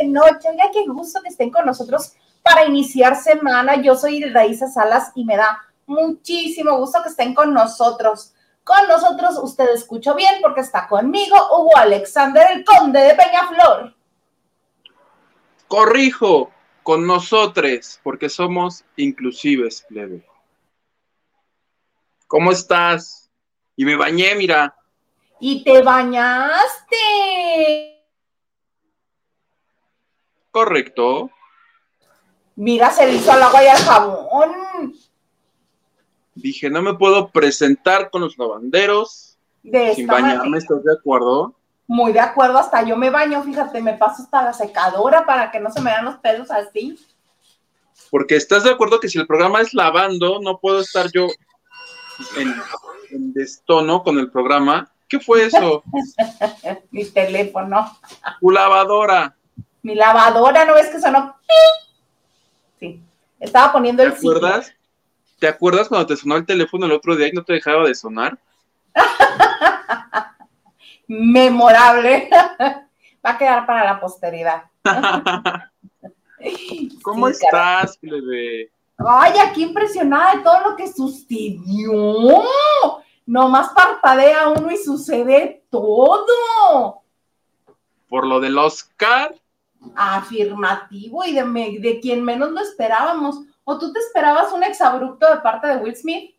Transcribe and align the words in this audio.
de 0.00 0.08
noche. 0.08 0.48
Oiga, 0.48 0.70
qué 0.72 0.86
gusto 0.86 1.20
que 1.22 1.28
estén 1.28 1.50
con 1.50 1.66
nosotros 1.66 2.14
para 2.42 2.64
iniciar 2.64 3.16
semana. 3.16 3.80
Yo 3.82 3.94
soy 3.94 4.22
Raíza 4.24 4.66
Salas 4.68 5.12
y 5.14 5.24
me 5.24 5.36
da 5.36 5.58
muchísimo 5.86 6.76
gusto 6.78 7.02
que 7.02 7.10
estén 7.10 7.34
con 7.34 7.52
nosotros. 7.52 8.34
Con 8.64 8.86
nosotros, 8.88 9.38
usted 9.42 9.68
escuchó 9.74 10.14
bien 10.14 10.34
porque 10.42 10.60
está 10.60 10.86
conmigo 10.86 11.36
Hugo 11.52 11.76
Alexander, 11.76 12.46
el 12.52 12.64
conde 12.64 13.00
de 13.00 13.14
Peñaflor. 13.14 13.94
Corrijo, 15.66 16.50
con 16.82 17.06
nosotros, 17.06 18.00
porque 18.02 18.28
somos 18.28 18.84
inclusives, 18.96 19.84
plebe. 19.88 20.26
¿Cómo 22.26 22.52
estás? 22.52 23.30
Y 23.76 23.84
me 23.84 23.96
bañé, 23.96 24.34
mira. 24.34 24.74
Y 25.40 25.64
te 25.64 25.82
bañaste. 25.82 26.60
Correcto. 30.50 31.30
Mira, 32.56 32.90
se 32.90 33.06
le 33.06 33.14
hizo 33.14 33.32
al 33.32 33.42
agua 33.42 33.64
y 33.64 33.66
al 33.68 33.78
jabón. 33.78 34.94
Dije, 36.34 36.70
no 36.70 36.82
me 36.82 36.94
puedo 36.94 37.30
presentar 37.30 38.10
con 38.10 38.22
los 38.22 38.38
lavanderos 38.38 39.38
De 39.62 39.94
sin 39.94 40.06
bañarme, 40.06 40.36
manera. 40.38 40.58
¿estás 40.58 40.82
de 40.84 40.92
acuerdo? 40.92 41.54
Muy 41.86 42.12
de 42.12 42.20
acuerdo, 42.20 42.58
hasta 42.58 42.82
yo 42.82 42.96
me 42.96 43.10
baño, 43.10 43.42
fíjate, 43.42 43.82
me 43.82 43.94
paso 43.94 44.22
hasta 44.22 44.42
la 44.42 44.52
secadora 44.52 45.26
para 45.26 45.50
que 45.50 45.58
no 45.58 45.70
se 45.70 45.80
me 45.80 45.90
vean 45.90 46.04
los 46.04 46.16
pelos 46.18 46.50
así. 46.50 46.98
Porque 48.10 48.36
estás 48.36 48.64
de 48.64 48.70
acuerdo 48.70 49.00
que 49.00 49.08
si 49.08 49.18
el 49.18 49.26
programa 49.26 49.60
es 49.60 49.74
lavando, 49.74 50.38
no 50.40 50.58
puedo 50.58 50.80
estar 50.80 51.10
yo 51.12 51.26
en, 52.36 52.54
en 53.10 53.32
destono 53.32 54.02
con 54.02 54.18
el 54.18 54.30
programa. 54.30 54.90
¿Qué 55.08 55.18
fue 55.18 55.46
eso? 55.46 55.82
Mi 56.90 57.04
teléfono, 57.06 57.98
Tu 58.40 58.50
lavadora. 58.50 59.36
Mi 59.82 59.94
lavadora, 59.94 60.64
¿no 60.64 60.74
ves 60.74 60.88
que 60.88 61.00
sonó? 61.00 61.36
Sí, 62.78 63.00
estaba 63.38 63.72
poniendo 63.72 64.02
¿Te 64.02 64.08
el 64.10 64.14
ciclo. 64.14 64.36
acuerdas? 64.36 64.72
¿Te 65.38 65.48
acuerdas 65.48 65.88
cuando 65.88 66.06
te 66.06 66.16
sonó 66.16 66.36
el 66.36 66.46
teléfono 66.46 66.86
el 66.86 66.92
otro 66.92 67.16
día 67.16 67.28
y 67.28 67.32
no 67.32 67.44
te 67.44 67.54
dejaba 67.54 67.86
de 67.86 67.94
sonar? 67.94 68.38
Memorable. 71.08 72.28
Va 73.26 73.30
a 73.30 73.38
quedar 73.38 73.66
para 73.66 73.84
la 73.84 74.00
posteridad. 74.00 74.64
¿Cómo 77.02 77.26
Sí, 77.28 77.32
estás, 77.32 77.98
plebe? 77.98 78.70
Ay, 78.98 79.32
aquí 79.38 79.62
impresionada 79.64 80.36
de 80.36 80.42
todo 80.42 80.70
lo 80.70 80.76
que 80.76 80.90
sucedió. 80.90 82.42
Nomás 83.26 83.70
parpadea 83.70 84.48
uno 84.48 84.70
y 84.70 84.76
sucede 84.76 85.62
todo. 85.70 87.02
Por 88.08 88.26
lo 88.26 88.40
del 88.40 88.58
Oscar, 88.58 89.34
Afirmativo 89.96 91.24
y 91.24 91.34
de, 91.34 91.44
me- 91.44 91.78
de 91.78 92.00
quien 92.00 92.22
menos 92.24 92.50
lo 92.50 92.60
esperábamos. 92.60 93.40
¿O 93.64 93.78
tú 93.78 93.92
te 93.92 94.00
esperabas 94.00 94.52
un 94.52 94.64
exabrupto 94.64 95.28
de 95.32 95.40
parte 95.40 95.66
de 95.68 95.76
Will 95.76 95.96
Smith? 95.96 96.34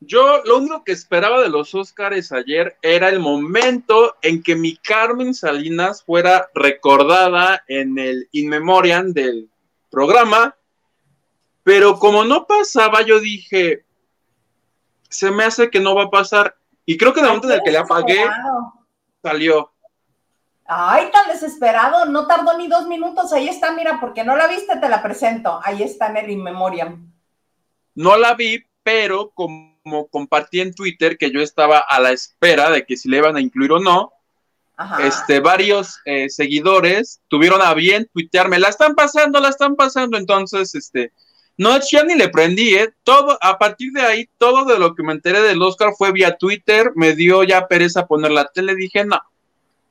yo 0.00 0.42
lo 0.44 0.58
único 0.58 0.84
que 0.84 0.92
esperaba 0.92 1.40
de 1.40 1.48
los 1.48 1.74
Oscars 1.74 2.30
ayer 2.30 2.76
era 2.80 3.08
el 3.08 3.18
momento 3.18 4.14
en 4.22 4.40
que 4.42 4.54
mi 4.54 4.76
Carmen 4.76 5.34
Salinas 5.34 6.04
fuera 6.04 6.48
recordada 6.54 7.64
en 7.66 7.98
el 7.98 8.28
In 8.30 8.48
Memoriam 8.48 9.12
del 9.12 9.50
programa, 9.90 10.54
pero 11.64 11.98
como 11.98 12.24
no 12.24 12.46
pasaba, 12.46 13.02
yo 13.02 13.18
dije, 13.18 13.84
se 15.08 15.30
me 15.32 15.42
hace 15.44 15.70
que 15.70 15.80
no 15.80 15.96
va 15.96 16.04
a 16.04 16.10
pasar. 16.10 16.56
Y 16.84 16.96
creo 16.96 17.12
que 17.12 17.20
el 17.20 17.26
momento 17.26 17.48
en 17.48 17.54
el 17.54 17.62
que 17.64 17.72
le 17.72 17.78
apagué, 17.78 18.24
salió. 19.22 19.72
Ay, 20.68 21.10
tan 21.12 21.28
desesperado, 21.28 22.06
no 22.06 22.26
tardó 22.26 22.56
ni 22.58 22.68
dos 22.68 22.86
minutos. 22.86 23.32
Ahí 23.32 23.48
está, 23.48 23.72
mira, 23.72 23.98
porque 24.00 24.24
no 24.24 24.36
la 24.36 24.48
viste, 24.48 24.76
te 24.76 24.88
la 24.88 25.02
presento. 25.02 25.60
Ahí 25.62 25.82
está 25.82 26.08
en 26.08 26.16
el 26.16 26.30
In 26.30 26.42
Memoriam. 26.42 27.12
No 27.94 28.16
la 28.16 28.34
vi, 28.34 28.64
pero 28.82 29.30
como 29.30 30.08
compartí 30.10 30.60
en 30.60 30.74
Twitter 30.74 31.16
que 31.16 31.30
yo 31.30 31.40
estaba 31.40 31.78
a 31.78 32.00
la 32.00 32.10
espera 32.10 32.70
de 32.70 32.84
que 32.84 32.96
si 32.96 33.08
le 33.08 33.18
iban 33.18 33.36
a 33.36 33.40
incluir 33.40 33.72
o 33.72 33.78
no, 33.78 34.12
Ajá. 34.76 35.06
este, 35.06 35.40
varios 35.40 36.00
eh, 36.04 36.28
seguidores 36.28 37.20
tuvieron 37.28 37.62
a 37.62 37.72
bien 37.74 38.08
tuitearme, 38.12 38.58
la 38.58 38.68
están 38.68 38.94
pasando, 38.94 39.40
la 39.40 39.48
están 39.48 39.76
pasando, 39.76 40.18
entonces, 40.18 40.74
este, 40.74 41.12
no, 41.56 41.78
ya 41.80 42.04
ni 42.04 42.14
le 42.14 42.28
prendí, 42.28 42.74
¿eh? 42.74 42.92
Todo, 43.02 43.38
a 43.40 43.58
partir 43.58 43.92
de 43.92 44.02
ahí, 44.02 44.28
todo 44.36 44.64
de 44.66 44.78
lo 44.78 44.94
que 44.94 45.02
me 45.02 45.12
enteré 45.12 45.40
del 45.40 45.62
Oscar 45.62 45.92
fue 45.96 46.12
vía 46.12 46.36
Twitter, 46.36 46.92
me 46.94 47.14
dio 47.14 47.42
ya 47.44 47.66
pereza 47.66 48.06
poner 48.06 48.32
la 48.32 48.48
tele, 48.48 48.74
dije, 48.74 49.04
no, 49.04 49.20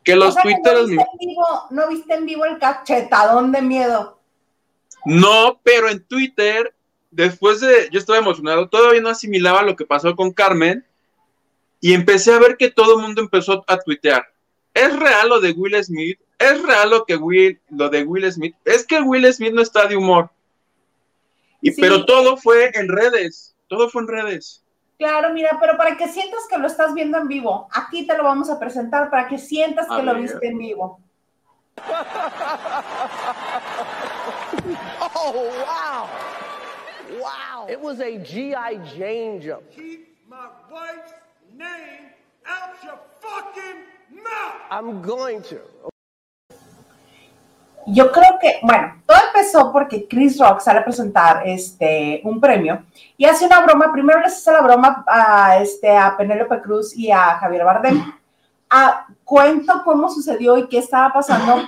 que 0.05 0.13
O 0.13 0.17
los 0.17 0.33
sea, 0.33 0.43
que 0.43 0.53
tuiteros, 0.53 0.89
no, 0.89 0.95
viste 0.95 1.09
en 1.11 1.27
vivo, 1.27 1.47
no 1.71 1.88
viste 1.89 2.13
en 2.13 2.25
vivo 2.25 2.45
el 2.45 2.57
cachetadón 2.59 3.51
de 3.51 3.61
miedo. 3.61 4.19
no, 5.05 5.59
pero 5.63 5.89
en 5.89 6.01
Twitter, 6.05 6.73
después 7.11 7.59
de, 7.59 7.89
yo 7.91 7.99
estaba 7.99 8.19
emocionado, 8.19 8.69
todavía 8.69 9.01
no 9.01 9.09
asimilaba 9.09 9.63
lo 9.63 9.75
que 9.75 9.85
pasó 9.85 10.16
con 10.16 10.31
Carmen, 10.31 10.85
y 11.81 11.93
empecé 11.93 12.33
a 12.33 12.39
ver 12.39 12.55
que 12.57 12.71
todo 12.71 12.95
el 12.95 13.01
mundo 13.01 13.21
empezó 13.21 13.63
a 13.67 13.77
tuitear. 13.79 14.25
¿Es 14.73 14.97
real 14.97 15.29
lo 15.29 15.39
de 15.39 15.51
Will 15.51 15.83
Smith? 15.83 16.19
¿Es 16.39 16.61
real 16.63 16.89
lo 16.89 17.05
que 17.05 17.16
Will, 17.16 17.59
lo 17.69 17.89
de 17.89 18.03
Will 18.03 18.31
Smith? 18.31 18.55
Es 18.66 18.85
que 18.85 19.01
Will 19.01 19.31
Smith 19.33 19.53
no 19.53 19.61
está 19.61 19.85
de 19.87 19.95
humor. 19.95 20.29
Y 21.61 21.72
Sí. 21.72 21.81
pero 21.81 22.05
todo 22.05 22.37
fue 22.37 22.72
en 22.73 22.89
redes, 22.89 23.55
todo 23.67 23.89
fue 23.89 24.01
en 24.03 24.07
redes. 24.07 24.63
Claro, 24.97 25.33
mira, 25.33 25.57
pero 25.59 25.75
para 25.78 25.97
que 25.97 26.07
sientas 26.07 26.47
que 26.50 26.57
lo 26.57 26.67
estás 26.67 26.94
viendo 26.94 27.17
en 27.17 27.28
vivo, 27.28 27.67
aquí 27.73 28.07
te 28.07 28.16
lo 28.17 28.23
vamos 28.23 28.50
a 28.50 28.57
presentar 28.59 29.09
para 29.09 29.28
que 29.28 29.38
sientas 29.38 29.88
A 29.89 29.97
que 29.97 30.03
lo 30.03 30.13
ver. 30.13 30.22
viste 30.22 30.47
en 30.47 30.57
vivo. 30.57 31.00
Oh, 35.17 35.51
wow. 35.66 37.19
Wow. 37.19 37.67
It 37.69 37.79
was 37.79 38.00
a 38.00 38.17
G.I. 38.19 38.78
Jane 38.97 39.41
jump. 39.41 39.63
Keep 39.72 40.16
my 40.29 40.47
wife's 40.72 41.13
name 41.53 42.09
out 42.45 42.75
your 42.84 43.00
fucking 43.19 43.81
mouth. 44.23 44.61
I'm 44.72 45.01
going 45.01 45.41
to. 45.44 45.59
Yo 47.88 48.12
creo 48.12 48.40
que, 48.41 48.59
bueno, 48.63 49.01
todo 49.06 49.18
empezó 49.28 49.72
porque 49.72 50.07
Chris 50.07 50.40
Rock 50.40 50.59
sale 50.59 50.79
a 50.79 50.85
presentar 50.85 51.47
este, 51.47 52.19
un 52.23 52.40
premio 52.40 52.84
y 53.16 53.26
hace 53.26 53.46
una 53.46 53.61
broma. 53.61 53.91
Primero 53.91 54.20
les 54.22 54.34
hace 54.34 54.52
la 54.52 54.61
broma 54.61 55.03
a, 55.08 55.58
este, 55.59 55.96
a 55.96 56.17
Penélope 56.17 56.61
Cruz 56.61 56.96
y 56.96 57.11
a 57.11 57.37
Javier 57.37 57.64
Bardem. 57.64 58.14
Ah, 58.70 59.05
cuento 59.23 59.84
cómo 59.84 60.09
sucedió 60.09 60.58
y 60.58 60.67
qué 60.67 60.79
estaba 60.79 61.14
pasando, 61.14 61.61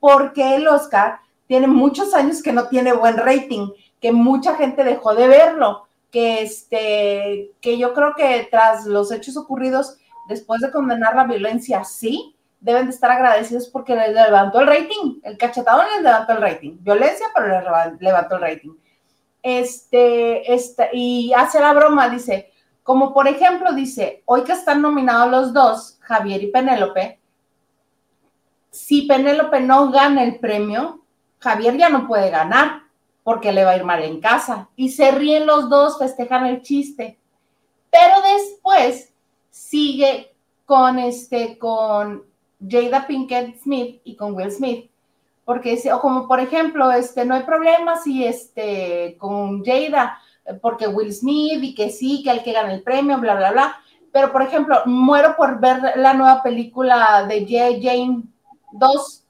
porque 0.00 0.56
el 0.56 0.66
Oscar 0.66 1.20
tiene 1.46 1.66
muchos 1.66 2.14
años 2.14 2.42
que 2.42 2.52
no 2.52 2.68
tiene 2.68 2.94
buen 2.94 3.18
rating, 3.18 3.68
que 4.00 4.12
mucha 4.12 4.54
gente 4.54 4.84
dejó 4.84 5.14
de 5.14 5.28
verlo, 5.28 5.86
que, 6.10 6.42
este, 6.42 7.50
que 7.60 7.76
yo 7.76 7.92
creo 7.92 8.14
que 8.14 8.48
tras 8.50 8.86
los 8.86 9.12
hechos 9.12 9.36
ocurridos, 9.36 9.98
después 10.28 10.62
de 10.62 10.70
condenar 10.70 11.14
la 11.14 11.24
violencia, 11.24 11.84
sí, 11.84 12.34
deben 12.60 12.86
de 12.86 12.90
estar 12.90 13.10
agradecidos 13.10 13.68
porque 13.68 13.94
les 13.94 14.12
levantó 14.12 14.60
el 14.60 14.66
rating. 14.66 15.20
El 15.22 15.38
cachetadón 15.38 15.86
les 15.94 16.02
levantó 16.02 16.32
el 16.32 16.40
rating. 16.40 16.76
Violencia, 16.80 17.26
pero 17.34 17.48
les 17.48 18.00
levantó 18.00 18.36
el 18.36 18.40
rating. 18.40 18.72
Este, 19.42 20.52
este, 20.52 20.90
y 20.92 21.32
hace 21.34 21.60
la 21.60 21.72
broma, 21.72 22.08
dice, 22.08 22.52
como 22.82 23.14
por 23.14 23.28
ejemplo, 23.28 23.72
dice, 23.72 24.22
hoy 24.26 24.42
que 24.42 24.52
están 24.52 24.82
nominados 24.82 25.30
los 25.30 25.52
dos, 25.52 25.98
Javier 26.00 26.42
y 26.42 26.50
Penélope, 26.50 27.20
si 28.70 29.02
Penélope 29.02 29.60
no 29.60 29.90
gana 29.90 30.24
el 30.24 30.38
premio, 30.38 31.04
Javier 31.38 31.76
ya 31.76 31.88
no 31.88 32.06
puede 32.06 32.30
ganar 32.30 32.82
porque 33.22 33.52
le 33.52 33.64
va 33.64 33.72
a 33.72 33.76
ir 33.76 33.84
mal 33.84 34.02
en 34.02 34.20
casa. 34.20 34.68
Y 34.74 34.90
se 34.90 35.10
ríen 35.10 35.46
los 35.46 35.68
dos, 35.68 35.98
festejan 35.98 36.46
el 36.46 36.62
chiste. 36.62 37.18
Pero 37.90 38.14
después 38.34 39.12
sigue 39.50 40.34
con 40.64 40.98
este, 40.98 41.58
con 41.58 42.27
Jada 42.66 43.06
Pinkett 43.06 43.60
Smith 43.60 44.00
y 44.04 44.16
con 44.16 44.34
Will 44.34 44.50
Smith. 44.50 44.90
Porque 45.44 45.70
dice, 45.70 45.92
o 45.92 46.00
como 46.00 46.28
por 46.28 46.40
ejemplo, 46.40 46.90
este, 46.92 47.24
no 47.24 47.34
hay 47.34 47.42
problema 47.42 47.96
si 47.96 48.24
este, 48.24 49.16
con 49.18 49.64
Jada, 49.64 50.18
porque 50.60 50.86
Will 50.86 51.12
Smith 51.12 51.62
y 51.62 51.74
que 51.74 51.90
sí, 51.90 52.22
que 52.22 52.30
el 52.30 52.42
que 52.42 52.52
gana 52.52 52.72
el 52.72 52.82
premio, 52.82 53.18
bla, 53.18 53.34
bla, 53.34 53.52
bla. 53.52 53.76
Pero 54.12 54.32
por 54.32 54.42
ejemplo, 54.42 54.82
muero 54.86 55.36
por 55.36 55.60
ver 55.60 55.80
la 55.96 56.14
nueva 56.14 56.42
película 56.42 57.26
de 57.28 57.40
J. 57.42 57.80
Jane 57.82 58.22
2, 58.72 59.24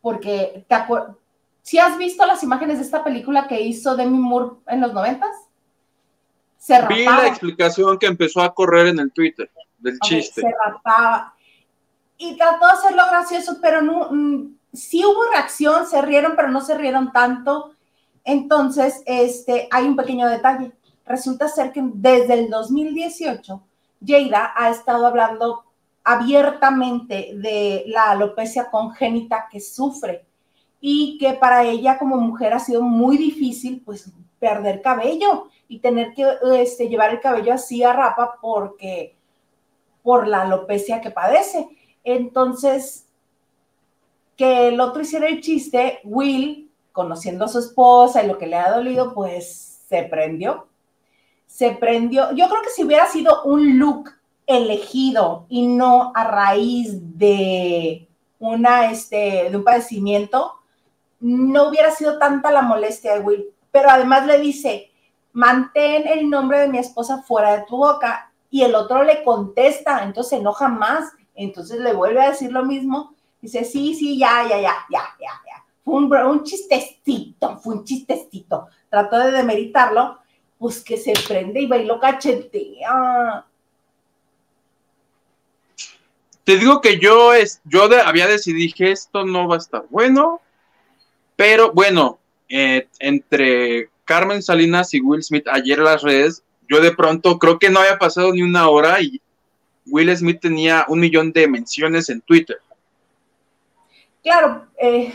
porque 0.00 0.64
te 0.68 0.74
acuerdas. 0.74 1.16
¿Sí 1.62 1.78
has 1.78 1.98
visto 1.98 2.24
las 2.24 2.42
imágenes 2.42 2.78
de 2.78 2.84
esta 2.84 3.02
película 3.02 3.48
que 3.48 3.60
hizo 3.60 3.96
Demi 3.96 4.18
Moore 4.18 4.56
en 4.68 4.80
los 4.80 4.92
noventas? 4.92 5.30
Se 6.58 6.74
Vi 6.86 7.04
rapaba. 7.04 7.22
la 7.22 7.28
explicación 7.28 7.98
que 7.98 8.06
empezó 8.06 8.40
a 8.40 8.54
correr 8.54 8.86
en 8.86 9.00
el 9.00 9.12
Twitter 9.12 9.50
del 9.78 9.98
chiste. 10.00 10.42
Se 10.42 10.54
rapaba. 10.64 11.35
Y 12.18 12.36
trató 12.36 12.66
de 12.66 12.72
hacerlo 12.72 13.02
gracioso, 13.10 13.58
pero 13.60 13.82
no, 13.82 14.08
mm, 14.10 14.56
sí 14.72 15.04
hubo 15.04 15.30
reacción, 15.30 15.86
se 15.86 16.00
rieron, 16.02 16.34
pero 16.36 16.48
no 16.48 16.60
se 16.60 16.76
rieron 16.76 17.12
tanto. 17.12 17.72
Entonces, 18.24 19.02
este, 19.06 19.68
hay 19.70 19.84
un 19.84 19.96
pequeño 19.96 20.28
detalle. 20.28 20.72
Resulta 21.04 21.48
ser 21.48 21.72
que 21.72 21.82
desde 21.82 22.34
el 22.34 22.50
2018, 22.50 23.62
Jada 24.04 24.52
ha 24.56 24.70
estado 24.70 25.06
hablando 25.06 25.64
abiertamente 26.04 27.32
de 27.34 27.84
la 27.86 28.10
alopecia 28.10 28.70
congénita 28.70 29.48
que 29.50 29.60
sufre 29.60 30.24
y 30.80 31.18
que 31.18 31.32
para 31.34 31.64
ella 31.64 31.98
como 31.98 32.16
mujer 32.16 32.52
ha 32.52 32.60
sido 32.60 32.82
muy 32.82 33.16
difícil 33.16 33.82
pues 33.84 34.12
perder 34.38 34.82
cabello 34.82 35.48
y 35.68 35.80
tener 35.80 36.14
que 36.14 36.24
este, 36.60 36.88
llevar 36.88 37.10
el 37.10 37.20
cabello 37.20 37.52
así 37.52 37.82
a 37.82 37.92
rapa 37.92 38.38
porque 38.40 39.16
por 40.02 40.28
la 40.28 40.42
alopecia 40.42 41.00
que 41.00 41.10
padece. 41.10 41.68
Entonces, 42.06 43.04
que 44.36 44.68
el 44.68 44.80
otro 44.80 45.02
hiciera 45.02 45.26
el 45.26 45.40
chiste, 45.40 45.98
Will, 46.04 46.70
conociendo 46.92 47.44
a 47.44 47.48
su 47.48 47.58
esposa 47.58 48.22
y 48.22 48.28
lo 48.28 48.38
que 48.38 48.46
le 48.46 48.54
ha 48.54 48.70
dolido, 48.70 49.12
pues 49.12 49.80
se 49.88 50.04
prendió. 50.04 50.68
Se 51.48 51.72
prendió. 51.72 52.30
Yo 52.30 52.48
creo 52.48 52.62
que 52.62 52.70
si 52.70 52.84
hubiera 52.84 53.06
sido 53.06 53.42
un 53.42 53.80
look 53.80 54.10
elegido 54.46 55.46
y 55.48 55.66
no 55.66 56.12
a 56.14 56.22
raíz 56.22 57.18
de 57.18 58.06
una 58.38 58.88
este 58.92 59.50
de 59.50 59.56
un 59.56 59.64
padecimiento, 59.64 60.52
no 61.18 61.68
hubiera 61.68 61.90
sido 61.90 62.18
tanta 62.18 62.52
la 62.52 62.62
molestia 62.62 63.14
de 63.14 63.20
Will. 63.20 63.46
Pero 63.72 63.90
además 63.90 64.28
le 64.28 64.38
dice, 64.38 64.92
mantén 65.32 66.06
el 66.06 66.30
nombre 66.30 66.60
de 66.60 66.68
mi 66.68 66.78
esposa 66.78 67.24
fuera 67.24 67.56
de 67.56 67.64
tu 67.64 67.78
boca. 67.78 68.32
Y 68.48 68.62
el 68.62 68.76
otro 68.76 69.02
le 69.02 69.24
contesta, 69.24 70.04
entonces 70.04 70.30
se 70.30 70.36
enoja 70.36 70.68
más. 70.68 71.12
Entonces 71.36 71.80
le 71.80 71.92
vuelve 71.92 72.20
a 72.20 72.30
decir 72.30 72.50
lo 72.50 72.64
mismo. 72.64 73.14
Dice, 73.40 73.64
sí, 73.64 73.94
sí, 73.94 74.18
ya, 74.18 74.42
ya, 74.48 74.60
ya, 74.60 74.74
ya, 74.90 75.02
ya, 75.20 75.30
ya. 75.46 75.64
Fue 75.84 75.94
un, 75.94 76.12
un 76.12 76.42
chistecito, 76.42 77.58
fue 77.58 77.76
un 77.76 77.84
chistecito. 77.84 78.68
Trató 78.90 79.18
de 79.18 79.30
demeritarlo, 79.30 80.18
pues 80.58 80.82
que 80.82 80.96
se 80.96 81.12
prende 81.28 81.60
y 81.60 81.66
bailó 81.66 82.00
cachetea. 82.00 83.44
Te 86.44 86.56
digo 86.56 86.80
que 86.80 86.98
yo, 86.98 87.34
es, 87.34 87.60
yo 87.64 87.88
había 88.04 88.26
decidido 88.26 88.72
que 88.76 88.92
esto 88.92 89.24
no 89.24 89.48
va 89.48 89.56
a 89.56 89.58
estar 89.58 89.84
bueno, 89.90 90.40
pero 91.34 91.72
bueno, 91.72 92.18
eh, 92.48 92.88
entre 93.00 93.90
Carmen 94.04 94.42
Salinas 94.42 94.94
y 94.94 95.00
Will 95.00 95.22
Smith 95.22 95.46
ayer 95.48 95.78
en 95.78 95.84
las 95.84 96.02
redes, 96.02 96.44
yo 96.68 96.80
de 96.80 96.92
pronto 96.92 97.38
creo 97.38 97.58
que 97.58 97.68
no 97.68 97.80
había 97.80 97.98
pasado 97.98 98.32
ni 98.32 98.42
una 98.42 98.68
hora 98.68 99.00
y 99.00 99.20
Will 99.86 100.14
Smith 100.16 100.40
tenía 100.40 100.84
un 100.88 101.00
millón 101.00 101.32
de 101.32 101.48
menciones 101.48 102.08
en 102.08 102.20
Twitter. 102.20 102.58
Claro, 104.22 104.66
eh, 104.78 105.12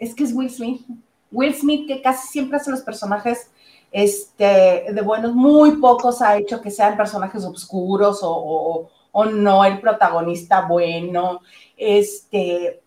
es 0.00 0.14
que 0.14 0.24
es 0.24 0.32
Will 0.32 0.50
Smith. 0.50 0.82
Will 1.30 1.54
Smith 1.54 1.86
que 1.86 2.00
casi 2.00 2.28
siempre 2.28 2.56
hace 2.56 2.70
los 2.70 2.80
personajes 2.80 3.50
este, 3.92 4.86
de 4.92 5.02
buenos, 5.02 5.34
muy 5.34 5.72
pocos 5.72 6.22
ha 6.22 6.36
hecho 6.36 6.60
que 6.60 6.70
sean 6.70 6.96
personajes 6.96 7.44
oscuros 7.44 8.20
o, 8.22 8.90
o 9.12 9.24
no 9.24 9.64
el 9.64 9.80
protagonista 9.80 10.66
bueno. 10.66 11.40
Este, 11.76 12.82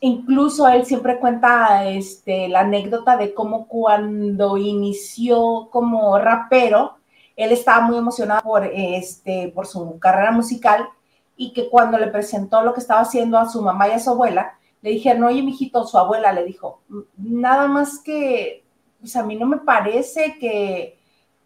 incluso 0.00 0.66
él 0.66 0.84
siempre 0.84 1.20
cuenta 1.20 1.88
este, 1.88 2.48
la 2.48 2.60
anécdota 2.60 3.16
de 3.16 3.32
cómo 3.32 3.68
cuando 3.68 4.58
inició 4.58 5.68
como 5.70 6.18
rapero, 6.18 6.96
él 7.36 7.52
estaba 7.52 7.86
muy 7.86 7.96
emocionado 7.96 8.42
por, 8.42 8.64
este, 8.64 9.52
por 9.54 9.66
su 9.66 9.98
carrera 9.98 10.30
musical 10.32 10.88
y 11.36 11.52
que 11.52 11.68
cuando 11.68 11.98
le 11.98 12.08
presentó 12.08 12.62
lo 12.62 12.74
que 12.74 12.80
estaba 12.80 13.00
haciendo 13.00 13.38
a 13.38 13.48
su 13.48 13.60
mamá 13.62 13.88
y 13.88 13.92
a 13.92 13.98
su 13.98 14.10
abuela, 14.10 14.58
le 14.82 14.90
dijeron, 14.90 15.24
oye, 15.24 15.42
mijito, 15.42 15.86
su 15.86 15.98
abuela 15.98 16.32
le 16.32 16.44
dijo, 16.44 16.80
nada 17.16 17.66
más 17.68 17.98
que, 17.98 18.64
pues 19.00 19.16
a 19.16 19.24
mí 19.24 19.36
no 19.36 19.46
me 19.46 19.58
parece 19.58 20.38
que, 20.38 20.98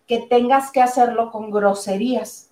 que 0.06 0.18
tengas 0.28 0.70
que 0.70 0.82
hacerlo 0.82 1.30
con 1.30 1.50
groserías 1.50 2.48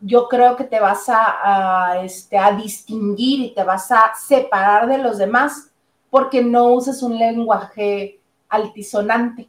yo 0.00 0.28
creo 0.28 0.56
que 0.56 0.64
te 0.64 0.80
vas 0.80 1.04
a, 1.08 2.00
este, 2.02 2.38
a 2.38 2.52
distinguir 2.52 3.40
y 3.40 3.54
te 3.54 3.64
vas 3.64 3.90
a 3.90 4.12
separar 4.14 4.88
de 4.88 4.98
los 4.98 5.18
demás 5.18 5.70
porque 6.10 6.42
no 6.42 6.72
uses 6.72 7.02
un 7.02 7.18
lenguaje 7.18 8.20
altisonante. 8.48 9.48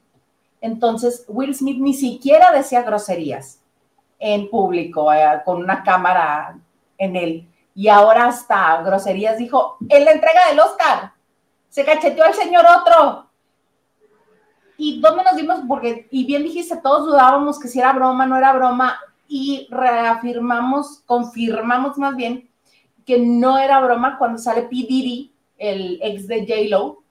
Entonces, 0.61 1.25
Will 1.27 1.55
Smith 1.55 1.77
ni 1.79 1.93
siquiera 1.93 2.51
decía 2.51 2.81
groserías 2.81 3.61
en 4.19 4.49
público, 4.49 5.11
eh, 5.13 5.41
con 5.45 5.57
una 5.63 5.83
cámara 5.83 6.59
en 6.97 7.15
él. 7.15 7.47
Y 7.75 7.87
ahora 7.89 8.25
hasta 8.25 8.81
groserías 8.81 9.37
dijo, 9.37 9.77
en 9.87 10.05
la 10.05 10.11
entrega 10.11 10.47
del 10.49 10.59
Oscar, 10.59 11.13
se 11.69 11.85
cacheteó 11.85 12.23
al 12.23 12.33
señor 12.33 12.65
otro. 12.65 13.27
¿Y 14.77 14.99
dónde 14.99 15.23
nos 15.23 15.35
dimos? 15.35 15.59
Porque, 15.67 16.07
y 16.11 16.25
bien 16.25 16.43
dijiste, 16.43 16.77
todos 16.77 17.05
dudábamos 17.05 17.59
que 17.59 17.67
si 17.67 17.79
era 17.79 17.93
broma, 17.93 18.25
no 18.25 18.37
era 18.37 18.53
broma 18.53 18.99
y 19.27 19.67
reafirmamos, 19.69 21.03
confirmamos 21.05 21.97
más 21.97 22.15
bien 22.15 22.49
que 23.07 23.17
no 23.19 23.57
era 23.57 23.79
broma 23.79 24.17
cuando 24.17 24.37
sale 24.37 24.63
P. 24.63 24.69
Diddy, 24.69 25.31
el 25.57 25.97
ex 26.01 26.27
de 26.27 26.41
J-Lo, 26.41 27.01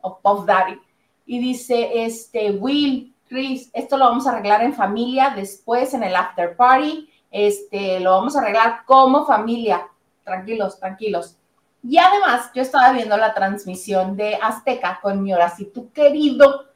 o 0.00 0.18
Puff 0.18 0.44
Daddy, 0.44 0.78
y 1.26 1.38
dice, 1.38 2.04
este, 2.04 2.50
Will, 2.52 3.14
Chris, 3.28 3.70
esto 3.72 3.96
lo 3.96 4.06
vamos 4.06 4.26
a 4.26 4.32
arreglar 4.32 4.62
en 4.62 4.74
familia, 4.74 5.32
después 5.34 5.94
en 5.94 6.02
el 6.02 6.14
after 6.14 6.56
party, 6.56 7.08
este, 7.30 8.00
lo 8.00 8.12
vamos 8.12 8.36
a 8.36 8.40
arreglar 8.40 8.84
como 8.84 9.26
familia, 9.26 9.88
tranquilos, 10.22 10.78
tranquilos. 10.78 11.36
Y 11.82 11.98
además, 11.98 12.50
yo 12.54 12.62
estaba 12.62 12.92
viendo 12.92 13.16
la 13.16 13.34
transmisión 13.34 14.16
de 14.16 14.38
Azteca 14.40 15.00
con 15.02 15.22
mi 15.22 15.32
tu 15.72 15.92
querido, 15.92 16.66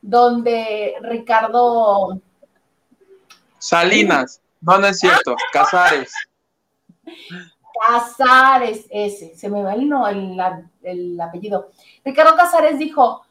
donde 0.00 0.94
Ricardo 1.02 2.20
Salinas. 3.58 4.40
No, 4.60 4.78
no 4.78 4.86
es 4.86 4.98
cierto. 4.98 5.36
Casares. 5.52 6.12
Casares, 7.86 8.86
ese. 8.90 9.36
Se 9.36 9.48
me 9.48 9.62
va 9.62 9.74
el, 9.74 9.88
no, 9.88 10.06
el, 10.08 10.36
el 10.82 11.20
apellido. 11.20 11.70
Ricardo 12.04 12.36
Casares 12.36 12.78
dijo, 12.78 13.25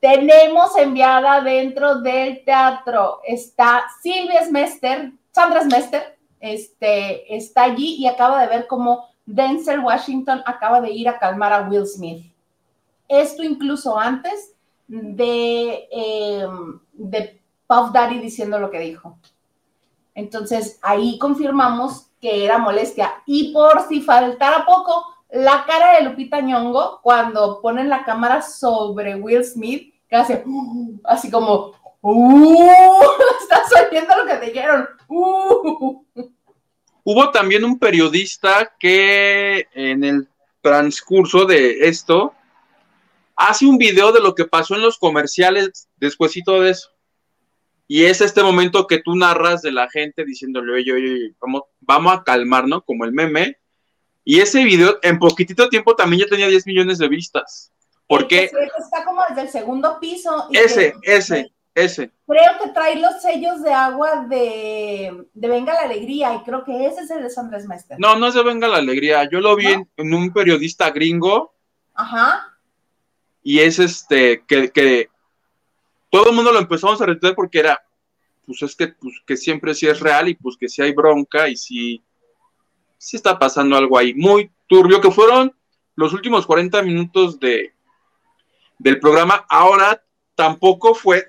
tenemos 0.00 0.76
enviada 0.76 1.40
dentro 1.40 2.00
del 2.00 2.44
teatro. 2.44 3.20
Está 3.24 3.84
Silvia 4.02 4.44
Smester, 4.44 5.12
Sandra 5.30 5.62
Smester, 5.62 6.18
este, 6.40 7.34
está 7.34 7.64
allí 7.64 7.96
y 7.98 8.06
acaba 8.06 8.40
de 8.42 8.48
ver 8.48 8.66
cómo 8.66 9.08
Denzel 9.24 9.80
Washington 9.80 10.42
acaba 10.46 10.80
de 10.80 10.90
ir 10.92 11.08
a 11.08 11.18
calmar 11.18 11.52
a 11.52 11.68
Will 11.68 11.86
Smith. 11.86 12.32
Esto 13.08 13.42
incluso 13.42 13.98
antes 13.98 14.54
de, 14.86 15.88
eh, 15.90 16.46
de 16.92 17.40
Puff 17.66 17.92
Daddy 17.92 18.18
diciendo 18.18 18.58
lo 18.58 18.70
que 18.70 18.78
dijo. 18.78 19.18
Entonces 20.14 20.78
ahí 20.82 21.18
confirmamos 21.18 22.06
que 22.20 22.44
era 22.44 22.58
molestia. 22.58 23.22
Y 23.26 23.52
por 23.52 23.86
si 23.88 24.00
faltara 24.00 24.64
poco, 24.64 25.04
la 25.30 25.64
cara 25.66 25.96
de 25.96 26.04
Lupita 26.04 26.40
Nyongo 26.40 27.00
cuando 27.02 27.60
ponen 27.60 27.88
la 27.88 28.04
cámara 28.04 28.42
sobre 28.42 29.14
Will 29.16 29.44
Smith, 29.44 29.94
que 30.08 30.16
hace 30.16 30.44
así 31.04 31.30
como, 31.30 31.74
¡Uh! 32.00 33.00
Estás 33.40 33.86
oyendo 33.88 34.16
lo 34.16 34.26
que 34.26 34.36
te 34.36 34.46
dijeron. 34.46 34.88
¡Uh! 35.08 36.04
Hubo 37.02 37.30
también 37.30 37.64
un 37.64 37.78
periodista 37.78 38.72
que 38.78 39.68
en 39.74 40.04
el 40.04 40.28
transcurso 40.60 41.44
de 41.44 41.88
esto 41.88 42.34
hace 43.36 43.66
un 43.66 43.78
video 43.78 44.12
de 44.12 44.20
lo 44.20 44.34
que 44.34 44.44
pasó 44.44 44.74
en 44.74 44.82
los 44.82 44.98
comerciales 44.98 45.88
despuésito 45.96 46.60
de 46.60 46.70
eso. 46.70 46.90
Y 47.88 48.04
es 48.04 48.20
este 48.20 48.42
momento 48.42 48.86
que 48.86 49.00
tú 49.00 49.14
narras 49.14 49.62
de 49.62 49.70
la 49.70 49.88
gente 49.88 50.24
diciéndole, 50.24 50.72
oye, 50.72 50.92
oye, 50.92 51.34
vamos, 51.40 51.62
vamos 51.80 52.12
a 52.12 52.24
calmar, 52.24 52.66
¿no? 52.66 52.82
Como 52.82 53.04
el 53.04 53.12
meme. 53.12 53.58
Y 54.28 54.40
ese 54.40 54.64
video 54.64 54.98
en 55.02 55.20
poquitito 55.20 55.68
tiempo 55.68 55.94
también 55.94 56.24
ya 56.24 56.28
tenía 56.28 56.48
10 56.48 56.66
millones 56.66 56.98
de 56.98 57.06
vistas. 57.06 57.72
Porque... 58.08 58.50
Está 58.76 59.04
como 59.04 59.22
desde 59.28 59.42
el 59.42 59.48
segundo 59.50 60.00
piso. 60.00 60.48
ese, 60.52 60.94
ese, 61.02 61.52
ese. 61.72 62.10
Creo 62.26 62.58
que 62.60 62.70
trae 62.70 62.96
los 62.96 63.22
sellos 63.22 63.62
de 63.62 63.72
agua 63.72 64.26
de, 64.28 65.26
de, 65.32 65.48
Venga 65.48 65.74
la 65.74 65.82
Alegría 65.82 66.34
y 66.34 66.42
creo 66.42 66.64
que 66.64 66.86
ese 66.86 67.02
es 67.02 67.10
el 67.12 67.22
de 67.22 67.30
Sandres 67.30 67.68
Mester. 67.68 68.00
No, 68.00 68.16
no 68.16 68.26
es 68.26 68.34
de 68.34 68.42
Venga 68.42 68.66
la 68.66 68.78
Alegría. 68.78 69.30
Yo 69.30 69.40
lo 69.40 69.54
vi 69.54 69.68
en, 69.68 70.14
un 70.14 70.32
periodista 70.32 70.90
gringo. 70.90 71.54
Ajá. 71.94 72.58
Y 73.44 73.60
es 73.60 73.78
este, 73.78 74.42
que, 74.48 74.72
que 74.72 75.08
todo 76.10 76.30
el 76.30 76.34
mundo 76.34 76.50
lo 76.50 76.58
empezamos 76.58 77.00
a 77.00 77.06
retuitear 77.06 77.36
porque 77.36 77.60
era, 77.60 77.80
pues 78.44 78.60
es 78.60 78.74
que, 78.74 78.88
pues, 78.88 79.14
que 79.24 79.36
siempre 79.36 79.72
sí 79.72 79.86
es 79.86 80.00
real 80.00 80.28
y 80.28 80.34
pues 80.34 80.56
que 80.56 80.68
sí 80.68 80.82
hay 80.82 80.90
bronca 80.92 81.48
y 81.48 81.56
sí, 81.56 82.02
sí 82.98 83.16
está 83.16 83.38
pasando 83.38 83.76
algo 83.76 83.98
ahí 83.98 84.14
muy 84.14 84.50
turbio, 84.66 85.00
que 85.00 85.10
fueron 85.10 85.54
los 85.94 86.12
últimos 86.12 86.46
40 86.46 86.82
minutos 86.82 87.40
de, 87.40 87.72
del 88.78 89.00
programa. 89.00 89.44
Ahora 89.48 90.02
tampoco 90.34 90.94
fue, 90.94 91.26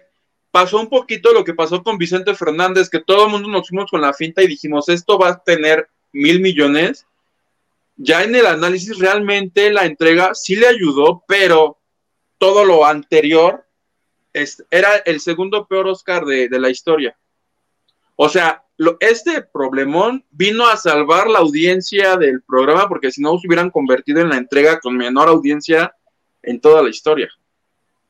pasó 0.52 0.80
un 0.80 0.90
poquito 0.90 1.34
lo 1.34 1.44
que 1.44 1.54
pasó 1.54 1.84
con 1.84 1.98
Vicente 1.98 2.36
Fernández, 2.36 2.90
que 2.90 3.00
todo 3.00 3.26
el 3.26 3.32
mundo 3.32 3.50
nos 3.50 3.70
fuimos 3.70 3.90
con 3.90 4.02
la 4.02 4.14
finta 4.14 4.44
y 4.44 4.48
dijimos, 4.48 4.90
esto 4.90 5.18
va 5.18 5.30
a 5.30 5.44
tener 5.44 5.90
mil 6.12 6.40
millones. 6.40 7.06
Ya 7.96 8.24
en 8.24 8.36
el 8.36 8.46
análisis 8.46 9.00
realmente 9.00 9.72
la 9.72 9.86
entrega 9.86 10.36
sí 10.36 10.56
le 10.56 10.68
ayudó, 10.68 11.24
pero 11.28 11.80
todo 12.38 12.64
lo 12.64 12.86
anterior 12.86 13.66
era 14.70 14.98
el 14.98 15.20
segundo 15.20 15.66
peor 15.66 15.88
Oscar 15.88 16.26
de, 16.26 16.48
la 16.52 16.70
historia. 16.70 17.18
O 18.16 18.30
sea, 18.30 18.64
lo, 18.78 18.98
este 19.00 19.42
problemón 19.42 20.24
vino 20.32 20.68
a 20.68 20.78
salvar 20.78 21.28
la 21.28 21.40
audiencia 21.40 22.16
del 22.16 22.42
programa 22.44 22.88
porque 22.88 23.12
si 23.12 23.22
no 23.22 23.38
se 23.38 23.48
hubieran 23.48 23.72
convertido 23.72 24.22
en 24.22 24.30
la 24.30 24.38
entrega 24.38 24.80
con 24.80 24.96
menor 24.96 25.28
audiencia 25.28 25.94
en 26.44 26.62
toda 26.62 26.82
la 26.82 26.90
historia. 26.90 27.30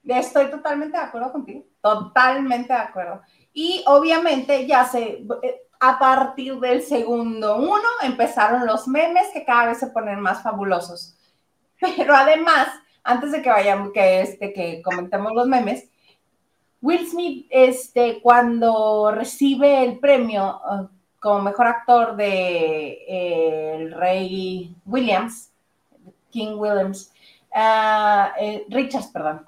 Estoy 0.04 0.50
totalmente 0.50 0.98
de 0.98 1.04
acuerdo 1.04 1.32
contigo, 1.32 1.66
totalmente 1.82 2.72
de 2.72 2.80
acuerdo. 2.80 3.22
Y 3.54 3.84
obviamente 3.88 4.66
ya 4.68 4.86
se, 4.86 5.26
eh, 5.44 5.62
a 5.80 6.00
partir 6.00 6.60
del 6.60 6.82
segundo 6.82 7.58
uno 7.58 7.88
empezaron 8.04 8.66
los 8.66 8.88
memes 8.88 9.28
que 9.34 9.44
cada 9.44 9.68
vez 9.68 9.80
se 9.80 9.88
ponen 9.88 10.20
más 10.20 10.44
fabulosos. 10.44 11.18
Pero 11.80 12.16
además, 12.16 12.70
antes 13.04 13.32
de 13.32 13.42
que 13.42 13.50
vayamos, 13.50 13.92
que, 13.92 14.22
este, 14.22 14.54
que 14.54 14.82
comentemos 14.82 15.34
los 15.34 15.48
memes, 15.48 15.90
Will 16.82 17.08
Smith, 17.08 17.48
este, 17.50 18.22
cuando 18.22 19.12
recibe 19.12 19.84
el 19.84 20.00
premio 20.00 20.62
uh, 20.70 20.88
como 21.20 21.42
mejor 21.42 21.68
actor 21.68 22.16
de 22.16 23.00
eh, 23.08 23.90
rey 23.96 24.76
Williams, 24.86 25.52
King 26.30 26.56
Williams, 26.58 27.12
uh, 27.56 28.30
eh, 28.40 28.66
Richards, 28.70 29.08
perdón, 29.08 29.44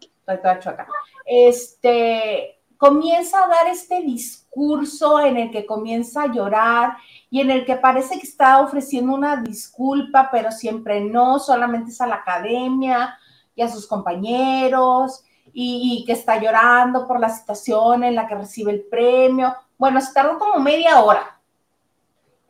estoy 0.00 0.36
toda 0.38 0.52
acá, 0.52 0.86
este, 1.24 2.58
comienza 2.76 3.42
a 3.42 3.48
dar 3.48 3.68
este 3.68 4.02
discurso 4.02 5.20
en 5.20 5.38
el 5.38 5.50
que 5.50 5.64
comienza 5.64 6.24
a 6.24 6.32
llorar 6.32 6.98
y 7.30 7.40
en 7.40 7.50
el 7.50 7.64
que 7.64 7.76
parece 7.76 8.20
que 8.20 8.26
está 8.26 8.60
ofreciendo 8.60 9.14
una 9.14 9.36
disculpa, 9.36 10.28
pero 10.30 10.52
siempre 10.52 11.00
no, 11.00 11.38
solamente 11.38 11.92
es 11.92 12.00
a 12.02 12.06
la 12.06 12.16
academia 12.16 13.18
y 13.54 13.62
a 13.62 13.68
sus 13.68 13.86
compañeros 13.86 15.24
y, 15.58 16.04
que 16.04 16.12
está 16.12 16.38
llorando 16.38 17.08
por 17.08 17.18
la 17.18 17.30
situación 17.30 18.04
en 18.04 18.14
la 18.14 18.28
que 18.28 18.34
recibe 18.34 18.72
el 18.72 18.82
premio. 18.82 19.54
Bueno, 19.78 20.02
se 20.02 20.12
tardó 20.12 20.38
como 20.38 20.60
media 20.60 21.02
hora 21.02 21.40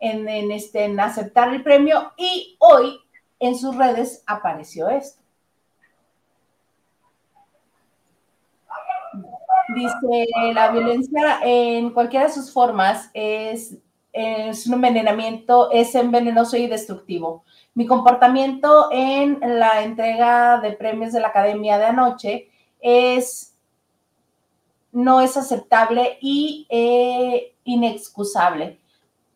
en, 0.00 0.50
este, 0.50 0.86
en 0.86 0.98
aceptar 0.98 1.54
el 1.54 1.62
premio 1.62 2.12
y 2.16 2.56
hoy 2.58 2.98
en 3.38 3.56
sus 3.56 3.76
redes 3.76 4.24
apareció 4.26 4.88
esto. 4.88 5.22
Dice, 9.68 10.26
la 10.52 10.72
violencia 10.72 11.38
en 11.44 11.90
cualquiera 11.90 12.26
de 12.26 12.32
sus 12.32 12.52
formas 12.52 13.08
es, 13.14 13.78
es 14.12 14.66
un 14.66 14.74
envenenamiento, 14.74 15.70
es 15.70 15.94
envenenoso 15.94 16.56
y 16.56 16.66
destructivo. 16.66 17.44
Mi 17.74 17.86
comportamiento 17.86 18.88
en 18.90 19.38
la 19.60 19.84
entrega 19.84 20.58
de 20.58 20.72
premios 20.72 21.12
de 21.12 21.20
la 21.20 21.28
academia 21.28 21.78
de 21.78 21.84
anoche 21.84 22.50
es, 22.80 23.54
no 24.92 25.20
es 25.20 25.36
aceptable 25.36 26.18
y 26.20 26.66
eh, 26.68 27.54
inexcusable. 27.64 28.80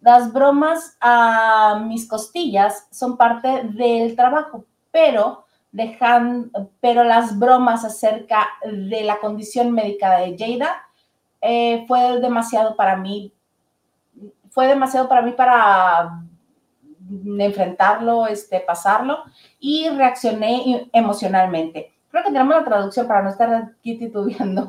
Las 0.00 0.32
bromas 0.32 0.96
a 1.00 1.82
mis 1.86 2.08
costillas 2.08 2.88
son 2.90 3.16
parte 3.16 3.64
del 3.64 4.16
trabajo, 4.16 4.64
pero 4.90 5.44
dejan, 5.72 6.50
pero 6.80 7.04
las 7.04 7.38
bromas 7.38 7.84
acerca 7.84 8.48
de 8.64 9.02
la 9.02 9.18
condición 9.18 9.72
médica 9.72 10.18
de 10.18 10.36
Jada 10.38 10.82
eh, 11.40 11.84
fue 11.86 12.18
demasiado 12.20 12.76
para 12.76 12.96
mí, 12.96 13.32
fue 14.50 14.66
demasiado 14.66 15.08
para 15.08 15.22
mí 15.22 15.32
para 15.32 16.22
enfrentarlo, 17.38 18.26
este, 18.26 18.60
pasarlo 18.60 19.24
y 19.58 19.88
reaccioné 19.90 20.88
emocionalmente. 20.92 21.92
Creo 22.10 22.24
que 22.24 22.32
tenemos 22.32 22.56
la 22.56 22.64
traducción 22.64 23.06
para 23.06 23.22
no 23.22 23.30
estar 23.30 23.54
aquí 23.54 23.96
titubeando. 23.96 24.66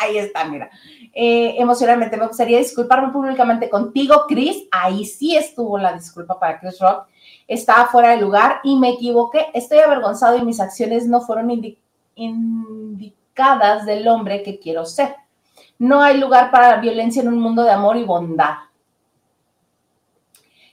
Ahí 0.00 0.18
está, 0.18 0.44
mira. 0.44 0.68
Eh, 1.14 1.54
emocionalmente, 1.58 2.16
me 2.16 2.26
gustaría 2.26 2.58
disculparme 2.58 3.12
públicamente 3.12 3.70
contigo, 3.70 4.24
Chris. 4.26 4.64
Ahí 4.72 5.04
sí 5.04 5.36
estuvo 5.36 5.78
la 5.78 5.92
disculpa 5.92 6.40
para 6.40 6.58
Chris 6.58 6.80
Rock. 6.80 7.06
Estaba 7.46 7.86
fuera 7.86 8.10
de 8.10 8.20
lugar 8.20 8.60
y 8.64 8.76
me 8.76 8.90
equivoqué. 8.90 9.46
Estoy 9.54 9.78
avergonzado 9.78 10.36
y 10.36 10.44
mis 10.44 10.58
acciones 10.58 11.06
no 11.06 11.20
fueron 11.20 11.52
indicadas 12.16 13.86
del 13.86 14.08
hombre 14.08 14.42
que 14.42 14.58
quiero 14.58 14.84
ser. 14.84 15.14
No 15.78 16.02
hay 16.02 16.18
lugar 16.18 16.50
para 16.50 16.70
la 16.70 16.76
violencia 16.78 17.22
en 17.22 17.28
un 17.28 17.38
mundo 17.38 17.62
de 17.62 17.70
amor 17.70 17.96
y 17.96 18.02
bondad. 18.04 18.54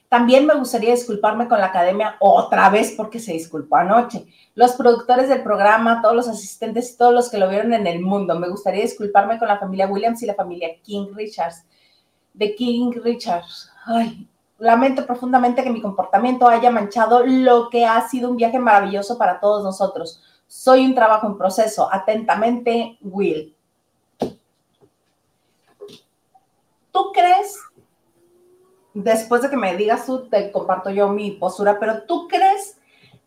También 0.09 0.47
me 0.47 0.55
gustaría 0.55 0.95
disculparme 0.95 1.47
con 1.47 1.59
la 1.59 1.67
academia 1.67 2.15
otra 2.19 2.69
vez 2.71 2.93
porque 2.97 3.19
se 3.19 3.33
disculpó 3.33 3.75
anoche. 3.75 4.25
Los 4.55 4.73
productores 4.73 5.29
del 5.29 5.43
programa, 5.43 6.01
todos 6.01 6.15
los 6.15 6.27
asistentes 6.27 6.97
todos 6.97 7.13
los 7.13 7.29
que 7.29 7.37
lo 7.37 7.47
vieron 7.47 7.73
en 7.73 7.85
el 7.85 8.01
mundo. 8.01 8.37
Me 8.39 8.49
gustaría 8.49 8.81
disculparme 8.81 9.37
con 9.37 9.47
la 9.47 9.59
familia 9.59 9.87
Williams 9.87 10.23
y 10.23 10.25
la 10.25 10.33
familia 10.33 10.69
King 10.81 11.09
Richards. 11.13 11.63
De 12.33 12.55
King 12.55 12.91
Richards. 13.03 13.71
Ay, 13.85 14.27
lamento 14.57 15.05
profundamente 15.05 15.63
que 15.63 15.69
mi 15.69 15.81
comportamiento 15.81 16.47
haya 16.47 16.71
manchado 16.71 17.23
lo 17.23 17.69
que 17.69 17.85
ha 17.85 18.07
sido 18.09 18.31
un 18.31 18.37
viaje 18.37 18.57
maravilloso 18.57 19.15
para 19.15 19.39
todos 19.39 19.63
nosotros. 19.63 20.23
Soy 20.47 20.85
un 20.85 20.95
trabajo 20.95 21.27
en 21.27 21.37
proceso. 21.37 21.87
Atentamente, 21.91 22.97
Will. 23.01 23.55
¿Tú 26.91 27.11
crees 27.13 27.55
después 28.93 29.41
de 29.41 29.49
que 29.49 29.57
me 29.57 29.75
digas 29.75 30.05
tú, 30.05 30.27
te 30.27 30.51
comparto 30.51 30.89
yo 30.89 31.09
mi 31.09 31.31
postura, 31.31 31.79
pero 31.79 32.03
¿tú 32.03 32.27
crees 32.27 32.77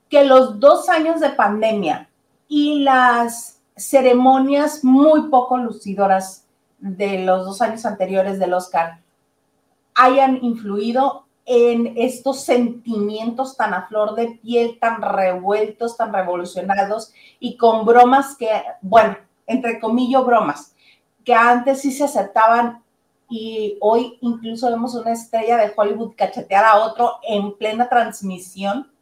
que 0.09 0.25
los 0.25 0.61
dos 0.61 0.89
años 0.89 1.21
de 1.21 1.31
pandemia 1.31 2.11
y 2.49 2.81
las 2.83 3.61
ceremonias 3.77 4.85
muy 4.85 5.29
poco 5.31 5.57
lucidoras 5.57 6.47
de 6.79 7.25
los 7.25 7.47
dos 7.47 7.63
años 7.63 7.87
anteriores 7.87 8.39
del 8.39 8.53
Oscar 8.53 9.01
hayan 9.95 10.39
influido 10.43 11.27
en 11.45 11.95
estos 11.97 12.45
sentimientos 12.45 13.57
tan 13.57 13.75
a 13.75 13.87
flor 13.89 14.15
de 14.15 14.39
piel, 14.43 14.79
tan 14.79 15.03
revueltos, 15.03 15.97
tan 15.97 16.13
revolucionados 16.13 17.13
y 17.41 17.57
con 17.57 17.85
bromas 17.85 18.37
que, 18.37 18.51
bueno, 18.81 19.17
entre 19.47 19.81
comillas, 19.81 20.25
bromas, 20.25 20.75
que 21.25 21.35
antes 21.35 21.81
sí 21.81 21.91
se 21.91 22.05
aceptaban 22.05 22.82
y 23.33 23.79
hoy 23.81 24.19
incluso 24.21 24.71
vemos 24.71 24.95
una 24.95 25.13
estrella 25.13 25.57
de 25.57 25.73
Hollywood 25.75 26.15
cachetear 26.15 26.67
a 26.67 26.77
otro 26.77 27.15
en 27.27 27.57
plena 27.57 27.89
transmisión? 27.89 28.93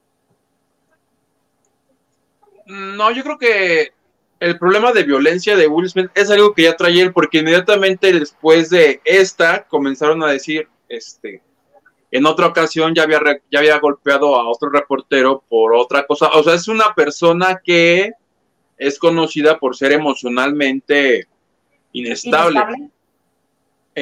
No, 2.64 3.10
yo 3.10 3.25
creo 3.25 3.38
que 3.38 3.92
el 4.38 4.56
problema 4.56 4.92
de 4.92 5.02
violencia 5.02 5.56
de 5.56 5.66
Will 5.66 5.90
Smith 5.90 6.12
es 6.14 6.30
algo 6.30 6.54
que 6.54 6.62
ya 6.62 6.76
trae 6.76 7.00
él, 7.00 7.12
porque 7.12 7.38
inmediatamente 7.38 8.12
después 8.12 8.70
de 8.70 9.00
esta 9.04 9.64
comenzaron 9.64 10.22
a 10.22 10.28
decir, 10.28 10.68
este, 10.88 11.42
en 12.12 12.25
otra 12.25 12.46
ocasión 12.46 12.94
ya 12.94 13.02
había, 13.02 13.20
ya 13.50 13.58
había 13.58 13.80
golpeado 13.80 14.37
a 14.37 14.49
otro 14.49 14.70
reportero 14.70 15.42
por 15.49 15.75
otra 15.75 16.06
cosa. 16.06 16.28
O 16.34 16.44
sea, 16.44 16.54
es 16.54 16.68
una 16.68 16.94
persona 16.94 17.60
que 17.64 18.12
es 18.78 18.96
conocida 18.96 19.58
por 19.58 19.76
ser 19.76 19.90
emocionalmente 19.90 21.26
inestable. 21.92 22.60
¿Inestable? 22.60 22.90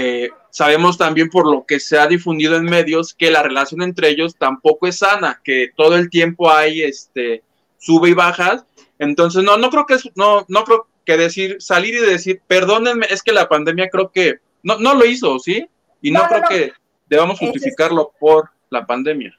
Eh, 0.01 0.31
sabemos 0.51 0.97
también 0.97 1.29
por 1.29 1.51
lo 1.51 1.67
que 1.67 1.81
se 1.81 1.99
ha 1.99 2.07
difundido 2.07 2.55
en 2.55 2.63
medios 2.63 3.15
que 3.15 3.33
la 3.33 3.43
relación 3.43 3.83
entre 3.83 4.11
ellos 4.11 4.37
tampoco 4.37 4.87
es 4.87 4.99
sana, 4.99 5.41
que 5.43 5.73
todo 5.77 5.97
el 5.97 6.09
tiempo 6.09 6.53
hay 6.53 6.83
este 6.83 7.43
sube 7.79 8.11
y 8.11 8.15
bajas. 8.15 8.65
Entonces, 9.01 9.43
no, 9.43 9.57
no 9.57 9.71
creo 9.71 9.87
que 9.87 9.97
no, 10.15 10.47
no 10.47 10.63
creo 10.63 10.87
que 11.05 11.17
decir, 11.17 11.57
salir 11.59 11.97
y 11.97 12.07
decir, 12.07 12.41
perdónenme, 12.47 13.07
es 13.11 13.25
que 13.25 13.33
la 13.33 13.49
pandemia 13.49 13.89
creo 13.89 14.13
que 14.13 14.37
no, 14.63 14.79
no 14.79 14.95
lo 14.95 15.05
hizo, 15.05 15.37
¿sí? 15.41 15.69
Y 16.01 16.13
no, 16.13 16.23
creo 16.29 16.43
que 16.49 16.73
debamos 17.09 17.41
justificarlo 17.41 18.13
por 18.21 18.51
la 18.71 18.87
pandemia. 18.87 19.37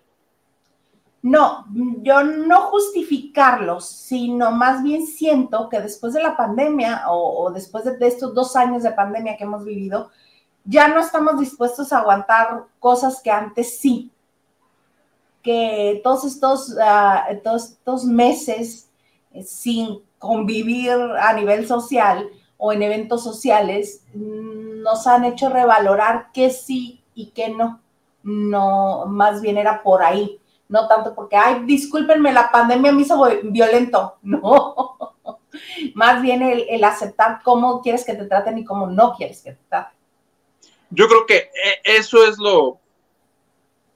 No, 1.22 1.68
yo 2.02 2.22
no 2.24 2.64
justificarlo, 2.64 3.80
sino 3.80 4.52
más 4.52 4.84
bien 4.84 5.08
siento 5.08 5.70
que 5.70 5.80
después 5.80 6.12
de 6.12 6.22
la 6.22 6.36
pandemia 6.36 7.04
o, 7.08 7.50
después 7.50 7.86
de, 7.86 7.96
estos 8.06 8.34
dos 8.34 8.58
años 8.58 8.84
de 8.84 8.92
pandemia 8.92 9.38
que 9.38 9.46
hemos 9.46 9.64
vivido, 9.64 10.12
ya 10.70 10.88
no 10.88 11.00
estamos 11.00 11.40
dispuestos 11.40 11.92
a 11.92 12.00
aguantar 12.00 12.66
cosas 12.80 13.22
que 13.24 13.32
antes 13.32 13.80
sí. 13.80 14.12
Que 15.42 16.00
todos 16.04 16.26
estos, 16.26 16.78
ah, 16.80 17.26
todos 17.44 17.72
estos 17.72 18.06
meses 18.06 18.88
eh, 19.34 19.42
sin 19.42 20.04
convivir 20.20 20.92
a 20.92 21.34
nivel 21.34 21.68
social 21.68 22.30
o 22.58 22.72
en 22.72 22.84
eventos 22.84 23.24
sociales 23.24 24.04
nos 24.14 25.08
han 25.08 25.24
hecho 25.24 25.50
revalorar 25.50 26.28
qué 26.34 26.52
sí 26.52 27.04
y 27.16 27.32
qué 27.32 27.50
no. 27.50 27.82
No, 28.22 29.06
más 29.08 29.42
bien 29.42 29.58
era 29.58 29.82
por 29.82 30.04
ahí. 30.04 30.40
No 30.68 30.88
tanto 30.88 31.16
porque, 31.16 31.36
ay, 31.36 31.64
discúlpenme, 31.66 32.32
la 32.32 32.52
pandemia 32.52 32.92
me 32.92 33.02
hizo 33.02 33.20
violento. 33.44 34.18
No. 34.24 35.16
más 35.96 36.22
bien 36.22 36.44
el, 36.44 36.68
el 36.70 36.84
aceptar 36.84 37.42
cómo 37.44 37.82
quieres 37.82 38.06
que 38.06 38.14
te 38.14 38.26
traten 38.26 38.60
y 38.60 38.64
cómo 38.64 38.86
no 38.86 39.16
quieres 39.16 39.42
que 39.42 39.54
te 39.54 39.64
traten 39.68 39.99
yo 40.90 41.08
creo 41.08 41.26
que 41.26 41.36
eh, 41.36 41.50
eso 41.84 42.26
es 42.26 42.38
lo, 42.38 42.80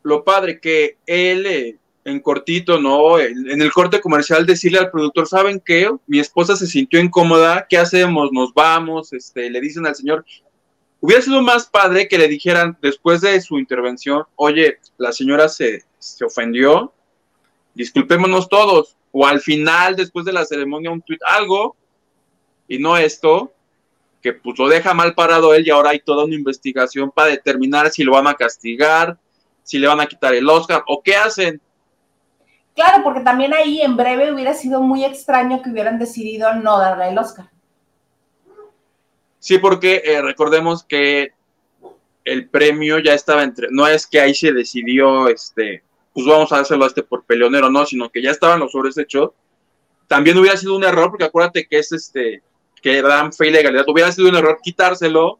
lo 0.03 0.23
padre, 0.23 0.59
que 0.59 0.97
él 1.05 1.45
eh, 1.45 1.77
en 2.05 2.19
cortito, 2.19 2.79
¿no? 2.79 3.19
En, 3.19 3.61
el 3.61 3.71
corte 3.71 4.01
comercial 4.01 4.45
decirle 4.45 4.79
al 4.79 4.91
productor, 4.91 5.27
¿saben 5.27 5.61
qué? 5.63 5.89
Mi 6.07 6.19
esposa 6.19 6.55
se 6.55 6.67
sintió 6.67 6.99
incómoda, 6.99 7.65
¿qué 7.69 7.77
hacemos? 7.77 8.31
Nos 8.31 8.53
vamos, 8.53 9.13
este, 9.13 9.49
le 9.49 9.61
dicen 9.61 9.85
al 9.85 9.95
señor, 9.95 10.25
Hubiera 11.05 11.21
sido 11.21 11.41
más 11.41 11.65
padre 11.65 12.07
que 12.07 12.17
le 12.17 12.29
dijeran 12.29 12.77
después 12.81 13.19
de 13.19 13.41
su 13.41 13.59
intervención, 13.59 14.23
oye, 14.37 14.79
la 14.97 15.11
señora 15.11 15.49
se, 15.49 15.83
se 15.99 16.23
ofendió, 16.23 16.93
disculpémonos 17.73 18.47
todos, 18.47 18.95
o 19.11 19.27
al 19.27 19.41
final, 19.41 19.97
después 19.97 20.23
de 20.23 20.31
la 20.31 20.45
ceremonia, 20.45 20.91
un 20.91 21.01
tweet, 21.01 21.19
algo, 21.27 21.75
y 22.69 22.79
no 22.79 22.95
esto, 22.95 23.51
que 24.23 24.33
pues 24.33 24.57
lo 24.57 24.69
deja 24.69 24.93
mal 24.93 25.13
parado 25.13 25.53
él 25.53 25.67
y 25.67 25.69
ahora 25.69 25.89
hay 25.89 25.99
toda 25.99 26.23
una 26.23 26.33
investigación 26.33 27.11
para 27.11 27.27
determinar 27.27 27.91
si 27.91 28.03
lo 28.03 28.13
van 28.13 28.25
a 28.25 28.33
castigar, 28.33 29.17
si 29.63 29.77
le 29.77 29.87
van 29.87 29.99
a 29.99 30.05
quitar 30.05 30.33
el 30.33 30.49
Oscar 30.49 30.83
o 30.87 31.03
qué 31.03 31.17
hacen. 31.17 31.61
Claro, 32.73 33.03
porque 33.03 33.19
también 33.19 33.53
ahí 33.53 33.81
en 33.81 33.97
breve 33.97 34.31
hubiera 34.31 34.53
sido 34.53 34.81
muy 34.81 35.03
extraño 35.03 35.61
que 35.61 35.69
hubieran 35.69 35.99
decidido 35.99 36.55
no 36.55 36.79
darle 36.79 37.09
el 37.09 37.17
Oscar. 37.17 37.51
Sí, 39.39 39.57
porque 39.57 40.01
eh, 40.05 40.21
recordemos 40.21 40.85
que 40.85 41.33
el 42.23 42.47
premio 42.47 42.99
ya 42.99 43.13
estaba 43.13 43.43
entre, 43.43 43.67
no 43.71 43.85
es 43.85 44.07
que 44.07 44.21
ahí 44.21 44.33
se 44.33 44.53
decidió, 44.53 45.27
este, 45.27 45.83
pues 46.13 46.25
vamos 46.25 46.51
a 46.53 46.59
hacerlo 46.59 46.85
a 46.85 46.87
este 46.87 47.03
por 47.03 47.25
peleonero, 47.25 47.69
no, 47.69 47.85
sino 47.85 48.09
que 48.09 48.21
ya 48.21 48.31
estaban 48.31 48.61
los 48.61 48.71
sobres 48.71 48.97
hechos. 48.97 49.31
También 50.07 50.37
hubiera 50.37 50.55
sido 50.55 50.77
un 50.77 50.85
error, 50.85 51.09
porque 51.09 51.25
acuérdate 51.25 51.67
que 51.67 51.79
es 51.79 51.91
este, 51.91 52.41
que 52.83 53.01
dan 53.01 53.31
fe 53.31 53.47
y 53.47 53.51
legalidad, 53.51 53.87
hubiera 53.87 54.11
sido 54.11 54.27
un 54.27 54.35
error 54.35 54.59
quitárselo, 54.61 55.39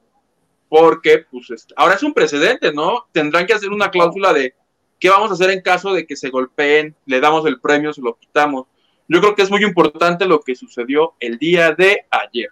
porque 0.70 1.26
pues 1.30 1.68
ahora 1.76 1.96
es 1.96 2.02
un 2.02 2.14
precedente, 2.14 2.74
¿no? 2.74 3.06
Tendrán 3.12 3.46
que 3.46 3.54
hacer 3.54 3.70
una 3.70 3.92
cláusula 3.92 4.32
de 4.32 4.56
qué 4.98 5.10
vamos 5.10 5.30
a 5.30 5.34
hacer 5.34 5.50
en 5.50 5.62
caso 5.62 5.94
de 5.94 6.08
que 6.08 6.16
se 6.16 6.30
golpeen, 6.30 6.96
le 7.06 7.20
damos 7.20 7.46
el 7.46 7.60
premio, 7.60 7.94
se 7.94 8.02
lo 8.02 8.16
quitamos. 8.16 8.66
Yo 9.10 9.20
creo 9.20 9.36
que 9.36 9.42
es 9.42 9.52
muy 9.52 9.62
importante 9.62 10.26
lo 10.26 10.40
que 10.40 10.56
sucedió 10.56 11.16
el 11.20 11.38
día 11.38 11.74
de 11.74 12.06
ayer. 12.10 12.50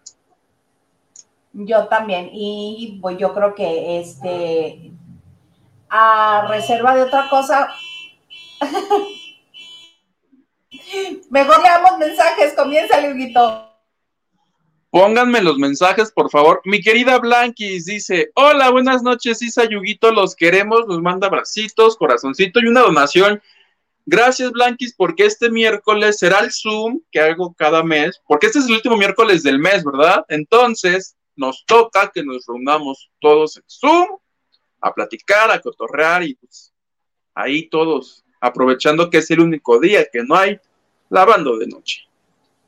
Yo 1.54 1.88
también, 1.88 2.30
y 2.34 3.00
pues 3.02 3.18
yo 3.18 3.34
creo 3.34 3.56
que 3.56 4.02
este, 4.02 4.92
a 5.90 6.48
reserva 6.50 6.96
de 6.96 7.04
otra 7.04 7.30
cosa, 7.30 7.70
mejor 11.30 11.64
leamos 11.64 11.98
mensajes, 11.98 12.54
comienza, 12.54 13.00
Luguito. 13.00 13.71
Pónganme 14.92 15.42
los 15.42 15.58
mensajes, 15.58 16.12
por 16.12 16.30
favor. 16.30 16.62
Mi 16.66 16.82
querida 16.82 17.18
Blanquis 17.18 17.86
dice: 17.86 18.30
Hola, 18.36 18.70
buenas 18.72 19.02
noches, 19.02 19.42
Isa 19.42 19.64
Yuguito, 19.64 20.12
los 20.12 20.36
queremos, 20.36 20.86
nos 20.86 21.02
manda 21.02 21.28
abracitos, 21.28 21.96
corazoncito 21.96 22.60
y 22.60 22.68
una 22.68 22.82
donación. 22.82 23.42
Gracias, 24.06 24.52
Blanquis, 24.52 24.94
porque 24.94 25.26
este 25.26 25.50
miércoles 25.50 26.18
será 26.18 26.40
el 26.40 26.52
Zoom 26.52 27.00
que 27.10 27.22
hago 27.22 27.54
cada 27.54 27.84
mes, 27.84 28.22
porque 28.28 28.48
este 28.48 28.60
es 28.60 28.66
el 28.66 28.74
último 28.74 28.98
miércoles 28.98 29.44
del 29.44 29.60
mes, 29.60 29.86
¿verdad? 29.86 30.26
Entonces, 30.28 31.16
nos 31.38 31.66
toca 31.66 32.12
que 32.14 32.22
nos 32.22 32.46
reunamos 32.46 33.10
todos 33.22 33.56
en 33.56 33.64
Zoom 33.68 34.18
a 34.82 34.94
platicar, 34.94 35.52
a 35.52 35.62
cotorrear 35.62 36.24
y 36.24 36.34
pues 36.36 36.74
ahí 37.34 37.70
todos, 37.70 38.26
aprovechando 38.42 39.10
que 39.10 39.20
es 39.20 39.32
el 39.32 39.40
único 39.40 39.80
día 39.80 40.06
que 40.12 40.22
no 40.22 40.36
hay 40.36 40.60
lavando 41.10 41.58
de 41.58 41.68
noche. 41.68 42.11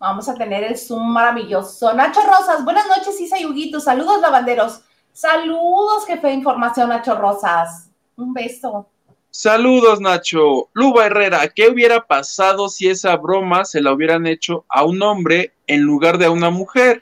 Vamos 0.03 0.27
a 0.27 0.35
tener 0.35 0.65
el 0.65 0.77
Zoom 0.77 1.13
maravilloso. 1.13 1.93
Nacho 1.93 2.19
Rosas, 2.19 2.65
buenas 2.65 2.85
noches, 2.89 3.21
Isa 3.21 3.37
y 3.39 3.71
Saludos, 3.79 4.19
lavanderos. 4.19 4.81
Saludos, 5.13 6.05
jefe 6.05 6.27
de 6.27 6.33
información, 6.33 6.89
Nacho 6.89 7.15
Rosas. 7.15 7.89
Un 8.17 8.33
beso. 8.33 8.85
Saludos, 9.31 10.01
Nacho. 10.01 10.67
Luba 10.73 11.05
Herrera, 11.05 11.47
¿qué 11.47 11.69
hubiera 11.69 12.05
pasado 12.05 12.67
si 12.67 12.89
esa 12.89 13.15
broma 13.15 13.63
se 13.63 13.79
la 13.79 13.93
hubieran 13.93 14.27
hecho 14.27 14.65
a 14.67 14.83
un 14.83 15.01
hombre 15.01 15.53
en 15.67 15.83
lugar 15.83 16.17
de 16.17 16.25
a 16.25 16.31
una 16.31 16.49
mujer? 16.49 17.01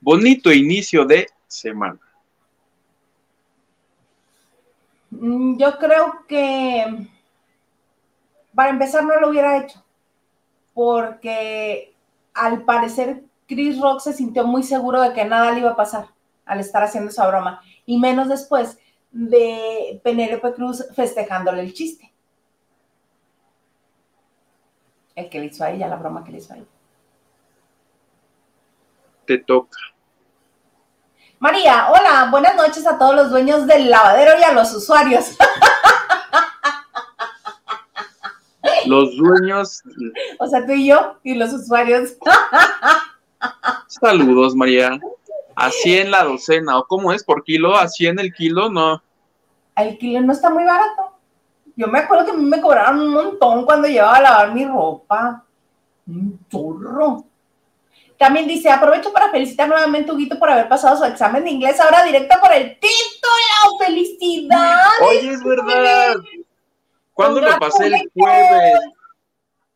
Bonito 0.00 0.50
inicio 0.50 1.04
de 1.04 1.28
semana. 1.48 2.00
Mm, 5.10 5.58
yo 5.58 5.76
creo 5.76 6.24
que 6.26 7.10
para 8.54 8.70
empezar 8.70 9.04
no 9.04 9.20
lo 9.20 9.28
hubiera 9.28 9.58
hecho, 9.58 9.84
porque 10.72 11.91
al 12.34 12.64
parecer 12.64 13.24
Chris 13.46 13.80
Rock 13.80 14.00
se 14.00 14.12
sintió 14.12 14.46
muy 14.46 14.62
seguro 14.62 15.00
de 15.00 15.12
que 15.12 15.24
nada 15.24 15.52
le 15.52 15.60
iba 15.60 15.70
a 15.70 15.76
pasar 15.76 16.06
al 16.44 16.60
estar 16.60 16.82
haciendo 16.82 17.10
esa 17.10 17.26
broma, 17.26 17.62
y 17.86 17.98
menos 17.98 18.28
después 18.28 18.78
de 19.10 20.00
Penélope 20.02 20.54
Cruz 20.54 20.84
festejándole 20.94 21.62
el 21.62 21.72
chiste. 21.72 22.12
El 25.14 25.28
que 25.28 25.38
le 25.38 25.46
hizo 25.46 25.62
a 25.62 25.70
ella, 25.70 25.88
la 25.88 25.96
broma 25.96 26.24
que 26.24 26.32
le 26.32 26.38
hizo 26.38 26.54
a 26.54 26.56
ella. 26.56 26.66
Te 29.26 29.38
toca. 29.38 29.78
María, 31.38 31.88
hola, 31.90 32.28
buenas 32.30 32.56
noches 32.56 32.86
a 32.86 32.98
todos 32.98 33.14
los 33.14 33.30
dueños 33.30 33.66
del 33.66 33.90
lavadero 33.90 34.38
y 34.38 34.44
a 34.44 34.52
los 34.52 34.72
usuarios. 34.74 35.36
Los 38.86 39.16
dueños. 39.16 39.82
O 40.38 40.46
sea, 40.46 40.66
tú 40.66 40.72
y 40.72 40.88
yo 40.88 41.16
y 41.22 41.34
los 41.34 41.52
usuarios. 41.52 42.16
Saludos, 43.86 44.54
María. 44.54 44.98
Así 45.54 45.98
en 45.98 46.10
la 46.10 46.24
docena, 46.24 46.78
¿o 46.78 46.86
cómo 46.86 47.12
es? 47.12 47.22
¿Por 47.24 47.44
kilo? 47.44 47.76
¿Así 47.76 48.06
en 48.06 48.18
el 48.18 48.32
kilo? 48.32 48.70
No. 48.70 49.02
El 49.76 49.98
kilo 49.98 50.20
no 50.20 50.32
está 50.32 50.50
muy 50.50 50.64
barato. 50.64 51.12
Yo 51.76 51.88
me 51.88 52.00
acuerdo 52.00 52.26
que 52.26 52.30
a 52.32 52.34
mí 52.34 52.44
me 52.44 52.60
cobraron 52.60 53.00
un 53.00 53.12
montón 53.12 53.64
cuando 53.64 53.88
llevaba 53.88 54.16
a 54.16 54.22
lavar 54.22 54.54
mi 54.54 54.64
ropa. 54.64 55.44
Un 56.06 56.38
chorro. 56.50 57.24
También 58.18 58.46
dice, 58.46 58.70
aprovecho 58.70 59.12
para 59.12 59.30
felicitar 59.30 59.68
nuevamente 59.68 60.10
a 60.10 60.14
Huguito 60.14 60.38
por 60.38 60.50
haber 60.50 60.68
pasado 60.68 60.96
su 60.96 61.04
examen 61.04 61.42
de 61.42 61.50
inglés, 61.50 61.80
ahora 61.80 62.04
directo 62.04 62.36
por 62.40 62.52
el 62.52 62.78
título. 62.78 63.78
¡Felicidades! 63.84 65.00
Oye, 65.00 65.32
es 65.32 65.42
verdad. 65.42 66.14
¿Cuándo 67.12 67.40
lo 67.40 67.58
pasé 67.58 67.86
el 67.86 68.10
jueves? 68.14 68.80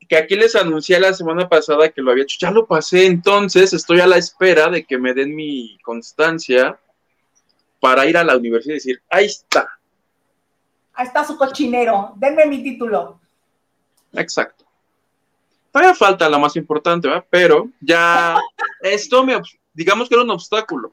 Que 0.09 0.17
aquí 0.17 0.37
les 0.37 0.55
anuncié 0.55 1.01
la 1.01 1.13
semana 1.13 1.49
pasada 1.49 1.89
que 1.91 2.01
lo 2.01 2.13
había 2.13 2.23
hecho. 2.23 2.39
Ya 2.41 2.51
lo 2.51 2.67
pasé, 2.67 3.07
entonces 3.07 3.73
estoy 3.73 4.01
a 4.01 4.07
la 4.07 4.17
espera 4.17 4.69
de 4.69 4.85
que 4.85 4.99
me 4.99 5.13
den 5.13 5.35
mi 5.35 5.79
constancia 5.83 6.79
para 7.81 8.07
ir 8.07 8.17
a 8.17 8.25
la 8.25 8.37
universidad 8.37 8.75
y 8.75 8.79
decir, 8.79 9.03
ahí 9.11 9.27
está. 9.27 9.69
Ahí 10.95 11.07
está 11.07 11.25
su 11.25 11.37
cochinero, 11.37 12.13
denme 12.17 12.47
mi 12.47 12.63
título. 12.63 13.21
Exacto. 14.13 14.65
Todavía 15.71 15.95
falta 15.95 16.29
la 16.31 16.39
más 16.39 16.57
importante, 16.57 17.07
¿verdad? 17.07 17.27
Pero 17.29 17.69
ya 17.81 18.37
esto 18.81 19.25
me, 19.25 19.41
digamos 19.75 20.09
que 20.09 20.15
era 20.15 20.25
un 20.25 20.31
obstáculo. 20.31 20.93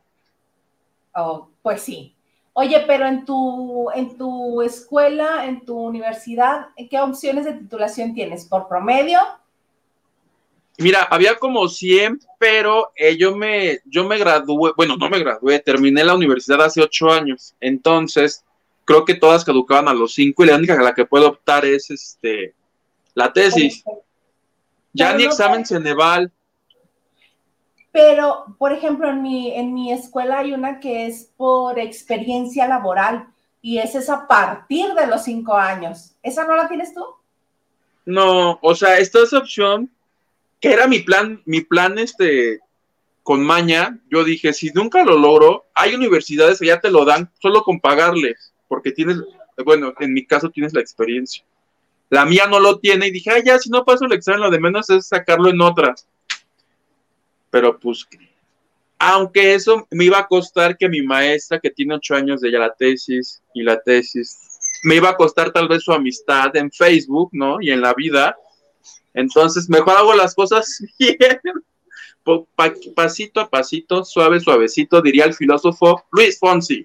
Oh, 1.16 1.48
pues 1.62 1.82
sí. 1.82 2.16
Oye, 2.54 2.84
pero 2.86 3.08
en 3.08 3.26
tu, 3.26 3.89
en 3.96 4.16
tu 4.16 4.62
escuela, 4.62 5.46
en 5.46 5.66
tu 5.66 5.76
universidad, 5.76 6.68
¿qué 6.89 7.00
opciones 7.00 7.46
de 7.46 7.54
titulación 7.54 8.13
tienes? 8.13 8.46
¿Por 8.46 8.68
promedio? 8.68 9.20
Mira, 10.78 11.04
había 11.04 11.38
como 11.38 11.68
100, 11.68 12.20
pero 12.39 12.92
eh, 12.96 13.18
yo, 13.18 13.36
me, 13.36 13.80
yo 13.86 14.06
me 14.06 14.18
gradué, 14.18 14.72
bueno, 14.76 14.98
no 14.98 15.10
me 15.10 15.20
gradué, 15.20 15.60
terminé 15.60 16.04
la 16.04 16.16
universidad 16.16 16.62
hace 16.62 16.82
ocho 16.82 17.12
años, 17.12 17.56
entonces 17.60 18.44
creo 18.86 19.06
que 19.06 19.16
todas 19.16 19.46
caducaban 19.46 19.88
a 19.88 19.94
los 19.94 20.13
cinco 20.13 20.44
y 20.44 20.48
la 20.48 20.56
única 20.56 20.74
a 20.74 20.84
la 20.84 20.94
que 20.94 21.06
puedo 21.06 21.30
optar 21.30 21.66
es 21.66 21.89
este, 21.89 22.54
la 23.13 23.32
tesis. 23.32 23.84
Ya 24.94 25.08
Pero 25.08 25.18
ni 25.18 25.24
no 25.26 25.30
examen 25.32 25.66
sé. 25.66 25.76
Ceneval. 25.76 26.32
Pero, 27.94 28.56
por 28.58 28.74
ejemplo, 28.74 29.08
en 29.08 29.22
mi, 29.22 29.56
en 29.56 29.74
mi 29.74 29.94
escuela 29.94 30.40
hay 30.40 30.52
una 30.52 30.80
que 30.80 31.06
es 31.06 31.30
por 31.38 31.78
experiencia 31.78 32.68
laboral 32.68 33.28
y 33.62 33.78
esa 33.78 34.00
es 34.00 34.10
a 34.10 34.28
partir 34.28 34.94
de 34.96 35.06
los 35.06 35.24
cinco 35.24 35.56
años. 35.56 36.16
¿Esa 36.24 36.46
no 36.46 36.56
la 36.56 36.68
tienes 36.68 36.94
tú? 36.94 37.06
No, 38.06 38.60
o 38.64 38.76
sea, 38.76 38.98
esta 38.98 39.20
es 39.20 39.32
opción, 39.32 39.92
que 40.60 40.74
era 40.74 40.88
mi 40.88 41.00
plan, 41.00 41.44
mi 41.46 41.62
plan 41.62 42.00
este, 42.00 42.60
con 43.22 43.46
maña, 43.46 44.00
yo 44.10 44.24
dije, 44.24 44.54
si 44.54 44.72
nunca 44.72 45.04
lo 45.06 45.18
logro, 45.18 45.66
hay 45.76 45.94
universidades 45.94 46.60
que 46.60 46.66
ya 46.66 46.82
te 46.82 46.90
lo 46.90 47.06
dan 47.06 47.32
solo 47.42 47.64
con 47.64 47.80
pagarles, 47.80 48.54
porque 48.68 48.92
tienes, 48.92 49.18
bueno, 49.64 49.94
en 50.00 50.14
mi 50.14 50.26
caso 50.26 50.50
tienes 50.50 50.74
la 50.74 50.82
experiencia. 50.82 51.46
La 52.10 52.26
mía 52.26 52.48
no 52.48 52.60
lo 52.60 52.80
tiene 52.80 53.08
y 53.08 53.12
dije, 53.12 53.30
ah, 53.30 53.44
ya, 53.44 53.60
si 53.60 53.70
no 53.70 53.86
paso 53.86 54.06
el 54.06 54.14
examen, 54.14 54.42
lo 54.42 54.50
de 54.50 54.60
menos 54.60 54.90
es 54.90 55.08
sacarlo 55.08 55.50
en 55.50 55.62
otras. 55.62 56.08
Pero 57.54 57.80
pues, 57.80 58.08
aunque 58.98 59.54
eso 59.54 59.88
me 59.92 60.06
iba 60.06 60.18
a 60.18 60.26
costar 60.28 60.76
que 60.76 60.89
mi 60.89 61.04
maestra, 61.04 61.60
que 61.60 61.70
tiene 61.70 61.94
ocho 61.94 62.16
años 62.16 62.42
de 62.42 62.52
ya 62.52 62.58
la 62.58 62.74
tesis 62.74 63.44
y 63.54 63.62
la 63.62 63.80
tesis, 63.80 64.39
me 64.84 64.96
iba 64.96 65.10
a 65.10 65.16
costar 65.16 65.52
tal 65.52 65.68
vez 65.68 65.84
su 65.84 65.94
amistad 65.94 66.56
en 66.56 66.72
Facebook, 66.72 67.30
¿no? 67.32 67.62
Y 67.62 67.70
en 67.70 67.80
la 67.80 67.94
vida. 67.94 68.36
Entonces, 69.13 69.70
mejor 69.70 69.96
hago 69.96 70.16
las 70.16 70.34
cosas 70.34 70.84
bien. 71.00 71.39
Pasito 72.96 73.39
a 73.39 73.48
pasito, 73.48 74.04
suave, 74.04 74.39
suavecito, 74.39 75.00
diría 75.00 75.26
el 75.26 75.36
filósofo 75.36 76.06
Luis 76.12 76.39
Fonsi. 76.39 76.84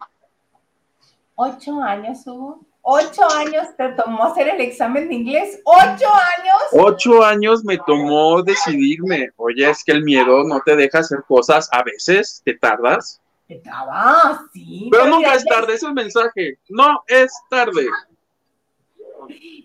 Ocho 1.35 1.81
años, 1.81 2.27
Hugo. 2.27 2.61
Ocho 2.91 3.21
años 3.37 3.67
te 3.77 3.91
tomó 3.91 4.25
hacer 4.25 4.49
el 4.49 4.63
examen 4.63 5.11
de 5.11 5.15
inglés. 5.17 5.61
Ocho 5.63 6.09
años. 6.09 6.63
Ocho 6.73 7.23
años 7.23 7.63
me 7.63 7.77
tomó 7.77 8.43
decidirme. 8.43 9.29
Oye, 9.37 9.69
es 9.69 9.85
que 9.85 9.93
el 9.93 10.03
miedo 10.03 10.43
no 10.45 10.63
te 10.65 10.75
deja 10.75 11.01
hacer 11.01 11.23
cosas. 11.29 11.69
A 11.71 11.83
veces 11.83 12.41
te 12.47 12.55
tardas. 12.55 13.21
Ah, 13.71 14.43
sí. 14.55 14.89
Pero 14.91 15.05
nunca 15.05 15.35
es 15.35 15.45
tarde, 15.45 15.75
ese 15.75 15.75
es 15.75 15.83
el 15.83 15.93
mensaje. 15.93 16.59
No 16.71 17.05
es 17.07 17.31
tarde. 17.51 17.89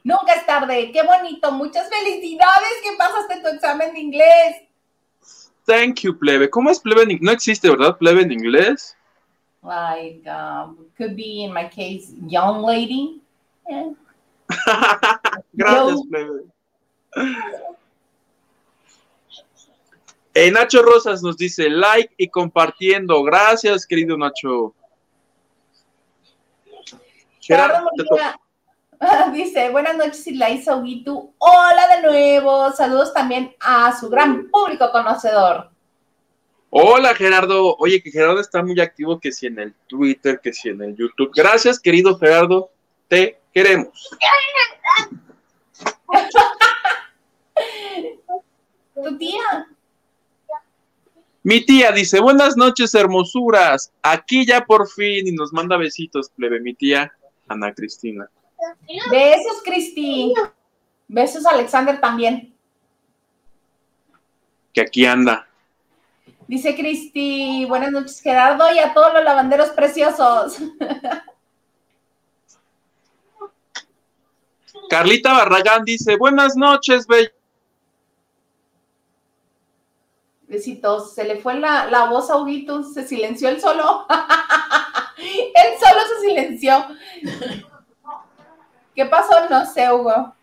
Nunca 0.04 0.34
es 0.34 0.46
tarde. 0.46 0.92
Qué 0.92 1.04
bonito. 1.04 1.50
Muchas 1.54 1.88
felicidades 1.88 2.74
que 2.84 2.98
pasaste 2.98 3.40
tu 3.40 3.48
examen 3.48 3.94
de 3.94 4.00
inglés. 4.02 4.56
Thank 5.66 6.02
you, 6.02 6.20
plebe. 6.20 6.50
¿Cómo 6.50 6.70
es 6.70 6.82
plebe 6.82 7.04
en 7.04 7.12
inglés? 7.12 7.26
No 7.26 7.32
existe, 7.32 7.70
¿verdad? 7.70 7.98
Plebe 7.98 8.24
en 8.24 8.34
inglés. 8.34 8.98
Like, 9.64 10.28
um, 10.28 10.88
could 10.98 11.16
be 11.16 11.44
in 11.44 11.54
my 11.54 11.68
case, 11.68 12.14
young 12.28 12.62
lady. 12.64 13.22
Yeah. 13.70 13.92
Gracias, 15.56 16.02
plebe. 16.10 16.44
Eh, 20.36 20.52
Nacho 20.52 20.82
Rosas 20.82 21.22
nos 21.22 21.38
dice 21.38 21.70
like 21.70 22.14
y 22.18 22.28
compartiendo. 22.28 23.24
Gracias, 23.24 23.86
querido 23.86 24.18
Nacho. 24.18 24.74
Gerardo 27.40 27.84
Molina 27.84 28.40
dice, 29.34 29.70
buenas 29.70 29.98
noches, 29.98 30.26
Ilaisa 30.28 30.76
Oguitu. 30.76 31.34
Hola 31.38 31.96
de 31.96 32.02
nuevo. 32.02 32.72
Saludos 32.72 33.14
también 33.14 33.54
a 33.60 33.98
su 33.98 34.10
gran 34.10 34.50
público 34.50 34.92
conocedor. 34.92 35.73
Hola, 36.76 37.14
Gerardo. 37.14 37.76
Oye, 37.78 38.02
que 38.02 38.10
Gerardo 38.10 38.40
está 38.42 38.64
muy 38.64 38.82
activo, 38.82 39.20
que 39.20 39.32
si 39.32 39.46
en 39.46 39.60
el 39.60 39.76
Twitter, 39.86 40.40
que 40.42 40.52
si 40.52 40.70
en 40.70 40.82
el 40.82 40.96
YouTube. 40.96 41.30
Gracias, 41.36 41.80
querido 41.80 42.18
Gerardo. 42.18 42.72
Te 43.08 43.40
queremos. 43.54 44.10
tu 48.96 49.18
tía. 49.20 49.68
Mi 51.44 51.64
tía 51.64 51.92
dice, 51.92 52.20
buenas 52.20 52.58
noches, 52.58 52.96
hermosuras. 52.96 53.94
Aquí 54.02 54.44
ya 54.44 54.66
por 54.66 54.90
fin 54.90 55.28
y 55.28 55.32
nos 55.32 55.54
manda 55.54 55.78
besitos, 55.78 56.32
plebe, 56.32 56.60
mi 56.60 56.74
tía 56.74 57.14
Ana 57.48 57.72
Cristina. 57.72 58.28
Besos, 59.12 59.62
Cristi. 59.64 60.34
Besos, 61.08 61.46
Alexander, 61.46 62.02
también. 62.02 62.56
Que 64.74 64.82
aquí 64.82 65.06
anda. 65.06 65.48
Dice 66.54 66.76
Cristi, 66.76 67.66
buenas 67.66 67.92
noches, 67.92 68.22
Gerardo, 68.22 68.72
y 68.72 68.78
a 68.78 68.94
todos 68.94 69.12
los 69.12 69.24
lavanderos 69.24 69.70
preciosos. 69.70 70.60
Carlita 74.88 75.34
Barragán 75.34 75.84
dice, 75.84 76.16
buenas 76.16 76.56
noches, 76.56 77.08
bello. 77.08 77.32
Besitos, 80.44 81.16
se 81.16 81.24
le 81.24 81.38
fue 81.38 81.56
la, 81.56 81.88
la 81.88 82.06
voz 82.06 82.30
a 82.30 82.38
Huguito, 82.38 82.84
se 82.84 83.08
silenció 83.08 83.50
él 83.50 83.60
solo. 83.60 84.06
él 85.18 85.74
solo 85.80 86.02
se 86.08 86.20
silenció. 86.22 86.86
¿Qué 88.96 89.08
pasó? 89.08 89.50
No 89.50 89.66
sé, 89.66 89.92
Hugo. 89.92 90.36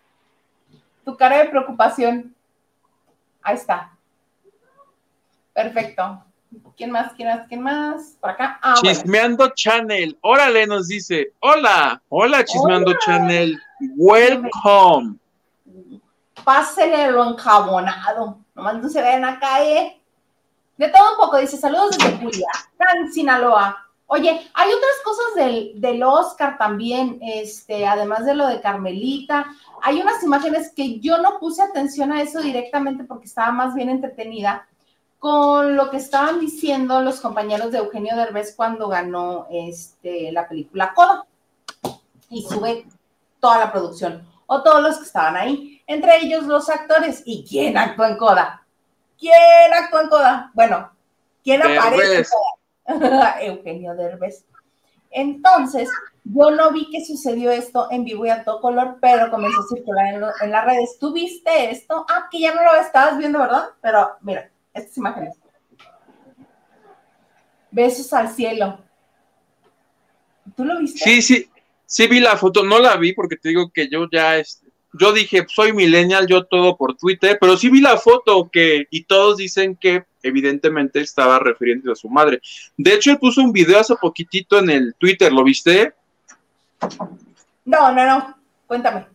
Tu 1.05 1.17
cara 1.17 1.39
de 1.39 1.51
preocupación. 1.51 2.35
Ahí 3.43 3.55
está. 3.55 3.97
Perfecto. 5.53 6.25
¿Quién 6.77 6.91
más? 6.91 7.13
¿Quién 7.15 7.29
más? 7.29 7.47
¿Quién 7.49 7.63
más? 7.63 8.17
Por 8.21 8.31
acá. 8.31 8.59
Ah, 8.63 8.75
Chismeando 8.81 9.51
Channel. 9.55 10.19
Órale, 10.21 10.67
nos 10.67 10.89
dice. 10.89 11.33
Hola. 11.41 12.03
Hola, 12.09 12.45
Chismeando 12.45 12.93
Channel. 13.05 13.57
Welcome. 13.97 15.17
Pásele 16.45 17.11
lo 17.13 17.31
enjabonado. 17.31 18.39
Nomás 18.55 18.83
no 18.83 18.89
se 18.89 19.01
vean 19.01 19.25
acá, 19.25 19.63
¿eh? 19.65 20.01
De 20.77 20.89
todo 20.89 21.13
un 21.13 21.17
poco, 21.19 21.37
dice, 21.37 21.57
saludos 21.57 21.99
desde 21.99 22.19
Culiacán, 22.19 23.13
Sinaloa. 23.13 23.87
Oye, 24.07 24.31
hay 24.55 24.69
otras 24.73 24.97
cosas 25.05 25.35
del, 25.37 25.73
del, 25.81 26.03
Oscar 26.03 26.59
también, 26.59 27.19
este, 27.23 27.87
además 27.87 28.25
de 28.25 28.35
lo 28.35 28.49
de 28.49 28.61
Carmelita. 28.61 29.47
Hay 29.83 30.01
unas 30.01 30.23
imágenes 30.25 30.73
que 30.75 30.99
yo 30.99 31.19
no 31.19 31.39
puse 31.39 31.63
atención 31.63 32.11
a 32.11 32.23
eso 32.23 32.41
directamente 32.41 33.05
porque 33.05 33.27
estaba 33.27 33.53
más 33.53 33.75
bien 33.75 33.89
entretenida 33.89 34.67
con 35.21 35.77
lo 35.77 35.91
que 35.91 35.99
estaban 35.99 36.41
diciendo 36.41 37.03
los 37.03 37.21
compañeros 37.21 37.71
de 37.71 37.79
Eugenio 37.79 38.17
Derbez 38.17 38.55
cuando 38.57 38.89
ganó 38.89 39.47
este, 39.51 40.33
la 40.33 40.49
película 40.49 40.95
Coda. 40.95 41.27
Y 42.31 42.43
sube 42.49 42.87
toda 43.39 43.59
la 43.59 43.73
producción, 43.73 44.27
o 44.47 44.63
todos 44.63 44.83
los 44.83 44.97
que 44.97 45.05
estaban 45.05 45.37
ahí, 45.37 45.83
entre 45.87 46.17
ellos 46.19 46.45
los 46.45 46.71
actores. 46.71 47.23
¿Y 47.27 47.45
quién 47.47 47.77
actuó 47.77 48.07
en 48.07 48.17
Coda? 48.17 48.67
¿Quién 49.19 49.35
actuó 49.75 50.01
en 50.01 50.09
Coda? 50.09 50.51
Bueno, 50.55 50.91
¿quién 51.45 51.61
aparece 51.63 52.25
en 52.87 52.99
Coda? 52.99 53.37
Eugenio 53.43 53.95
Derbez. 53.95 54.47
Entonces, 55.11 55.91
yo 56.25 56.51
no 56.51 56.71
vi 56.71 56.89
que 56.91 57.05
sucedió 57.05 57.51
esto 57.51 57.89
en 57.91 58.05
vivo 58.05 58.25
y 58.25 58.31
a 58.31 58.43
todo 58.43 58.63
color, 58.63 58.97
pero 59.03 59.31
comenzó 59.31 59.61
a 59.61 59.75
circular 59.75 60.15
en, 60.15 60.23
en 60.41 60.51
las 60.51 60.65
redes. 60.65 60.97
¿Tú 60.99 61.13
viste 61.13 61.71
esto? 61.71 62.07
Ah, 62.09 62.29
que 62.31 62.41
ya 62.41 62.55
no 62.55 62.63
lo 62.63 62.75
estabas 62.77 63.19
viendo, 63.19 63.41
¿verdad? 63.41 63.71
Pero 63.83 64.17
mira, 64.23 64.51
estas 64.73 64.97
imágenes. 64.97 65.37
Besos 67.71 68.13
al 68.13 68.29
cielo. 68.29 68.81
¿Tú 70.57 70.65
lo 70.65 70.79
viste? 70.79 70.99
Sí, 70.99 71.23
sí, 71.23 71.49
sí 71.87 72.07
vi 72.07 72.21
la 72.21 72.37
foto, 72.37 72.65
no 72.65 72.79
la 72.79 72.97
vi 72.97 73.13
porque 73.13 73.37
te 73.37 73.51
digo 73.51 73.71
que 73.71 73.89
yo 73.89 74.09
ya, 74.11 74.39
este, 74.39 74.67
yo 74.93 75.13
dije, 75.13 75.47
soy 75.49 75.73
millennial, 75.73 76.27
yo 76.27 76.45
todo 76.45 76.77
por 76.77 76.97
Twitter, 76.97 77.39
pero 77.41 77.57
sí 77.57 77.69
vi 77.69 77.81
la 77.81 77.97
foto 77.97 78.51
que, 78.51 78.87
y 78.91 79.05
todos 79.05 79.37
dicen 79.37 79.77
que 79.77 80.05
evidentemente 80.23 81.01
estaba 81.01 81.39
refiriendo 81.39 81.93
a 81.93 81.97
su 81.97 82.09
madre. 82.09 82.41
De 82.77 82.95
hecho, 82.95 83.11
él 83.11 83.19
puso 83.19 83.41
un 83.41 83.53
video 83.53 83.79
hace 83.79 83.95
poquitito 83.97 84.59
en 84.59 84.71
el 84.71 84.95
Twitter, 84.99 85.33
¿lo 85.33 85.45
viste? 85.45 85.95
No, 87.65 87.93
no, 87.93 88.07
no, 88.07 88.37
cuéntame. 88.67 89.07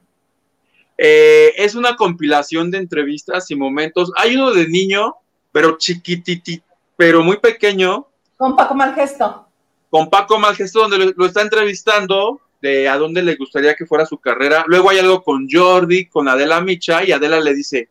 Eh, 0.98 1.54
es 1.58 1.76
una 1.76 1.96
compilación 1.96 2.72
de 2.72 2.78
entrevistas 2.78 3.52
y 3.52 3.56
momentos. 3.56 4.12
Hay 4.18 4.36
uno 4.36 4.54
de 4.54 4.68
niño, 4.70 5.16
pero 5.56 5.78
chiquititi, 5.78 6.62
pero 6.98 7.24
muy 7.24 7.38
pequeño. 7.38 8.06
Con 8.36 8.58
Paco 8.58 8.76
Malgesto. 8.76 9.48
Con 9.90 10.10
Paco 10.10 10.38
Malgesto, 10.38 10.82
donde 10.82 11.14
lo, 11.16 11.26
está 11.26 11.44
entrevistando 11.44 12.42
de 12.62 12.90
a 12.90 12.98
dónde 12.98 13.24
le 13.24 13.38
gustaría 13.38 13.74
que 13.74 13.86
fuera 13.86 14.06
su 14.06 14.18
carrera. 14.18 14.66
Luego 14.68 14.90
hay 14.90 15.00
algo 15.00 15.24
con 15.24 15.48
Jordi, 15.50 16.08
con 16.08 16.28
Adela 16.28 16.60
Micha, 16.60 17.06
y 17.06 17.14
Adela 17.14 17.40
le 17.40 17.54
dice, 17.54 17.88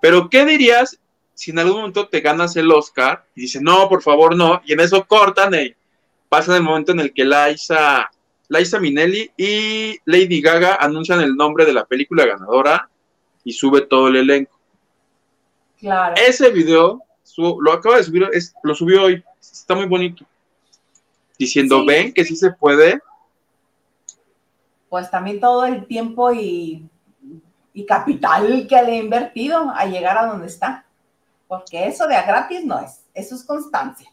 pero 0.00 0.30
¿qué 0.30 0.46
dirías 0.46 1.00
si 1.34 1.50
en 1.50 1.58
algún 1.58 1.78
momento 1.78 2.06
te 2.06 2.20
ganas 2.20 2.54
el 2.54 2.70
Oscar? 2.70 3.26
Y 3.34 3.40
dice, 3.40 3.60
no, 3.60 3.88
por 3.88 4.00
favor, 4.00 4.36
no. 4.36 4.62
Y 4.64 4.72
en 4.72 4.78
eso 4.78 5.04
cortan 5.04 5.54
y 5.54 5.74
pasan 6.28 6.54
el 6.54 6.62
momento 6.62 6.92
en 6.92 7.00
el 7.00 7.12
que 7.12 7.24
Laisa, 7.24 8.12
Laisa 8.46 8.78
Minelli 8.78 9.28
y 9.36 9.98
Lady 10.04 10.40
Gaga 10.40 10.76
anuncian 10.76 11.20
el 11.20 11.34
nombre 11.34 11.64
de 11.64 11.72
la 11.72 11.84
película 11.84 12.24
ganadora 12.26 12.88
y 13.42 13.54
sube 13.54 13.80
todo 13.80 14.06
el 14.06 14.14
elenco. 14.14 14.61
Claro. 15.82 16.14
Ese 16.16 16.48
video 16.50 17.02
su, 17.22 17.60
lo 17.60 17.72
acaba 17.72 17.96
de 17.96 18.04
subir, 18.04 18.28
es, 18.32 18.54
lo 18.62 18.74
subió 18.74 19.02
hoy, 19.02 19.22
está 19.40 19.74
muy 19.74 19.86
bonito. 19.86 20.24
Diciendo, 21.38 21.80
sí. 21.80 21.86
ven 21.86 22.14
que 22.14 22.24
sí 22.24 22.36
se 22.36 22.52
puede, 22.52 23.00
pues 24.92 25.10
también 25.10 25.40
todo 25.40 25.64
el 25.64 25.86
tiempo 25.86 26.30
y, 26.32 26.86
y, 27.72 27.86
capital 27.86 28.66
que 28.68 28.82
le 28.82 28.92
he 28.92 28.98
invertido 28.98 29.70
a 29.74 29.86
llegar 29.86 30.18
a 30.18 30.26
donde 30.26 30.48
está. 30.48 30.84
Porque 31.48 31.86
eso 31.86 32.06
de 32.06 32.14
a 32.14 32.26
gratis 32.26 32.62
no 32.62 32.78
es, 32.78 33.00
eso 33.14 33.34
es 33.34 33.42
constancia. 33.42 34.12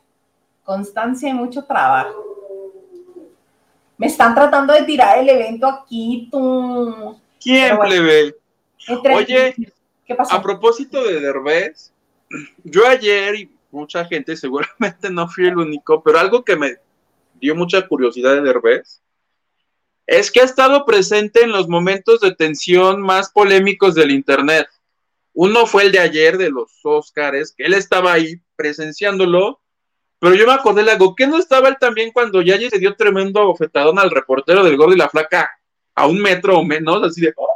Constancia 0.64 1.30
y 1.30 1.34
mucho 1.34 1.66
trabajo. 1.66 2.24
Me 3.98 4.08
están 4.08 4.34
tratando 4.34 4.74
de 4.74 4.84
tirar 4.84 5.18
el 5.18 5.28
evento 5.28 5.68
aquí, 5.68 6.30
tú. 6.32 7.20
¿Quién, 7.42 7.76
bueno, 7.76 7.90
plebe? 7.90 8.36
Oye, 9.14 9.56
¿qué 10.10 10.16
pasó? 10.16 10.36
A 10.36 10.42
propósito 10.42 11.04
de 11.04 11.20
Derbez, 11.20 11.94
yo 12.64 12.88
ayer 12.88 13.36
y 13.36 13.52
mucha 13.72 14.04
gente, 14.06 14.36
seguramente 14.36 15.10
no 15.12 15.30
fui 15.30 15.48
el 15.48 15.58
único, 15.58 16.04
pero 16.04 16.20
algo 16.20 16.44
que 16.44 16.56
me 16.56 16.78
dio 17.36 17.56
mucha 17.56 17.88
curiosidad 17.88 18.34
de 18.34 18.42
Derbez 18.42 19.02
es 20.08 20.32
que 20.32 20.42
ha 20.42 20.44
estado 20.44 20.86
presente 20.86 21.44
en 21.44 21.52
los 21.52 21.70
momentos 21.70 22.20
de 22.20 22.34
tensión 22.34 23.00
más 23.00 23.30
polémicos 23.32 23.94
del 23.94 24.10
Internet. 24.10 24.68
Uno 25.34 25.68
fue 25.68 25.84
el 25.84 25.92
de 25.92 26.00
ayer 26.00 26.40
de 26.40 26.50
los 26.50 26.80
Óscares, 26.84 27.54
que 27.56 27.66
él 27.66 27.76
estaba 27.76 28.12
ahí 28.12 28.42
presenciándolo, 28.56 29.62
pero 30.18 30.34
yo 30.34 30.48
me 30.48 30.54
acordé, 30.54 30.82
le 30.82 30.94
hago, 30.94 31.16
¿qué 31.16 31.28
no 31.28 31.38
estaba 31.38 31.70
él 31.70 31.78
también 31.80 32.12
cuando 32.12 32.42
Yaye 32.42 32.72
se 32.72 32.80
dio 32.80 32.96
tremendo 32.96 33.46
bofetadón 33.46 34.00
al 34.00 34.10
reportero 34.10 34.64
del 34.64 34.76
Gordo 34.76 34.96
y 34.96 34.98
la 34.98 35.10
Flaca 35.10 35.52
a 35.94 36.08
un 36.08 36.20
metro 36.20 36.58
o 36.58 36.66
menos, 36.66 37.04
así 37.04 37.22
de... 37.22 37.32
Oh. 37.38 37.49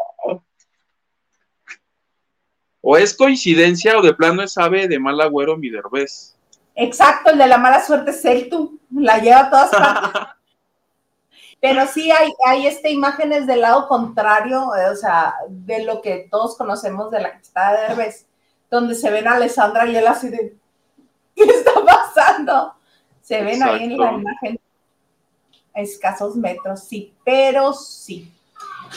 O 2.86 2.98
es 2.98 3.16
coincidencia 3.16 3.98
o 3.98 4.02
de 4.02 4.14
plano 4.14 4.44
es 4.44 4.58
ave 4.58 4.90
de 4.90 5.00
mal 5.00 5.22
agüero 5.22 5.56
mi 5.56 5.70
derbez. 5.70 6.36
Exacto, 6.76 7.32
el 7.32 7.38
de 7.38 7.48
la 7.48 7.58
mala 7.58 7.82
suerte 7.82 8.12
es 8.12 8.26
él, 8.26 8.50
tú, 8.50 8.78
la 8.92 9.20
lleva 9.20 9.40
a 9.40 9.50
todas 9.50 9.70
partes. 9.70 10.22
Pero 11.62 11.88
sí 11.88 12.12
hay, 12.12 12.34
hay 12.46 12.68
este, 12.68 12.92
imágenes 12.92 13.48
del 13.48 13.62
lado 13.62 13.88
contrario, 13.88 14.76
eh, 14.76 14.90
o 14.90 14.96
sea, 14.98 15.34
de 15.48 15.86
lo 15.86 16.02
que 16.02 16.28
todos 16.30 16.58
conocemos 16.58 17.10
de 17.10 17.22
la 17.22 17.32
castada 17.32 17.80
de 17.80 17.94
Herbes, 17.94 18.26
donde 18.70 18.96
se 18.96 19.10
ven 19.10 19.30
a 19.30 19.36
Alessandra 19.36 19.88
y 19.88 19.96
él 19.96 20.06
así 20.06 20.28
de, 20.28 20.58
¿qué 21.34 21.44
está 21.44 21.72
pasando? 21.86 22.76
Se 23.22 23.42
ven 23.42 23.64
ahí 23.64 23.86
en 23.86 23.98
la 23.98 24.12
imagen 24.12 24.60
a 25.74 25.80
escasos 25.80 26.36
metros, 26.36 26.84
sí, 26.84 27.14
pero 27.24 27.72
sí. 27.72 28.30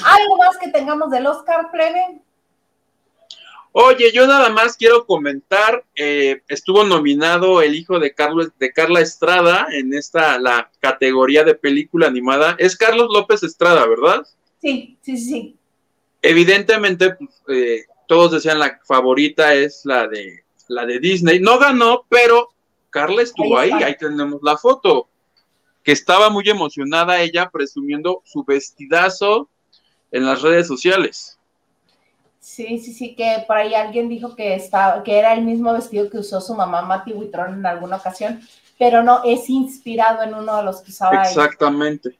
¿Algo 0.04 0.36
más 0.38 0.58
que 0.58 0.68
tengamos 0.68 1.08
del 1.10 1.28
Oscar, 1.28 1.70
plebe? 1.70 2.20
Oye, 3.78 4.10
yo 4.10 4.26
nada 4.26 4.48
más 4.48 4.74
quiero 4.74 5.04
comentar, 5.04 5.84
eh, 5.94 6.40
estuvo 6.48 6.82
nominado 6.84 7.60
el 7.60 7.74
hijo 7.74 7.98
de 7.98 8.14
Carlos, 8.14 8.48
de 8.58 8.72
Carla 8.72 9.02
Estrada 9.02 9.66
en 9.70 9.92
esta, 9.92 10.38
la 10.38 10.70
categoría 10.80 11.44
de 11.44 11.54
película 11.54 12.06
animada. 12.06 12.56
Es 12.58 12.74
Carlos 12.74 13.08
López 13.12 13.42
Estrada, 13.42 13.86
¿verdad? 13.86 14.26
Sí, 14.62 14.96
sí, 15.02 15.18
sí. 15.18 15.56
Evidentemente, 16.22 17.16
pues, 17.16 17.42
eh, 17.48 17.84
todos 18.08 18.32
decían 18.32 18.60
la 18.60 18.80
favorita 18.82 19.52
es 19.52 19.82
la 19.84 20.08
de 20.08 20.44
la 20.68 20.86
de 20.86 20.98
Disney. 20.98 21.40
No 21.40 21.58
ganó, 21.58 22.06
pero 22.08 22.48
Carla 22.88 23.20
estuvo 23.20 23.58
Ahí 23.58 23.72
ahí 23.72 23.94
tenemos 23.98 24.40
la 24.42 24.56
foto. 24.56 25.06
Que 25.82 25.92
estaba 25.92 26.30
muy 26.30 26.48
emocionada 26.48 27.20
ella 27.20 27.50
presumiendo 27.50 28.22
su 28.24 28.42
vestidazo 28.42 29.50
en 30.12 30.24
las 30.24 30.40
redes 30.40 30.66
sociales. 30.66 31.35
Sí, 32.46 32.78
sí, 32.78 32.94
sí, 32.94 33.16
que 33.16 33.42
por 33.44 33.56
ahí 33.56 33.74
alguien 33.74 34.08
dijo 34.08 34.36
que, 34.36 34.54
estaba, 34.54 35.02
que 35.02 35.18
era 35.18 35.34
el 35.34 35.42
mismo 35.42 35.72
vestido 35.72 36.08
que 36.08 36.18
usó 36.18 36.40
su 36.40 36.54
mamá 36.54 36.80
Mati 36.80 37.12
Huitrón 37.12 37.54
en 37.54 37.66
alguna 37.66 37.96
ocasión, 37.96 38.40
pero 38.78 39.02
no, 39.02 39.24
es 39.24 39.50
inspirado 39.50 40.22
en 40.22 40.32
uno 40.32 40.56
de 40.56 40.62
los 40.62 40.80
que 40.80 40.92
usaba 40.92 41.22
ella. 41.22 41.28
Exactamente. 41.28 42.16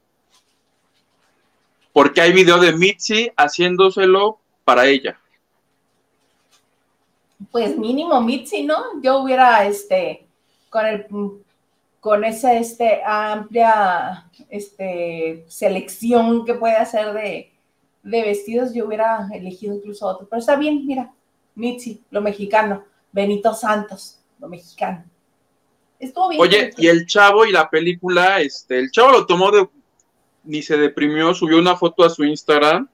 Porque 1.93 2.19
hay 2.19 2.33
video 2.33 2.59
de 2.59 2.73
Mitzi 2.73 3.31
haciéndoselo 3.37 4.37
para 4.65 4.85
ella. 4.85 5.17
Pues 7.49 7.77
mínimo 7.77 8.19
Mitzi, 8.19 8.63
¿no? 8.63 9.01
Yo 9.01 9.19
hubiera, 9.19 9.65
este, 9.65 10.27
con 10.69 10.85
el, 10.85 11.07
con 12.01 12.25
esa, 12.25 12.53
este, 12.53 13.01
amplia, 13.01 14.29
este, 14.49 15.45
selección 15.47 16.45
que 16.45 16.53
puede 16.53 16.75
hacer 16.75 17.13
de, 17.13 17.56
de 18.07 18.21
vestidos, 18.21 18.73
yo 18.73 18.85
hubiera 18.85 19.27
elegido 19.33 19.75
incluso 19.75 20.07
otro. 20.07 20.27
Pero 20.29 20.39
está 20.39 20.55
bien, 20.55 20.85
mira, 20.85 21.11
Mitzi, 21.55 22.01
lo 22.09 22.21
mexicano, 22.21 22.85
Benito 23.11 23.53
Santos, 23.53 24.19
lo 24.39 24.47
mexicano. 24.47 25.03
Estuvo 25.99 26.29
bien. 26.29 26.41
Oye, 26.41 26.71
y 26.77 26.87
el 26.87 27.05
chavo 27.05 27.45
y 27.45 27.51
la 27.51 27.69
película, 27.69 28.39
este, 28.39 28.79
el 28.79 28.91
chavo 28.91 29.11
lo 29.11 29.25
tomó 29.25 29.51
de, 29.51 29.67
ni 30.43 30.61
se 30.61 30.77
deprimió, 30.77 31.33
subió 31.33 31.57
una 31.57 31.75
foto 31.75 32.05
a 32.05 32.09
su 32.09 32.23
Instagram, 32.23 32.87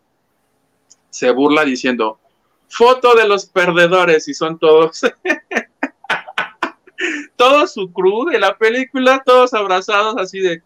se 1.09 1.29
burla 1.29 1.63
diciendo, 1.63 2.19
foto 2.67 3.13
de 3.13 3.27
los 3.27 3.45
perdedores, 3.45 4.27
y 4.27 4.33
son 4.33 4.57
todos, 4.57 5.01
todo 7.35 7.67
su 7.67 7.93
crew 7.93 8.25
de 8.25 8.39
la 8.39 8.57
película, 8.57 9.21
todos 9.23 9.53
abrazados 9.53 10.15
así 10.17 10.39
de, 10.39 10.63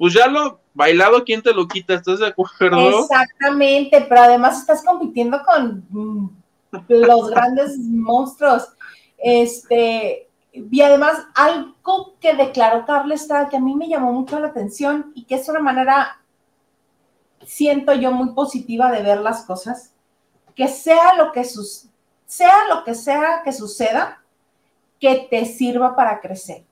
pues 0.00 0.14
ya 0.14 0.28
lo 0.28 0.62
bailado, 0.72 1.22
¿quién 1.24 1.42
te 1.42 1.52
lo 1.52 1.68
quita? 1.68 1.92
¿Estás 1.92 2.20
de 2.20 2.28
acuerdo? 2.28 3.00
Exactamente, 3.00 4.00
pero 4.08 4.22
además 4.22 4.58
estás 4.58 4.82
compitiendo 4.82 5.42
con 5.44 5.84
mm, 5.90 6.30
los 6.88 7.30
grandes 7.30 7.76
monstruos. 7.76 8.66
Este, 9.18 10.26
y 10.54 10.80
además, 10.80 11.26
algo 11.34 12.14
que 12.18 12.32
declaró 12.34 12.86
Carla 12.86 13.14
Estrada 13.14 13.50
que 13.50 13.58
a 13.58 13.60
mí 13.60 13.76
me 13.76 13.88
llamó 13.88 14.10
mucho 14.10 14.40
la 14.40 14.46
atención 14.46 15.12
y 15.14 15.24
que 15.24 15.34
es 15.34 15.46
una 15.50 15.60
manera, 15.60 16.22
siento 17.44 17.92
yo, 17.92 18.10
muy 18.10 18.30
positiva 18.32 18.90
de 18.90 19.02
ver 19.02 19.20
las 19.20 19.44
cosas, 19.44 19.92
que 20.54 20.68
sea 20.68 21.14
lo 21.16 21.30
que, 21.30 21.44
sus, 21.44 21.90
sea, 22.24 22.68
lo 22.70 22.84
que 22.84 22.94
sea 22.94 23.42
que 23.44 23.52
suceda, 23.52 24.22
que 24.98 25.28
te 25.30 25.44
sirva 25.44 25.94
para 25.94 26.22
crecer. 26.22 26.64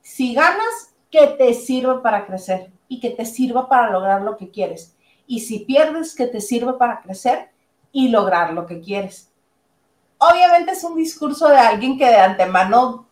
Si 0.00 0.32
ganas, 0.32 0.89
que 1.10 1.26
te 1.26 1.54
sirva 1.54 2.02
para 2.02 2.26
crecer 2.26 2.70
y 2.88 3.00
que 3.00 3.10
te 3.10 3.24
sirva 3.24 3.68
para 3.68 3.90
lograr 3.90 4.22
lo 4.22 4.36
que 4.36 4.50
quieres. 4.50 4.94
Y 5.26 5.40
si 5.40 5.60
pierdes, 5.60 6.14
que 6.14 6.26
te 6.26 6.40
sirva 6.40 6.78
para 6.78 7.02
crecer 7.02 7.50
y 7.92 8.08
lograr 8.08 8.52
lo 8.52 8.66
que 8.66 8.80
quieres. 8.80 9.30
Obviamente 10.18 10.72
es 10.72 10.84
un 10.84 10.96
discurso 10.96 11.48
de 11.48 11.56
alguien 11.56 11.98
que 11.98 12.06
de 12.06 12.16
antemano 12.16 13.06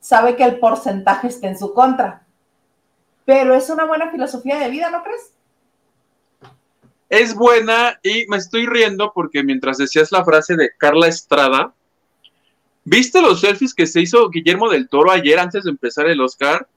sabe 0.00 0.36
que 0.36 0.44
el 0.44 0.58
porcentaje 0.58 1.28
está 1.28 1.48
en 1.48 1.58
su 1.58 1.74
contra, 1.74 2.24
pero 3.24 3.54
es 3.54 3.68
una 3.70 3.84
buena 3.84 4.10
filosofía 4.10 4.58
de 4.58 4.70
vida, 4.70 4.90
¿no 4.90 5.02
crees? 5.02 5.32
Es 7.08 7.34
buena 7.34 7.98
y 8.02 8.26
me 8.28 8.36
estoy 8.36 8.66
riendo 8.66 9.12
porque 9.14 9.42
mientras 9.42 9.78
decías 9.78 10.12
la 10.12 10.24
frase 10.24 10.56
de 10.56 10.70
Carla 10.76 11.08
Estrada, 11.08 11.72
¿viste 12.84 13.20
los 13.20 13.40
selfies 13.40 13.74
que 13.74 13.86
se 13.86 14.00
hizo 14.00 14.28
Guillermo 14.30 14.70
del 14.70 14.88
Toro 14.88 15.10
ayer 15.10 15.38
antes 15.38 15.64
de 15.64 15.70
empezar 15.70 16.06
el 16.06 16.20
Oscar? 16.20 16.68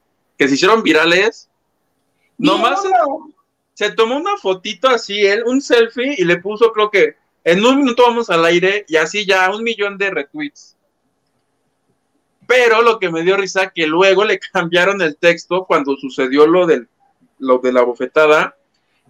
Que 0.41 0.47
se 0.47 0.55
hicieron 0.55 0.81
virales. 0.81 1.47
Nomás 2.35 2.79
se, 3.75 3.91
tomó 3.91 4.17
una 4.17 4.37
fotito 4.37 4.87
así, 4.89 5.23
él, 5.23 5.43
un 5.45 5.61
selfie, 5.61 6.15
y 6.17 6.25
le 6.25 6.37
puso, 6.37 6.73
creo 6.73 6.89
que 6.89 7.15
en 7.43 7.63
un 7.63 7.77
minuto 7.77 8.01
vamos 8.07 8.31
al 8.31 8.43
aire, 8.45 8.83
y 8.87 8.95
así 8.95 9.23
ya 9.23 9.53
un 9.55 9.61
millón 9.63 9.99
de 9.99 10.09
retweets. 10.09 10.75
Pero 12.47 12.81
lo 12.81 12.97
que 12.97 13.11
me 13.11 13.21
dio 13.21 13.37
risa, 13.37 13.69
que 13.69 13.85
luego 13.85 14.23
le 14.25 14.39
cambiaron 14.51 14.99
el 15.03 15.15
texto 15.17 15.65
cuando 15.67 15.95
sucedió 15.95 16.47
lo, 16.47 16.65
del, 16.65 16.89
lo 17.37 17.59
de 17.59 17.71
la 17.71 17.83
bofetada, 17.83 18.55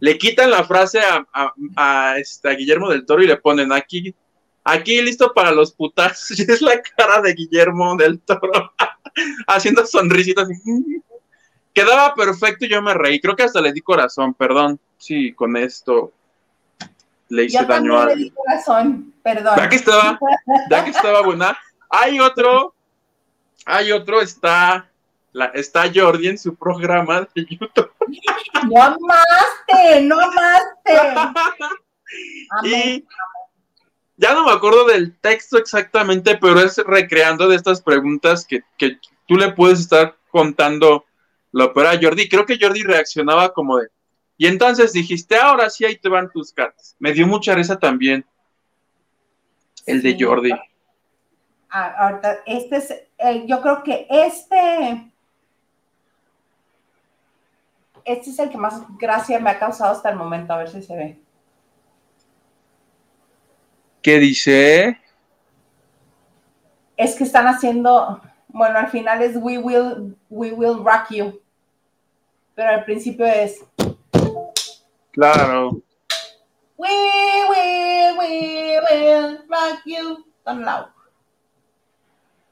le 0.01 0.17
quitan 0.17 0.51
la 0.51 0.65
frase 0.65 0.99
a, 0.99 1.25
a- 1.31 1.53
a, 1.77 2.17
este, 2.17 2.49
a 2.49 2.55
Guillermo 2.55 2.89
del 2.89 3.05
Toro 3.05 3.23
y 3.23 3.27
le 3.27 3.37
ponen 3.37 3.71
aquí, 3.71 4.13
aquí 4.65 5.01
listo 5.01 5.31
para 5.33 5.53
los 5.53 5.71
putas. 5.71 6.29
Es 6.37 6.61
la 6.61 6.81
cara 6.81 7.21
de 7.21 7.33
Guillermo 7.35 7.95
del 7.95 8.19
Toro 8.19 8.73
haciendo 9.47 9.85
sonrisitas. 9.85 10.49
Quedaba 11.73 12.13
perfecto 12.13 12.65
y 12.65 12.69
yo 12.69 12.81
me 12.81 12.93
reí. 12.93 13.19
Creo 13.19 13.35
que 13.35 13.43
hasta 13.43 13.61
le 13.61 13.71
di 13.71 13.81
corazón, 13.81 14.33
perdón. 14.33 14.79
Sí, 14.97 15.33
con 15.33 15.57
esto 15.57 16.11
le 17.31 17.45
hice 17.45 17.59
yo 17.59 17.65
daño 17.65 17.99
a 17.99 18.07
le 18.07 18.15
di 18.15 18.31
corazón, 18.31 19.13
perdón. 19.23 19.55
ya 19.57 19.69
que 19.69 19.75
estaba, 19.77 20.19
ya 20.69 20.83
que 20.83 20.91
estaba 20.91 21.21
buena. 21.21 21.57
Hay 21.89 22.19
otro, 22.19 22.73
hay 23.65 23.91
otro, 23.91 24.21
está, 24.21 24.89
la, 25.31 25.45
está 25.47 25.89
Jordi 25.93 26.27
en 26.27 26.37
su 26.37 26.55
programa 26.55 27.27
de 27.33 27.45
YouTube. 27.49 27.91
No 28.69 28.83
amaste, 28.83 30.01
no 30.03 30.19
amaste. 30.19 30.93
Y 32.63 33.05
ya 34.17 34.33
no 34.33 34.43
me 34.43 34.51
acuerdo 34.51 34.85
del 34.85 35.17
texto 35.17 35.57
exactamente, 35.57 36.37
pero 36.41 36.59
es 36.59 36.75
recreando 36.77 37.47
de 37.47 37.55
estas 37.55 37.81
preguntas 37.81 38.45
que, 38.45 38.65
que 38.77 38.99
tú 39.27 39.35
le 39.35 39.53
puedes 39.53 39.79
estar 39.79 40.17
contando 40.29 41.05
lo 41.51 41.73
peor 41.73 41.87
a 41.87 41.99
Jordi. 42.01 42.29
Creo 42.29 42.45
que 42.45 42.57
Jordi 42.59 42.83
reaccionaba 42.83 43.53
como 43.53 43.77
de, 43.77 43.89
y 44.41 44.47
entonces 44.47 44.91
dijiste, 44.91 45.37
ahora 45.37 45.69
sí, 45.69 45.85
ahí 45.85 45.97
te 45.97 46.09
van 46.09 46.31
tus 46.31 46.51
cartas. 46.51 46.95
Me 46.97 47.13
dio 47.13 47.27
mucha 47.27 47.53
risa 47.53 47.77
también 47.77 48.25
el 49.85 50.01
de. 50.01 50.17
Jordi. 50.19 50.51
Ah, 51.69 51.93
ahorita, 51.97 52.39
este 52.47 52.77
es, 52.77 52.91
eh, 53.19 53.45
yo 53.45 53.61
creo 53.61 53.83
que 53.83 54.07
este, 54.09 55.13
este 58.03 58.29
es 58.31 58.39
el 58.39 58.49
que 58.49 58.57
más 58.57 58.81
gracia 58.97 59.39
me 59.39 59.51
ha 59.51 59.59
causado 59.59 59.91
hasta 59.91 60.09
el 60.09 60.15
momento, 60.15 60.53
a 60.53 60.57
ver 60.57 60.69
si 60.69 60.81
se 60.81 60.95
ve. 60.95 61.19
¿Qué 64.01 64.17
dice? 64.17 64.99
Es 66.97 67.15
que 67.15 67.23
están 67.23 67.45
haciendo, 67.45 68.21
bueno, 68.47 68.79
al 68.79 68.89
final 68.89 69.21
es 69.21 69.35
We 69.35 69.59
Will, 69.59 70.17
We 70.31 70.51
Will 70.51 70.83
Rock 70.83 71.11
You, 71.11 71.40
pero 72.61 72.75
al 72.75 72.85
principio 72.85 73.25
es 73.25 73.65
Claro. 75.13 75.81
We 76.77 76.89
Will, 77.49 78.17
We 78.19 78.79
Will 78.87 79.37
Rock 79.49 79.81
You. 79.85 80.25
Don 80.45 80.63
Lau. 80.63 80.85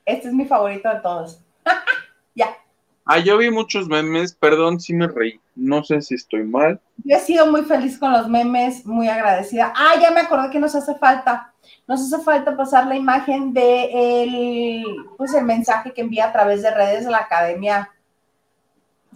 Este 0.05 0.29
es 0.29 0.33
mi 0.33 0.45
favorito 0.45 0.89
de 0.89 0.99
todos. 1.01 1.41
ya. 2.35 2.57
Ah, 3.05 3.19
yo 3.19 3.37
vi 3.37 3.51
muchos 3.51 3.87
memes, 3.87 4.33
perdón 4.33 4.79
si 4.79 4.95
me 4.95 5.07
reí. 5.07 5.39
No 5.55 5.83
sé 5.83 6.01
si 6.01 6.15
estoy 6.15 6.43
mal. 6.43 6.81
Yo 7.03 7.15
he 7.15 7.19
sido 7.19 7.45
muy 7.51 7.61
feliz 7.61 7.99
con 7.99 8.11
los 8.11 8.27
memes, 8.27 8.87
muy 8.87 9.09
agradecida. 9.09 9.71
Ah, 9.75 9.93
ya 10.01 10.09
me 10.09 10.21
acordé 10.21 10.49
que 10.49 10.59
nos 10.59 10.73
hace 10.73 10.95
falta. 10.95 11.53
Nos 11.87 12.01
hace 12.01 12.23
falta 12.23 12.57
pasar 12.57 12.87
la 12.87 12.95
imagen 12.95 13.53
de 13.53 14.23
el, 14.23 14.85
pues 15.17 15.35
el 15.35 15.45
mensaje 15.45 15.93
que 15.93 16.01
envía 16.01 16.25
a 16.25 16.31
través 16.31 16.63
de 16.63 16.71
redes 16.71 17.05
de 17.05 17.11
la 17.11 17.19
Academia 17.19 17.91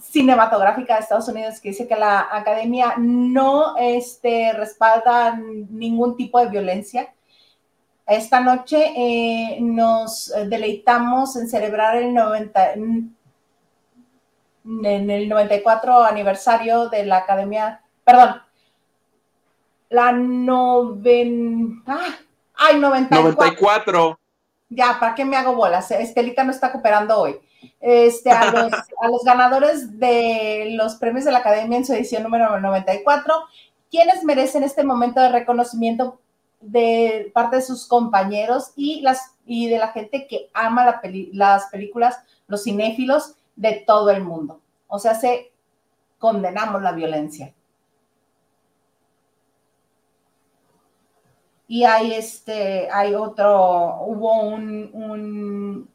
Cinematográfica 0.01 0.95
de 0.95 1.01
Estados 1.01 1.27
Unidos, 1.27 1.59
que 1.59 1.69
dice 1.69 1.87
que 1.87 1.95
la 1.95 2.27
Academia 2.31 2.95
no 2.97 3.77
este, 3.77 4.53
respalda 4.53 5.35
ningún 5.69 6.15
tipo 6.17 6.39
de 6.39 6.49
violencia. 6.49 7.13
Esta 8.05 8.41
noche 8.41 8.91
eh, 8.95 9.59
nos 9.61 10.33
deleitamos 10.47 11.35
en 11.35 11.47
celebrar 11.47 11.95
el 11.95 12.13
90, 12.13 12.73
en 12.73 13.15
el 15.09 15.29
94 15.29 16.03
aniversario 16.03 16.89
de 16.89 17.05
la 17.05 17.17
Academia, 17.17 17.81
perdón, 18.03 18.41
la 19.89 20.11
noven, 20.11 21.83
ah, 21.85 22.15
ay, 22.55 22.79
94, 22.79 23.31
94. 23.31 24.19
ya, 24.69 24.97
¿para 24.99 25.13
qué 25.15 25.23
me 25.23 25.37
hago 25.37 25.55
bolas? 25.55 25.91
Estelita 25.91 26.43
no 26.43 26.51
está 26.51 26.71
cooperando 26.71 27.17
hoy. 27.19 27.39
Este, 27.79 28.31
a, 28.31 28.51
los, 28.51 28.73
a 28.73 29.07
los 29.07 29.23
ganadores 29.23 29.99
de 29.99 30.69
los 30.71 30.95
premios 30.95 31.25
de 31.25 31.31
la 31.31 31.39
Academia 31.39 31.77
en 31.77 31.85
su 31.85 31.93
edición 31.93 32.23
número 32.23 32.59
94, 32.59 33.33
quienes 33.89 34.23
merecen 34.23 34.63
este 34.63 34.83
momento 34.83 35.21
de 35.21 35.29
reconocimiento 35.29 36.19
de 36.63 37.31
parte 37.33 37.57
de 37.57 37.61
sus 37.61 37.85
compañeros 37.85 38.71
y, 38.75 39.01
las, 39.01 39.35
y 39.45 39.69
de 39.69 39.77
la 39.77 39.89
gente 39.89 40.27
que 40.27 40.49
ama 40.53 40.99
las 41.31 41.67
películas, 41.67 42.17
los 42.47 42.63
cinéfilos 42.63 43.35
de 43.55 43.83
todo 43.85 44.09
el 44.09 44.23
mundo. 44.23 44.61
O 44.87 44.99
sea, 44.99 45.15
se 45.15 45.51
condenamos 46.17 46.81
la 46.81 46.93
violencia. 46.93 47.53
Y 51.67 51.85
hay 51.85 52.13
este, 52.13 52.89
hay 52.91 53.15
otro, 53.15 54.01
hubo 54.05 54.43
un, 54.43 54.89
un 54.93 55.92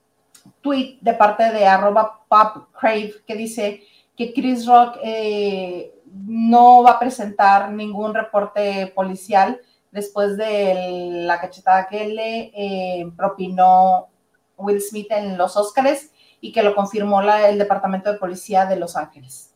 de 0.72 1.14
parte 1.14 1.52
de 1.52 1.66
arroba 1.66 2.20
popcrave 2.28 3.14
que 3.26 3.35
dice 3.35 3.83
que 4.16 4.33
Chris 4.33 4.66
Rock 4.66 4.98
eh, 5.02 5.94
no 6.26 6.83
va 6.83 6.92
a 6.92 6.98
presentar 6.98 7.70
ningún 7.70 8.14
reporte 8.14 8.92
policial 8.94 9.61
después 9.90 10.37
de 10.37 11.24
la 11.24 11.40
cachetada 11.40 11.88
que 11.88 12.09
le 12.09 12.52
eh, 12.54 13.12
propinó 13.16 14.09
Will 14.57 14.81
Smith 14.81 15.11
en 15.11 15.38
los 15.38 15.57
Oscars 15.57 16.11
y 16.40 16.52
que 16.52 16.62
lo 16.62 16.74
confirmó 16.74 17.22
el 17.22 17.59
Departamento 17.59 18.12
de 18.12 18.18
Policía 18.18 18.66
de 18.66 18.76
Los 18.76 18.96
Ángeles. 18.96 19.54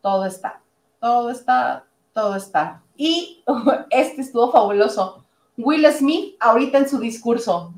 Todo 0.00 0.26
está, 0.26 0.60
todo 1.00 1.30
está, 1.30 1.84
todo 2.12 2.36
está. 2.36 2.82
Y 2.96 3.44
este 3.90 4.22
estuvo 4.22 4.50
fabuloso. 4.50 5.24
Will 5.56 5.86
Smith, 5.92 6.36
ahorita 6.40 6.78
en 6.78 6.88
su 6.88 6.98
discurso. 6.98 7.74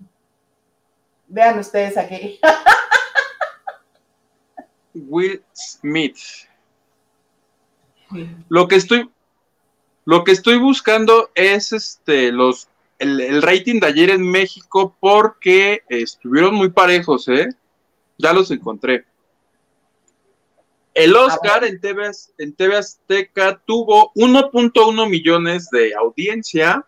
Vean 1.30 1.60
ustedes 1.60 1.96
aquí. 1.96 2.40
Will 4.94 5.42
Smith. 5.54 6.18
Lo 8.48 8.66
que 8.66 8.74
estoy, 8.74 9.08
lo 10.04 10.24
que 10.24 10.32
estoy 10.32 10.58
buscando 10.58 11.30
es 11.36 11.72
este 11.72 12.32
los 12.32 12.68
el, 12.98 13.40
rating 13.42 13.78
de 13.78 13.86
ayer 13.86 14.10
en 14.10 14.28
México 14.28 14.96
porque 14.98 15.82
estuvieron 15.88 16.54
muy 16.54 16.70
parejos, 16.70 17.28
¿eh? 17.28 17.48
Ya 18.18 18.32
los 18.32 18.50
encontré. 18.50 19.04
El 20.92 21.14
Oscar 21.14 21.64
en 21.64 21.80
TV, 21.80 22.10
en 22.38 22.52
TV 22.54 22.76
Azteca 22.76 23.62
tuvo 23.64 24.12
1.1 24.14 25.08
millones 25.08 25.70
de 25.70 25.94
audiencia. 25.94 26.84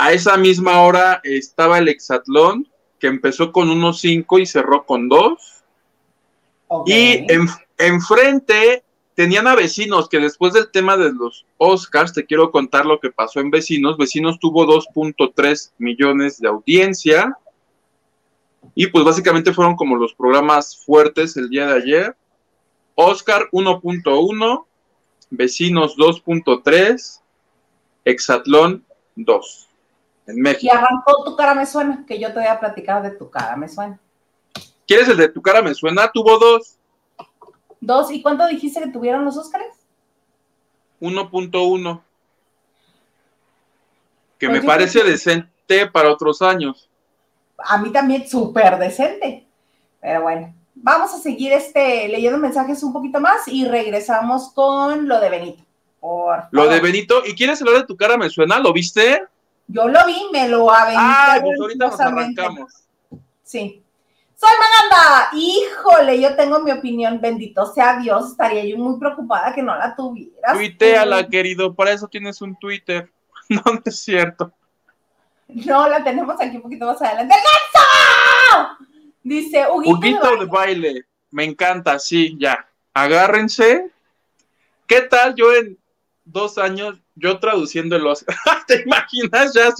A 0.00 0.14
esa 0.14 0.38
misma 0.38 0.80
hora 0.80 1.20
estaba 1.24 1.76
el 1.76 1.86
Exatlón, 1.86 2.66
que 2.98 3.06
empezó 3.06 3.52
con 3.52 3.68
1.5 3.68 4.40
y 4.40 4.46
cerró 4.46 4.86
con 4.86 5.10
2. 5.10 5.62
Y 6.86 7.26
enfrente 7.76 8.82
tenían 9.14 9.46
a 9.46 9.54
Vecinos, 9.54 10.08
que 10.08 10.18
después 10.18 10.54
del 10.54 10.70
tema 10.70 10.96
de 10.96 11.12
los 11.12 11.44
Oscars, 11.58 12.14
te 12.14 12.24
quiero 12.24 12.50
contar 12.50 12.86
lo 12.86 12.98
que 12.98 13.10
pasó 13.10 13.40
en 13.40 13.50
Vecinos. 13.50 13.98
Vecinos 13.98 14.38
tuvo 14.38 14.64
2.3 14.64 15.72
millones 15.76 16.40
de 16.40 16.48
audiencia. 16.48 17.36
Y 18.74 18.86
pues 18.86 19.04
básicamente 19.04 19.52
fueron 19.52 19.76
como 19.76 19.96
los 19.96 20.14
programas 20.14 20.82
fuertes 20.82 21.36
el 21.36 21.50
día 21.50 21.66
de 21.66 21.74
ayer. 21.74 22.16
Oscar 22.94 23.50
1.1, 23.52 24.64
Vecinos 25.28 25.94
2.3, 25.98 27.20
Exatlón 28.06 28.86
2 29.16 29.66
en 30.30 30.40
México. 30.40 30.66
Y 30.66 30.76
arrancó 30.76 31.24
Tu 31.24 31.36
cara 31.36 31.54
me 31.54 31.66
suena, 31.66 32.04
que 32.06 32.18
yo 32.18 32.28
te 32.28 32.40
voy 32.40 32.48
a 32.48 32.60
platicar 32.60 33.02
de 33.02 33.10
Tu 33.10 33.30
cara 33.30 33.56
me 33.56 33.68
suena. 33.68 33.98
¿Quieres 34.86 35.08
el 35.08 35.16
de 35.16 35.28
Tu 35.28 35.40
cara 35.40 35.62
me 35.62 35.74
suena? 35.74 36.10
Tuvo 36.10 36.38
dos. 36.38 36.76
Dos, 37.80 38.10
¿y 38.10 38.20
cuánto 38.20 38.46
dijiste 38.46 38.80
que 38.80 38.88
tuvieron 38.88 39.24
los 39.24 39.36
Oscars? 39.36 39.76
1.1. 41.00 42.02
Que 44.38 44.48
pues 44.48 44.60
me 44.60 44.66
parece 44.66 45.02
decente 45.02 45.86
para 45.86 46.10
otros 46.10 46.42
años. 46.42 46.88
A 47.58 47.78
mí 47.78 47.90
también 47.90 48.28
súper 48.28 48.78
decente. 48.78 49.46
Pero 50.00 50.22
bueno, 50.22 50.54
vamos 50.74 51.12
a 51.14 51.18
seguir 51.18 51.52
este, 51.52 52.08
leyendo 52.08 52.38
mensajes 52.38 52.82
un 52.82 52.92
poquito 52.92 53.20
más 53.20 53.46
y 53.48 53.66
regresamos 53.66 54.50
con 54.52 55.08
lo 55.08 55.20
de 55.20 55.30
Benito. 55.30 55.64
lo 56.50 56.68
de 56.68 56.80
Benito, 56.80 57.22
¿y 57.26 57.34
quieres 57.34 57.60
hablar 57.60 57.76
de 57.76 57.86
tu 57.86 57.96
cara? 57.96 58.16
¿Me 58.16 58.30
suena? 58.30 58.58
¿Lo 58.58 58.72
viste? 58.72 59.22
Yo 59.72 59.88
lo 59.88 60.04
vi, 60.06 60.28
me 60.32 60.48
lo 60.48 60.70
aventé. 60.70 61.00
Ah, 61.00 61.38
pues 61.40 61.60
ahorita 61.60 61.86
nos 61.86 62.00
arrancamos. 62.00 62.72
Sí. 63.42 63.82
Soy 64.34 64.50
Maganda. 64.58 65.30
Híjole, 65.32 66.20
yo 66.20 66.34
tengo 66.34 66.60
mi 66.60 66.72
opinión. 66.72 67.20
Bendito 67.20 67.66
sea 67.66 67.98
Dios. 67.98 68.32
Estaría 68.32 68.64
yo 68.64 68.76
muy 68.78 68.98
preocupada 68.98 69.54
que 69.54 69.62
no 69.62 69.76
la 69.76 69.94
tuvieras. 69.94 70.54
Tuiteala, 70.54 71.28
querido. 71.28 71.74
Para 71.74 71.92
eso 71.92 72.08
tienes 72.08 72.40
un 72.42 72.56
Twitter. 72.58 73.10
No, 73.50 73.62
no 73.64 73.80
es 73.84 73.98
cierto. 73.98 74.52
No, 75.48 75.88
la 75.88 76.04
tenemos 76.04 76.36
aquí 76.40 76.54
un 76.54 76.62
poquito 76.62 76.86
más 76.86 77.02
adelante. 77.02 77.34
¡Ganso! 77.34 78.86
Dice 79.24 79.66
Huguito, 79.68 80.36
de, 80.36 80.46
baile. 80.46 81.04
Me 81.32 81.42
encanta, 81.42 81.98
sí, 81.98 82.36
ya. 82.38 82.68
Agárrense. 82.94 83.90
¿Qué 84.86 85.00
tal 85.00 85.34
yo 85.34 85.52
en 85.52 85.76
dos 86.24 86.58
años, 86.58 87.00
yo 87.20 87.38
traduciendo 87.38 87.96
el 87.96 88.06
Oscar? 88.06 88.36
¿Te 88.66 88.82
imaginas 88.82 89.54
ya? 89.54 89.72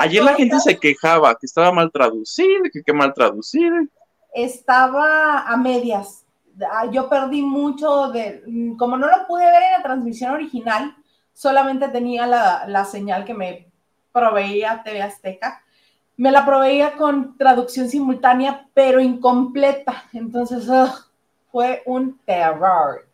Ayer 0.00 0.22
la 0.22 0.34
gente 0.34 0.58
se 0.60 0.78
quejaba 0.78 1.34
que 1.34 1.46
estaba 1.46 1.70
mal 1.70 1.90
traducido, 1.90 2.64
que 2.72 2.82
qué 2.82 2.92
mal 2.92 3.12
traducido. 3.12 3.76
Estaba 4.32 5.40
a 5.40 5.56
medias. 5.56 6.24
Ah, 6.72 6.86
yo 6.90 7.08
perdí 7.08 7.42
mucho 7.42 8.08
de, 8.08 8.42
como 8.78 8.96
no 8.96 9.06
lo 9.08 9.26
pude 9.26 9.44
ver 9.44 9.62
en 9.62 9.72
la 9.72 9.82
transmisión 9.82 10.32
original, 10.32 10.96
solamente 11.32 11.88
tenía 11.88 12.26
la, 12.26 12.64
la 12.68 12.84
señal 12.84 13.24
que 13.24 13.34
me 13.34 13.72
proveía 14.12 14.82
TV 14.84 15.02
Azteca, 15.02 15.62
me 16.16 16.30
la 16.30 16.46
proveía 16.46 16.92
con 16.92 17.36
traducción 17.36 17.88
simultánea, 17.88 18.68
pero 18.72 19.00
incompleta. 19.00 20.04
Entonces, 20.12 20.68
fue 21.54 21.84
un 21.86 22.18
terror. 22.24 23.06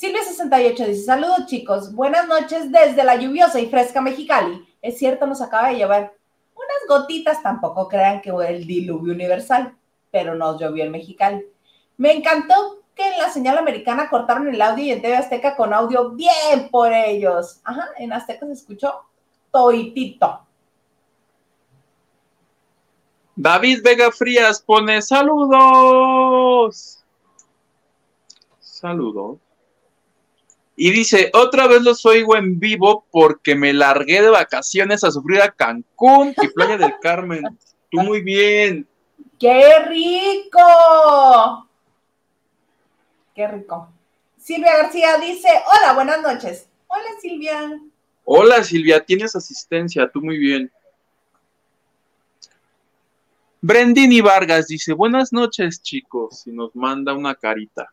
Silvia68 0.00 0.86
dice, 0.86 1.04
saludos 1.04 1.44
chicos, 1.44 1.94
buenas 1.94 2.26
noches 2.26 2.72
desde 2.72 3.04
la 3.04 3.16
lluviosa 3.16 3.60
y 3.60 3.68
fresca 3.68 4.00
Mexicali. 4.00 4.66
Es 4.80 4.96
cierto, 4.96 5.26
nos 5.26 5.42
acaba 5.42 5.68
de 5.68 5.74
llevar 5.74 6.14
unas 6.54 6.88
gotitas, 6.88 7.42
tampoco 7.42 7.88
crean 7.88 8.22
que 8.22 8.32
fue 8.32 8.48
el 8.48 8.66
diluvio 8.66 9.12
universal, 9.12 9.76
pero 10.10 10.34
nos 10.34 10.58
llovió 10.58 10.82
en 10.84 10.92
Mexicali. 10.92 11.44
Me 11.98 12.14
encantó 12.14 12.82
que 12.94 13.06
en 13.06 13.18
la 13.18 13.28
señal 13.28 13.58
americana 13.58 14.08
cortaron 14.08 14.48
el 14.48 14.62
audio 14.62 14.84
y 14.86 14.92
en 14.92 15.02
TV 15.02 15.14
Azteca 15.14 15.56
con 15.56 15.74
audio 15.74 16.12
bien 16.12 16.70
por 16.70 16.90
ellos. 16.94 17.60
Ajá, 17.64 17.90
en 17.98 18.14
Azteca 18.14 18.46
se 18.46 18.52
escuchó 18.52 18.94
toitito. 19.50 20.40
David 23.40 23.82
Vega 23.84 24.10
Frías 24.10 24.60
pone 24.60 25.00
saludos. 25.00 26.27
Saludos. 28.58 29.38
Y 30.76 30.90
dice, 30.92 31.30
otra 31.34 31.66
vez 31.66 31.82
los 31.82 32.06
oigo 32.06 32.36
en 32.36 32.60
vivo 32.60 33.04
porque 33.10 33.56
me 33.56 33.72
largué 33.72 34.22
de 34.22 34.30
vacaciones 34.30 35.02
a 35.02 35.10
sufrir 35.10 35.42
a 35.42 35.50
Cancún 35.50 36.34
y 36.40 36.48
Playa 36.48 36.76
del 36.76 36.94
Carmen. 37.02 37.42
Tú 37.90 38.00
muy 38.00 38.20
bien. 38.20 38.86
¡Qué 39.40 39.78
rico! 39.86 41.68
¡Qué 43.34 43.48
rico! 43.48 43.88
Silvia 44.36 44.76
García 44.76 45.18
dice, 45.18 45.48
hola, 45.48 45.94
buenas 45.94 46.22
noches. 46.22 46.68
Hola, 46.86 47.08
Silvia. 47.20 47.80
Hola 48.30 48.62
Silvia, 48.62 49.02
tienes 49.04 49.34
asistencia, 49.34 50.08
tú 50.12 50.20
muy 50.20 50.36
bien. 50.36 50.70
Brendini 53.60 54.20
Vargas 54.20 54.68
dice, 54.68 54.92
buenas 54.92 55.32
noches 55.32 55.82
chicos, 55.82 56.46
y 56.46 56.52
nos 56.52 56.74
manda 56.76 57.12
una 57.12 57.34
carita. 57.34 57.88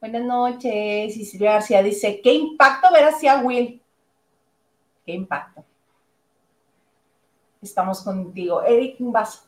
Buenas 0.00 0.24
noches, 0.24 1.14
Silvia 1.30 1.52
García 1.52 1.82
dice, 1.82 2.20
¿qué 2.22 2.34
impacto 2.34 2.92
ver 2.92 3.04
hacia 3.04 3.38
Will? 3.38 3.80
¿Qué 5.06 5.12
impacto? 5.12 5.64
Estamos 7.62 8.02
contigo. 8.02 8.62
Eric 8.62 8.96
vas. 8.98 9.46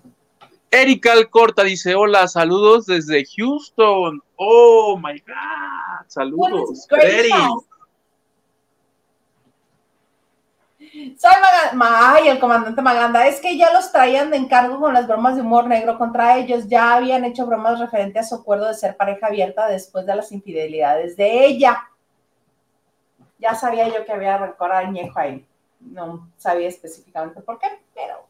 Erika 0.70 1.12
Alcorta 1.12 1.62
dice, 1.62 1.94
hola, 1.94 2.26
saludos 2.26 2.86
desde 2.86 3.24
Houston. 3.36 4.22
Oh, 4.36 4.98
my 4.98 5.18
God, 5.20 6.06
saludos. 6.08 6.86
Eric. 6.90 7.34
Soy 11.18 11.30
Maganda, 11.74 12.30
el 12.30 12.38
comandante 12.38 12.80
Maganda, 12.80 13.26
es 13.26 13.40
que 13.40 13.56
ya 13.58 13.70
los 13.72 13.92
traían 13.92 14.30
de 14.30 14.38
encargo 14.38 14.80
con 14.80 14.94
las 14.94 15.06
bromas 15.06 15.36
de 15.36 15.42
humor 15.42 15.66
negro 15.66 15.98
contra 15.98 16.38
ellos, 16.38 16.68
ya 16.68 16.94
habían 16.94 17.24
hecho 17.24 17.44
bromas 17.44 17.78
referente 17.78 18.18
a 18.18 18.22
su 18.22 18.36
acuerdo 18.36 18.66
de 18.66 18.74
ser 18.74 18.96
pareja 18.96 19.26
abierta 19.26 19.66
después 19.68 20.06
de 20.06 20.16
las 20.16 20.32
infidelidades 20.32 21.16
de 21.16 21.44
ella. 21.46 21.90
ya 23.38 23.54
sabía 23.54 23.88
yo 23.88 24.06
que 24.06 24.12
había 24.12 24.38
rencor 24.38 24.72
añejo 24.72 25.18
ahí. 25.18 25.46
No 25.80 26.30
sabía 26.38 26.68
específicamente 26.68 27.42
por 27.42 27.58
qué, 27.58 27.68
pero 27.94 28.26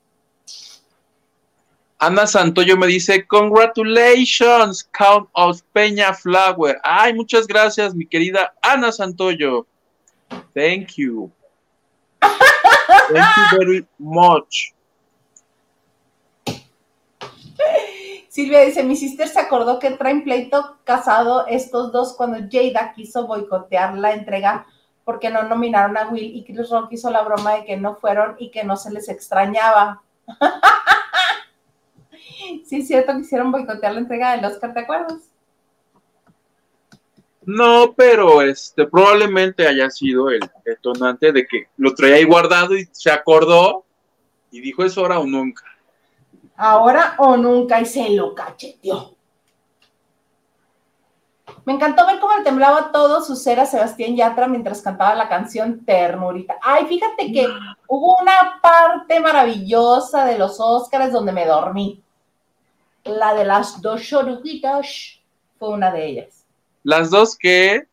Ana 1.99 2.27
Santoyo 2.27 2.77
me 2.77 2.89
dice, 2.89 3.27
congratulations, 3.27 4.85
Count 4.93 5.29
of 5.33 5.63
Peña 5.73 6.13
Flower. 6.13 6.79
Ay, 6.83 7.15
muchas 7.15 7.47
gracias, 7.47 7.95
mi 7.95 8.07
querida 8.07 8.53
Ana 8.61 8.91
Santoyo. 8.91 9.67
Thank 10.53 10.97
you. 10.97 11.31
Thank 13.13 13.53
you 13.53 13.59
very 13.59 13.89
much. 13.99 14.73
Silvia 18.29 18.61
dice, 18.61 18.83
mi 18.83 18.97
sister 18.97 19.29
se 19.29 19.41
acordó 19.41 19.79
que 19.79 19.93
traen 19.93 20.23
pleito 20.23 20.79
casado 20.85 21.47
estos 21.47 21.91
dos 21.91 22.15
cuando 22.17 22.39
Jada 22.51 22.93
quiso 22.95 23.27
boicotear 23.27 23.97
la 23.97 24.13
entrega 24.13 24.67
porque 25.05 25.31
no 25.31 25.45
nominaron 25.45 25.97
a 25.97 26.09
Will 26.09 26.37
y 26.37 26.45
Chris 26.45 26.69
Rock 26.69 26.93
hizo 26.93 27.11
la 27.11 27.23
broma 27.23 27.55
de 27.55 27.65
que 27.65 27.77
no 27.77 27.95
fueron 27.95 28.35
y 28.39 28.51
que 28.51 28.65
no 28.65 28.77
se 28.77 28.93
les 28.93 29.09
extrañaba. 29.09 30.03
sí, 32.67 32.81
es 32.81 32.89
cierto 32.89 33.13
que 33.13 33.21
hicieron 33.21 33.53
boicotear 33.53 33.95
la 33.95 34.01
entrega 34.01 34.33
del 34.33 34.45
Oscar, 34.45 34.75
¿te 34.75 34.81
acuerdas? 34.81 35.31
No, 37.47 37.95
pero 37.97 38.43
este 38.43 38.87
probablemente 38.87 39.69
haya 39.69 39.89
sido 39.89 40.31
el 40.31 40.41
detonante 40.65 41.31
de 41.31 41.47
que 41.47 41.69
lo 41.77 41.95
traía 41.95 42.17
ahí 42.17 42.25
guardado 42.25 42.77
y 42.77 42.89
se 42.91 43.09
acordó 43.09 43.85
y 44.51 44.61
dijo 44.61 44.85
es 44.85 44.99
ahora 44.99 45.21
o 45.21 45.27
nunca. 45.27 45.63
Ahora 46.57 47.15
o 47.19 47.37
nunca 47.37 47.81
y 47.81 47.87
se 47.87 48.11
lo 48.11 48.35
cacheteó. 48.35 49.15
Me 51.65 51.75
encantó 51.75 52.05
ver 52.05 52.19
cómo 52.19 52.37
le 52.37 52.43
temblaba 52.43 52.91
todo 52.91 53.23
su 53.23 53.37
ser 53.37 53.61
a 53.61 53.67
Sebastián 53.67 54.17
Yatra 54.17 54.49
mientras 54.49 54.83
cantaba 54.83 55.15
la 55.15 55.29
canción 55.29 55.85
Ternurita. 55.85 56.59
Ay, 56.61 56.87
fíjate 56.87 57.33
que 57.33 57.47
hubo 57.87 58.21
una 58.21 58.59
parte 58.61 59.21
maravillosa 59.21 60.25
de 60.25 60.37
los 60.37 60.59
Óscares 60.59 61.13
donde 61.13 61.31
me 61.31 61.47
dormí. 61.47 62.03
La 63.05 63.35
de 63.35 63.45
las 63.45 63.81
dos 63.81 64.13
oruguitas 64.13 65.21
fue 65.61 65.69
una 65.69 65.93
de 65.93 66.07
ellas. 66.07 66.36
Las 66.87 67.11
dos 67.11 67.37
que... 67.37 67.89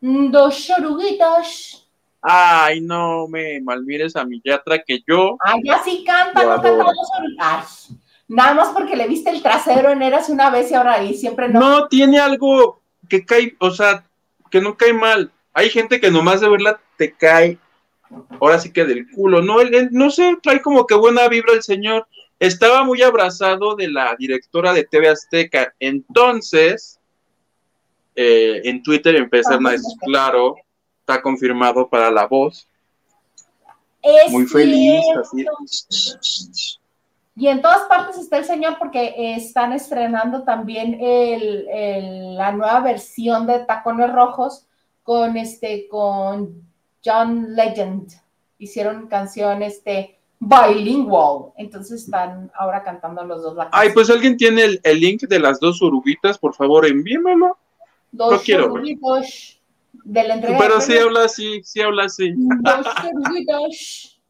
Dos 0.00 0.70
oruguitas. 0.78 1.86
Ay, 2.22 2.80
no 2.80 3.28
me 3.28 3.60
malmires 3.60 4.16
a 4.16 4.24
mi 4.24 4.40
Yatra 4.42 4.82
que 4.82 5.02
yo... 5.06 5.36
Ay, 5.40 5.60
ya 5.62 5.82
sí 5.84 6.02
canta, 6.06 6.42
no 6.42 6.48
canta 6.52 6.68
adoro. 6.68 6.84
dos 6.84 7.10
oruguitas. 7.18 7.90
Nada 8.26 8.54
más 8.54 8.68
porque 8.68 8.96
le 8.96 9.08
viste 9.08 9.28
el 9.28 9.42
trasero 9.42 9.90
en 9.90 10.00
Eras 10.00 10.30
una 10.30 10.48
vez 10.48 10.70
y 10.70 10.74
ahora 10.74 11.02
y 11.02 11.12
siempre 11.12 11.50
no. 11.50 11.60
No, 11.60 11.88
tiene 11.88 12.18
algo 12.18 12.80
que 13.10 13.26
cae, 13.26 13.54
o 13.60 13.70
sea, 13.70 14.06
que 14.50 14.62
no 14.62 14.74
cae 14.74 14.94
mal. 14.94 15.30
Hay 15.52 15.68
gente 15.68 16.00
que 16.00 16.10
nomás 16.10 16.40
de 16.40 16.48
verla 16.48 16.80
te 16.96 17.12
cae, 17.12 17.58
ahora 18.40 18.58
sí 18.58 18.72
que 18.72 18.86
del 18.86 19.06
culo. 19.10 19.42
No, 19.42 19.60
él, 19.60 19.74
él, 19.74 19.88
no 19.92 20.08
sé, 20.08 20.38
trae 20.42 20.62
como 20.62 20.86
que 20.86 20.94
buena 20.94 21.28
vibra 21.28 21.52
el 21.52 21.62
señor. 21.62 22.06
Estaba 22.40 22.84
muy 22.84 23.02
abrazado 23.02 23.76
de 23.76 23.88
la 23.88 24.16
directora 24.18 24.72
de 24.72 24.84
TV 24.84 25.10
Azteca. 25.10 25.74
Entonces, 25.78 26.93
eh, 28.14 28.60
en 28.64 28.82
Twitter 28.82 29.16
empezó 29.16 29.54
a 29.54 29.58
decir, 29.58 29.96
claro, 30.00 30.56
está 31.00 31.20
confirmado 31.20 31.88
para 31.88 32.10
la 32.10 32.26
voz. 32.26 32.68
Es 34.02 34.30
Muy 34.30 34.46
feliz, 34.46 35.02
así. 35.18 35.46
Y 37.36 37.48
en 37.48 37.60
todas 37.62 37.82
partes 37.88 38.16
está 38.18 38.38
el 38.38 38.44
señor 38.44 38.76
porque 38.78 39.34
están 39.34 39.72
estrenando 39.72 40.44
también 40.44 40.94
el- 41.00 41.66
el- 41.68 42.36
la 42.36 42.52
nueva 42.52 42.80
versión 42.80 43.46
de 43.46 43.60
Tacones 43.60 44.12
Rojos 44.12 44.66
con 45.02 45.36
este 45.36 45.88
con 45.88 46.62
John 47.04 47.54
Legend. 47.56 48.12
Hicieron 48.58 49.08
canción 49.08 49.62
este 49.62 50.18
bilingual. 50.38 51.52
Entonces 51.56 52.04
están 52.04 52.52
ahora 52.54 52.82
cantando 52.84 53.24
los 53.24 53.42
dos 53.42 53.56
Ay, 53.72 53.90
pues 53.92 54.10
alguien 54.10 54.36
tiene 54.36 54.62
el, 54.62 54.80
el 54.84 55.00
link 55.00 55.22
de 55.22 55.38
las 55.40 55.58
dos 55.58 55.82
oruguitas, 55.82 56.38
por 56.38 56.54
favor, 56.54 56.86
envíamelo. 56.86 57.58
Dos 58.14 58.32
lo 58.32 58.40
quiero 58.40 58.62
ver. 58.64 58.72
oruguitos 58.72 59.60
de 60.04 60.24
la 60.24 60.34
entrega 60.34 60.58
Pero 60.58 60.80
sí 60.80 60.96
habla 60.98 61.24
así, 61.24 61.62
sí 61.64 61.80
habla 61.80 62.04
así. 62.04 62.32
Dos 62.36 62.86
oruguitos. 63.12 64.20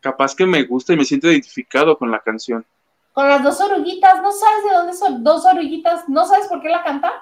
Capaz 0.00 0.34
que 0.34 0.46
me 0.46 0.62
gusta 0.64 0.92
y 0.92 0.96
me 0.96 1.04
siento 1.04 1.30
identificado 1.30 1.96
con 1.96 2.10
la 2.10 2.20
canción. 2.20 2.64
Con 3.12 3.28
las 3.28 3.42
dos 3.42 3.60
oruguitas, 3.60 4.22
¿no 4.22 4.32
sabes 4.32 4.64
de 4.64 4.76
dónde 4.76 4.92
son 4.94 5.22
dos 5.22 5.44
oruguitas? 5.44 6.08
¿No 6.08 6.26
sabes 6.26 6.46
por 6.46 6.62
qué 6.62 6.68
la 6.68 6.82
canta? 6.82 7.12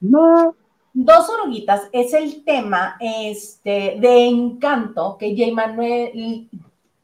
No. 0.00 0.54
Dos 0.92 1.28
oruguitas 1.30 1.88
es 1.92 2.12
el 2.12 2.44
tema 2.44 2.96
este, 3.00 3.96
de 3.98 4.26
encanto 4.26 5.16
que 5.18 5.34
J. 5.36 5.54
Manuel, 5.54 6.48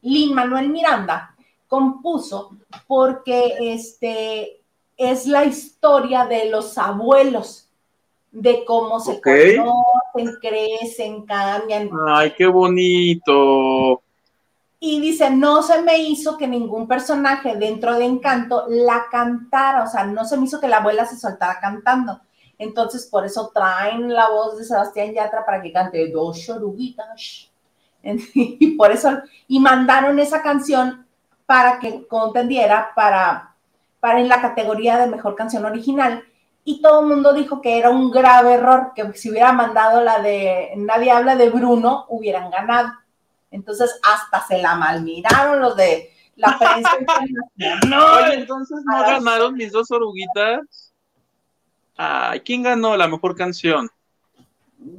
Lin 0.03 0.35
Manuel 0.35 0.69
Miranda 0.69 1.35
compuso 1.69 2.57
porque 2.87 3.55
este, 3.61 4.64
es 4.97 5.27
la 5.27 5.45
historia 5.45 6.27
de 6.27 6.51
los 6.51 6.79
abuelos, 6.79 7.69
de 8.31 8.65
cómo 8.65 9.01
se 9.01 9.21
conocen, 9.21 10.37
crecen, 10.41 11.25
cambian. 11.25 11.91
Ay, 12.09 12.33
qué 12.37 12.47
bonito. 12.47 14.03
Y 14.81 15.01
dice, 15.01 15.31
no 15.31 15.63
se 15.63 15.81
me 15.83 15.99
hizo 15.99 16.37
que 16.37 16.47
ningún 16.47 16.87
personaje 16.87 17.57
dentro 17.57 17.95
de 17.95 18.05
Encanto 18.05 18.67
la 18.69 19.07
cantara, 19.11 19.85
o 19.85 19.87
sea, 19.87 20.05
no 20.05 20.25
se 20.25 20.37
me 20.37 20.45
hizo 20.45 20.61
que 20.61 20.69
la 20.69 20.79
abuela 20.79 21.07
se 21.07 21.17
soltara 21.17 21.59
cantando. 21.61 22.21
Entonces, 22.59 23.07
por 23.07 23.25
eso 23.25 23.51
traen 23.55 24.13
la 24.13 24.29
voz 24.29 24.59
de 24.59 24.65
Sebastián 24.65 25.13
Yatra 25.15 25.45
para 25.45 25.63
que 25.63 25.73
cante 25.73 26.11
dos 26.11 26.49
oruguitas. 26.49 27.51
Y 28.35 28.73
por 28.73 28.93
eso, 28.93 29.11
y 29.49 29.59
mandaron 29.59 30.19
esa 30.19 30.43
canción 30.43 31.07
para 31.47 31.79
que 31.79 32.07
contendiera 32.07 32.91
para, 32.95 33.54
para 34.05 34.21
en 34.21 34.29
la 34.29 34.43
categoría 34.43 34.99
de 34.99 35.07
mejor 35.07 35.35
canción 35.35 35.65
original. 35.65 36.23
Y 36.63 36.83
todo 36.83 37.01
el 37.01 37.07
mundo 37.07 37.33
dijo 37.33 37.63
que 37.63 37.79
era 37.79 37.89
un 37.89 38.11
grave 38.11 38.53
error, 38.53 38.93
que 38.95 39.15
si 39.15 39.31
hubiera 39.31 39.51
mandado 39.55 40.03
la 40.03 40.19
de 40.19 40.75
Nadie 40.77 41.11
habla 41.11 41.37
de 41.37 41.49
Bruno, 41.49 42.05
hubieran 42.11 42.51
ganado. 42.51 42.93
Entonces, 43.51 43.99
hasta 44.03 44.47
se 44.47 44.59
la 44.59 44.75
malmiraron 44.75 45.59
los 45.59 45.75
de 45.75 46.11
la 46.37 46.59
prensa 46.59 46.91
internacional. 47.01 48.25
Oye, 48.27 48.35
entonces 48.35 48.83
no 48.85 49.01
ganaron 49.01 49.55
mis 49.55 49.73
dos 49.73 49.91
oruguitas. 49.91 50.93
Ay, 51.97 52.41
¿quién 52.41 52.63
ganó 52.63 52.99
la 52.99 53.09
mejor 53.09 53.35
canción? 53.35 53.89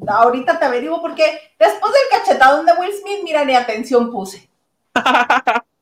Ahorita 0.08 0.58
te 0.58 0.66
averiguo 0.66 1.00
porque 1.00 1.54
después 1.60 1.94
del 1.94 2.20
cachetadón 2.20 2.66
de 2.66 2.74
Will 2.74 2.92
Smith, 2.92 3.20
mira, 3.24 3.46
ni 3.46 3.56
atención 3.56 4.12
puse. 4.12 4.50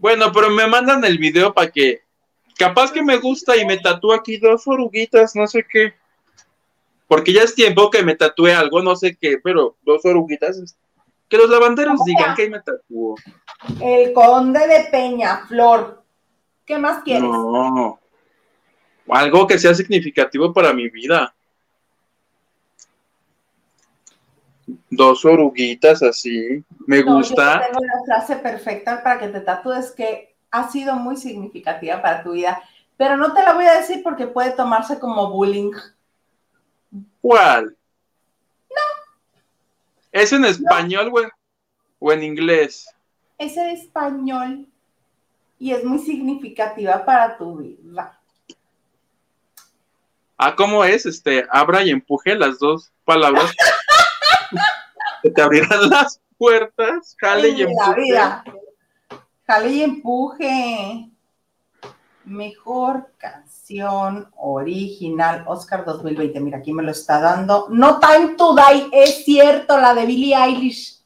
Bueno, 0.00 0.32
pero 0.32 0.50
me 0.50 0.66
mandan 0.66 1.04
el 1.04 1.18
video 1.18 1.52
para 1.52 1.70
que. 1.70 2.02
Capaz 2.56 2.90
que 2.90 3.02
me 3.02 3.18
gusta 3.18 3.56
y 3.56 3.64
me 3.64 3.78
tatúo 3.78 4.12
aquí 4.12 4.36
dos 4.36 4.66
oruguitas, 4.66 5.36
no 5.36 5.46
sé 5.46 5.64
qué. 5.70 5.94
Porque 7.06 7.32
ya 7.32 7.42
es 7.42 7.54
tiempo 7.54 7.88
que 7.88 8.02
me 8.02 8.16
tatúe 8.16 8.48
algo, 8.48 8.82
no 8.82 8.96
sé 8.96 9.16
qué, 9.16 9.38
pero 9.42 9.76
dos 9.82 10.04
oruguitas. 10.04 10.76
Que 11.28 11.36
los 11.36 11.48
lavanderos 11.48 12.04
digan 12.04 12.34
que 12.34 12.42
ahí 12.42 12.50
me 12.50 12.60
tatúo. 12.60 13.14
El 13.80 14.12
conde 14.12 14.66
de 14.66 14.88
Peña, 14.90 15.46
Flor. 15.46 16.02
¿Qué 16.64 16.78
más 16.78 17.02
quieres? 17.02 17.22
No. 17.22 18.00
Algo 19.08 19.46
que 19.46 19.58
sea 19.58 19.74
significativo 19.74 20.52
para 20.52 20.72
mi 20.72 20.88
vida. 20.88 21.34
Dos 24.90 25.24
oruguitas 25.24 26.02
así. 26.02 26.64
Me 26.86 27.00
No, 27.00 27.06
yo 27.06 27.14
gusta. 27.16 27.60
tengo 27.66 27.80
la 27.84 28.04
frase 28.04 28.36
perfecta 28.36 29.02
para 29.02 29.18
que 29.20 29.28
te 29.28 29.40
tatúes 29.40 29.90
que 29.92 30.34
ha 30.50 30.70
sido 30.70 30.94
muy 30.96 31.16
significativa 31.16 32.00
para 32.02 32.22
tu 32.22 32.32
vida, 32.32 32.62
pero 32.96 33.16
no 33.16 33.32
te 33.34 33.42
la 33.42 33.52
voy 33.54 33.64
a 33.66 33.74
decir 33.74 34.02
porque 34.02 34.26
puede 34.26 34.52
tomarse 34.52 34.98
como 34.98 35.30
bullying. 35.30 35.72
¿Cuál? 37.20 37.76
No. 38.70 39.04
¿Es 40.12 40.32
en 40.32 40.44
español 40.44 41.10
o 41.12 41.20
en, 41.20 41.30
o 41.98 42.12
en 42.12 42.22
inglés? 42.22 42.88
Es 43.38 43.56
en 43.56 43.66
español 43.70 44.66
y 45.58 45.72
es 45.72 45.84
muy 45.84 45.98
significativa 45.98 47.04
para 47.04 47.36
tu 47.36 47.56
vida. 47.58 48.18
Ah, 50.36 50.54
¿cómo 50.54 50.84
es? 50.84 51.04
Este, 51.04 51.44
abra 51.50 51.82
y 51.84 51.90
empuje 51.90 52.34
las 52.36 52.58
dos 52.58 52.90
palabras. 53.04 53.52
que 55.22 55.30
te 55.30 55.42
abrirán 55.42 55.68
las 55.90 56.20
puertas. 56.36 57.16
Jale 57.18 57.48
y 57.50 57.56
la 57.56 57.62
empuje. 57.70 58.00
vida. 58.02 58.44
Jale 59.46 59.68
y 59.70 59.82
empuje. 59.82 61.10
Mejor 62.24 63.10
canción 63.16 64.28
original, 64.36 65.44
Oscar 65.46 65.84
2020. 65.86 66.40
Mira, 66.40 66.58
aquí 66.58 66.72
me 66.74 66.82
lo 66.82 66.90
está 66.90 67.20
dando. 67.20 67.68
No 67.70 67.98
Time 68.00 68.34
to 68.36 68.54
Die, 68.54 68.88
es 68.92 69.24
cierto, 69.24 69.78
la 69.78 69.94
de 69.94 70.04
Billie 70.04 70.34
Eilish. 70.36 70.98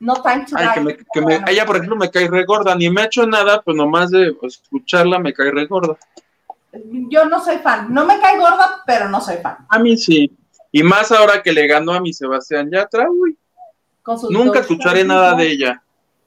No 0.00 0.14
Time 0.22 0.46
to 0.48 0.56
Ay, 0.56 0.66
Die. 0.68 0.74
que 0.74 0.80
me, 0.80 0.96
que 0.96 1.20
me- 1.20 1.50
ella, 1.52 1.66
por 1.66 1.76
ejemplo, 1.76 1.96
me 1.96 2.10
cae 2.10 2.28
re 2.28 2.44
gorda. 2.46 2.74
Ni 2.74 2.88
me 2.88 3.02
ha 3.02 3.04
hecho 3.06 3.26
nada, 3.26 3.60
pues 3.60 3.76
nomás 3.76 4.10
de 4.10 4.34
escucharla 4.42 5.18
me 5.18 5.34
cae 5.34 5.50
re 5.50 5.66
gorda. 5.66 5.98
Yo 7.10 7.26
no 7.26 7.42
soy 7.44 7.58
fan. 7.58 7.92
No 7.92 8.06
me 8.06 8.18
cae 8.18 8.38
gorda, 8.38 8.82
pero 8.86 9.08
no 9.08 9.20
soy 9.20 9.36
fan. 9.38 9.58
A 9.68 9.78
mí 9.78 9.96
sí. 9.98 10.30
Y 10.70 10.82
más 10.82 11.10
ahora 11.12 11.42
que 11.42 11.52
le 11.52 11.66
ganó 11.66 11.92
a 11.92 12.00
mi 12.00 12.12
Sebastián 12.12 12.70
Yatra, 12.70 13.08
uy, 13.10 13.36
Con 14.02 14.18
sus 14.18 14.30
nunca 14.30 14.60
escucharé 14.60 15.04
nada 15.04 15.34
de 15.34 15.50
ella. 15.50 15.82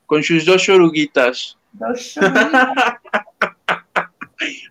Con 0.06 0.24
sus 0.24 0.46
dos 0.46 0.68
oruguitas. 0.70 1.58
dos. 1.72 2.16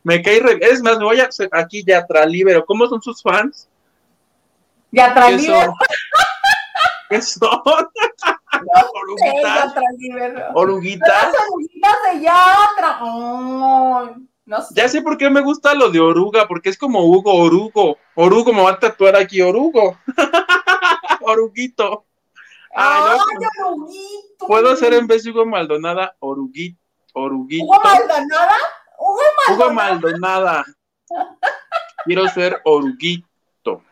Me 0.03 0.21
caí 0.23 0.41
re... 0.41 0.59
Es 0.61 0.83
más, 0.83 0.99
me 0.99 1.05
voy 1.05 1.21
a 1.21 1.27
hacer 1.27 1.49
aquí 1.53 1.85
Yatra 1.85 2.27
Libero. 2.27 2.64
¿Cómo 2.64 2.89
son 2.89 3.01
sus 3.01 3.23
fans? 3.23 3.68
Ya 4.91 5.09
¿Qué 5.09 5.14
traí 5.14 5.39
son? 5.39 5.75
¿Qué 7.09 7.23
son? 7.23 7.62
¿Oruguitas? 8.95 9.75
¿Oruguitas? 10.55 11.09
Las 11.09 11.35
oruguitas 11.49 11.97
de 12.12 12.21
Yatra. 12.21 12.99
Ay, 13.01 14.29
no 14.51 14.61
sé. 14.61 14.74
Ya 14.76 14.88
sé 14.88 15.01
por 15.01 15.16
qué 15.16 15.30
me 15.30 15.40
gusta 15.40 15.74
lo 15.74 15.90
de 15.90 16.01
oruga, 16.01 16.46
porque 16.48 16.68
es 16.70 16.76
como 16.76 17.05
Hugo 17.07 17.32
Orugo. 17.32 17.96
Orugo 18.16 18.53
me 18.53 18.62
va 18.62 18.70
a 18.70 18.78
tatuar 18.78 19.14
aquí, 19.16 19.40
Orugo. 19.40 19.96
Oruguito. 21.22 22.05
Ay, 22.74 23.18
no, 23.40 23.68
oruguito. 23.68 24.46
Puedo 24.46 24.76
ser 24.76 24.94
en 24.94 25.07
vez 25.07 25.22
de 25.24 25.30
Hugo 25.30 25.46
Maldonada, 25.46 26.16
Oruguito. 26.18 26.78
Oruguito. 27.14 27.64
¿Hugo 27.64 27.80
Maldonada? 27.82 28.57
Hugo 28.98 29.20
Hugo 29.53 29.72
Maldonada. 29.72 30.64
Maldonada. 30.64 30.64
Quiero 32.05 32.28
ser 32.28 32.61
Oruguito. 32.64 33.82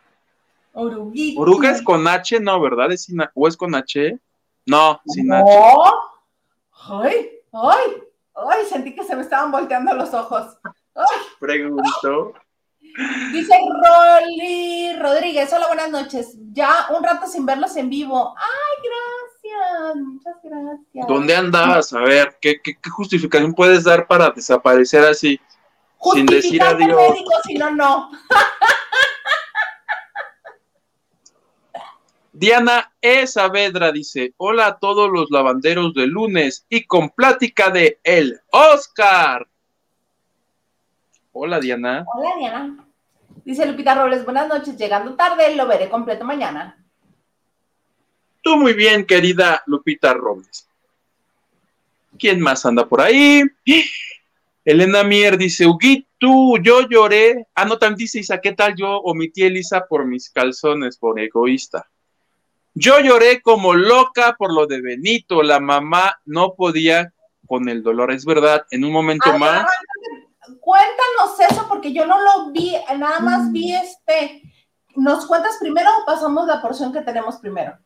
Oruguito. 0.72 1.40
Oruga 1.40 1.70
es 1.70 1.82
con 1.82 2.06
H, 2.06 2.38
no, 2.40 2.60
¿verdad? 2.60 2.92
¿Es 2.92 3.04
sin 3.04 3.20
H- 3.20 3.30
¿O 3.34 3.48
es 3.48 3.56
con 3.56 3.74
H? 3.74 4.18
No, 4.66 5.00
sin 5.06 5.32
H. 5.32 5.44
No. 5.44 5.82
Ay, 7.00 7.30
ay, 7.52 8.02
ay, 8.50 8.66
sentí 8.66 8.94
que 8.94 9.04
se 9.04 9.16
me 9.16 9.22
estaban 9.22 9.50
volteando 9.50 9.94
los 9.94 10.12
ojos. 10.14 10.56
Ay, 10.94 11.18
Pregunto. 11.40 12.34
dice 13.32 13.54
Rolly 13.82 14.96
Rodríguez, 14.98 15.52
hola, 15.52 15.66
buenas 15.68 15.90
noches. 15.90 16.36
Ya 16.52 16.86
un 16.96 17.02
rato 17.02 17.26
sin 17.26 17.46
verlos 17.46 17.76
en 17.76 17.90
vivo. 17.90 18.34
Ay, 18.36 18.90
gracias, 18.90 19.96
muchas 19.96 20.36
gracias. 20.42 21.06
¿Dónde 21.06 21.36
andabas? 21.36 21.92
A 21.92 22.00
ver, 22.00 22.36
¿qué, 22.40 22.60
qué, 22.62 22.74
qué 22.80 22.90
justificación 22.90 23.54
puedes 23.54 23.84
dar 23.84 24.06
para 24.06 24.30
desaparecer 24.30 25.04
así? 25.04 25.40
sin 26.14 26.26
decir 26.26 26.62
adiós? 26.62 27.10
médico, 27.10 27.32
si 27.44 27.54
no, 27.54 27.70
no. 27.70 28.10
Diana 32.38 32.92
E. 33.00 33.26
Saavedra 33.26 33.90
dice: 33.90 34.32
Hola 34.36 34.68
a 34.68 34.78
todos 34.78 35.10
los 35.10 35.28
lavanderos 35.32 35.92
de 35.92 36.06
lunes 36.06 36.64
y 36.68 36.84
con 36.84 37.10
plática 37.10 37.70
de 37.70 37.98
El 38.04 38.40
Oscar. 38.52 39.48
Hola, 41.32 41.58
Diana. 41.58 42.06
Hola, 42.14 42.30
Diana. 42.38 42.86
Dice 43.44 43.66
Lupita 43.66 43.96
Robles, 43.96 44.24
buenas 44.24 44.46
noches, 44.46 44.76
llegando 44.76 45.16
tarde, 45.16 45.56
lo 45.56 45.66
veré 45.66 45.88
completo 45.88 46.24
mañana. 46.24 46.78
Tú 48.40 48.56
muy 48.56 48.74
bien, 48.74 49.04
querida 49.04 49.64
Lupita 49.66 50.14
Robles. 50.14 50.68
¿Quién 52.20 52.40
más 52.40 52.64
anda 52.64 52.88
por 52.88 53.00
ahí? 53.00 53.42
Elena 54.64 55.02
Mier 55.02 55.36
dice, 55.36 55.66
Huguito, 55.66 56.56
yo 56.62 56.88
lloré. 56.88 57.48
Ah, 57.56 57.64
no, 57.64 57.78
también 57.78 57.98
dice 57.98 58.20
Isa, 58.20 58.40
¿qué 58.40 58.52
tal? 58.52 58.76
Yo 58.76 58.98
omití 58.98 59.42
a 59.42 59.48
Elisa 59.48 59.86
por 59.88 60.06
mis 60.06 60.30
calzones, 60.30 60.98
por 60.98 61.18
egoísta. 61.18 61.88
Yo 62.80 63.00
lloré 63.00 63.42
como 63.42 63.74
loca 63.74 64.36
por 64.38 64.54
lo 64.54 64.66
de 64.68 64.80
Benito. 64.80 65.42
La 65.42 65.58
mamá 65.58 66.20
no 66.24 66.54
podía 66.54 67.12
con 67.44 67.68
el 67.68 67.82
dolor. 67.82 68.12
Es 68.12 68.24
verdad, 68.24 68.66
en 68.70 68.84
un 68.84 68.92
momento 68.92 69.36
más. 69.36 69.66
Cuéntanos 70.60 71.40
eso, 71.50 71.66
porque 71.68 71.92
yo 71.92 72.06
no 72.06 72.20
lo 72.20 72.52
vi, 72.52 72.76
nada 72.96 73.18
más 73.18 73.50
vi 73.50 73.74
este. 73.74 74.42
¿Nos 74.94 75.26
cuentas 75.26 75.56
primero 75.60 75.90
o 76.00 76.06
pasamos 76.06 76.46
la 76.46 76.62
porción 76.62 76.92
que 76.92 77.00
tenemos 77.00 77.38
primero? 77.38 77.76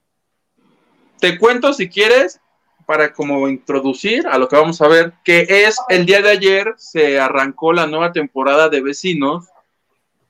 Te 1.18 1.38
cuento 1.38 1.72
si 1.72 1.88
quieres, 1.88 2.38
para 2.84 3.14
como 3.14 3.48
introducir 3.48 4.26
a 4.26 4.36
lo 4.36 4.46
que 4.46 4.56
vamos 4.56 4.82
a 4.82 4.88
ver, 4.88 5.14
que 5.24 5.46
es 5.48 5.78
el 5.88 6.04
día 6.04 6.20
de 6.20 6.32
ayer 6.32 6.74
se 6.76 7.18
arrancó 7.18 7.72
la 7.72 7.86
nueva 7.86 8.12
temporada 8.12 8.68
de 8.68 8.82
Vecinos, 8.82 9.46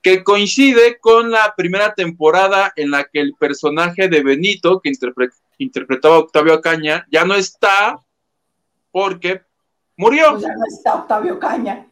que 0.03 0.23
coincide 0.23 0.99
con 0.99 1.31
la 1.31 1.55
primera 1.55 1.95
temporada 1.95 2.73
en 2.75 2.91
la 2.91 3.05
que 3.05 3.21
el 3.21 3.33
personaje 3.39 4.09
de 4.09 4.21
Benito, 4.21 4.81
que 4.81 4.91
interpre- 4.91 5.31
interpretaba 5.57 6.19
Octavio 6.19 6.53
Acaña, 6.53 7.07
ya 7.09 7.23
no 7.23 7.33
está 7.35 7.99
porque 8.91 9.41
murió. 9.95 10.31
Pues 10.31 10.43
ya 10.43 10.53
no 10.55 10.65
está 10.67 10.95
Octavio 10.95 11.39
Caña. 11.39 11.87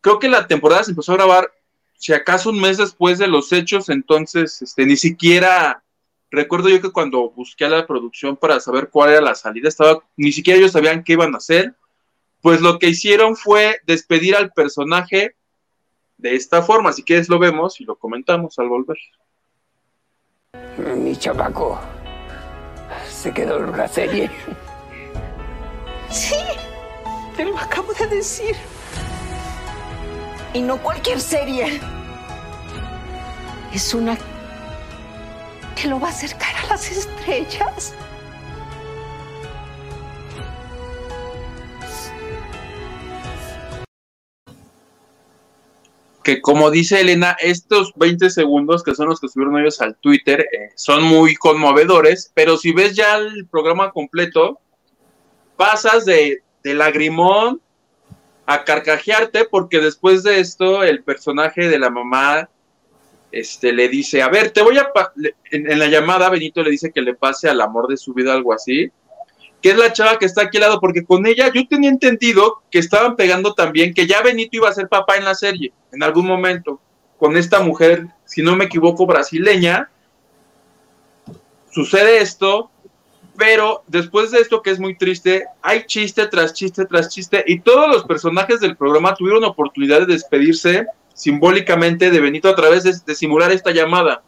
Creo 0.00 0.18
que 0.18 0.28
la 0.28 0.46
temporada 0.48 0.82
se 0.82 0.90
empezó 0.90 1.12
a 1.12 1.16
grabar, 1.16 1.50
si 1.96 2.12
acaso 2.12 2.50
un 2.50 2.60
mes 2.60 2.76
después 2.76 3.18
de 3.18 3.28
los 3.28 3.52
hechos, 3.52 3.88
entonces 3.88 4.60
este, 4.60 4.84
ni 4.84 4.96
siquiera 4.96 5.82
recuerdo 6.30 6.68
yo 6.68 6.80
que 6.82 6.92
cuando 6.92 7.30
busqué 7.30 7.64
a 7.64 7.70
la 7.70 7.86
producción 7.86 8.36
para 8.36 8.60
saber 8.60 8.90
cuál 8.90 9.10
era 9.10 9.20
la 9.20 9.34
salida, 9.34 9.68
estaba, 9.68 10.02
ni 10.16 10.32
siquiera 10.32 10.58
ellos 10.58 10.72
sabían 10.72 11.02
qué 11.04 11.14
iban 11.14 11.34
a 11.34 11.38
hacer. 11.38 11.74
Pues 12.42 12.60
lo 12.60 12.78
que 12.78 12.88
hicieron 12.88 13.36
fue 13.36 13.80
despedir 13.84 14.36
al 14.36 14.52
personaje 14.52 15.34
de 16.18 16.34
esta 16.34 16.60
forma. 16.62 16.92
Si 16.92 17.02
quieres 17.02 17.28
lo 17.28 17.38
vemos 17.38 17.80
y 17.80 17.84
lo 17.84 17.96
comentamos 17.96 18.58
al 18.58 18.68
volver. 18.68 18.98
Mi 20.96 21.16
chamaco 21.16 21.80
se 23.08 23.32
quedó 23.32 23.58
en 23.58 23.70
una 23.70 23.88
serie. 23.88 24.30
Sí, 26.10 26.36
te 27.36 27.44
lo 27.44 27.56
acabo 27.58 27.92
de 27.94 28.06
decir. 28.06 28.54
Y 30.52 30.62
no 30.62 30.76
cualquier 30.82 31.20
serie. 31.20 31.80
Es 33.72 33.94
una 33.94 34.16
que 35.76 35.88
lo 35.88 36.00
va 36.00 36.08
a 36.08 36.10
acercar 36.10 36.54
a 36.64 36.66
las 36.68 36.90
estrellas. 36.90 37.94
Que 46.28 46.42
como 46.42 46.70
dice 46.70 47.00
Elena, 47.00 47.38
estos 47.40 47.92
20 47.96 48.28
segundos 48.28 48.82
que 48.82 48.94
son 48.94 49.08
los 49.08 49.18
que 49.18 49.28
subieron 49.28 49.58
ellos 49.58 49.80
al 49.80 49.96
Twitter 49.96 50.40
eh, 50.42 50.72
son 50.76 51.02
muy 51.02 51.34
conmovedores, 51.34 52.30
pero 52.34 52.58
si 52.58 52.72
ves 52.72 52.94
ya 52.94 53.16
el 53.16 53.46
programa 53.46 53.92
completo, 53.92 54.60
pasas 55.56 56.04
de, 56.04 56.42
de 56.62 56.74
lagrimón 56.74 57.62
a 58.44 58.62
carcajearte 58.64 59.46
porque 59.46 59.80
después 59.80 60.22
de 60.22 60.40
esto 60.40 60.82
el 60.82 61.02
personaje 61.02 61.66
de 61.66 61.78
la 61.78 61.88
mamá 61.88 62.50
este, 63.32 63.72
le 63.72 63.88
dice, 63.88 64.20
a 64.20 64.28
ver, 64.28 64.50
te 64.50 64.60
voy 64.62 64.76
a... 64.76 64.92
pa-", 64.92 65.12
le- 65.16 65.34
En, 65.50 65.70
en 65.70 65.78
la 65.78 65.86
llamada 65.86 66.28
Benito 66.28 66.62
le 66.62 66.70
dice 66.70 66.92
que 66.92 67.00
le 67.00 67.14
pase 67.14 67.48
al 67.48 67.62
amor 67.62 67.88
de 67.88 67.96
su 67.96 68.12
vida, 68.12 68.34
algo 68.34 68.52
así, 68.52 68.90
que 69.62 69.70
es 69.70 69.78
la 69.78 69.94
chava 69.94 70.18
que 70.18 70.26
está 70.26 70.42
aquí 70.42 70.58
al 70.58 70.64
lado, 70.64 70.78
porque 70.80 71.04
con 71.06 71.26
ella 71.26 71.50
yo 71.54 71.66
tenía 71.66 71.88
entendido 71.90 72.62
que 72.70 72.78
estaban 72.80 73.16
pegando 73.16 73.54
también, 73.54 73.94
que 73.94 74.06
ya 74.06 74.20
Benito 74.20 74.56
iba 74.58 74.68
a 74.68 74.74
ser 74.74 74.88
papá 74.88 75.16
en 75.16 75.24
la 75.24 75.34
serie, 75.34 75.72
en 75.92 76.02
algún 76.02 76.26
momento, 76.26 76.80
con 77.18 77.36
esta 77.36 77.60
mujer, 77.60 78.06
si 78.24 78.42
no 78.42 78.56
me 78.56 78.66
equivoco, 78.66 79.06
brasileña. 79.06 79.90
Sucede 81.70 82.18
esto, 82.18 82.70
pero 83.36 83.84
después 83.86 84.30
de 84.30 84.40
esto 84.40 84.62
que 84.62 84.70
es 84.70 84.80
muy 84.80 84.96
triste, 84.96 85.46
hay 85.62 85.84
chiste 85.86 86.26
tras 86.26 86.52
chiste 86.52 86.86
tras 86.86 87.08
chiste, 87.08 87.44
y 87.46 87.60
todos 87.60 87.88
los 87.88 88.04
personajes 88.04 88.60
del 88.60 88.76
programa 88.76 89.14
tuvieron 89.14 89.44
oportunidad 89.44 90.00
de 90.00 90.12
despedirse 90.12 90.86
simbólicamente 91.14 92.10
de 92.10 92.20
Benito 92.20 92.48
a 92.48 92.54
través 92.54 93.04
de, 93.04 93.14
simular 93.14 93.50
esta 93.50 93.72
llamada. 93.72 94.22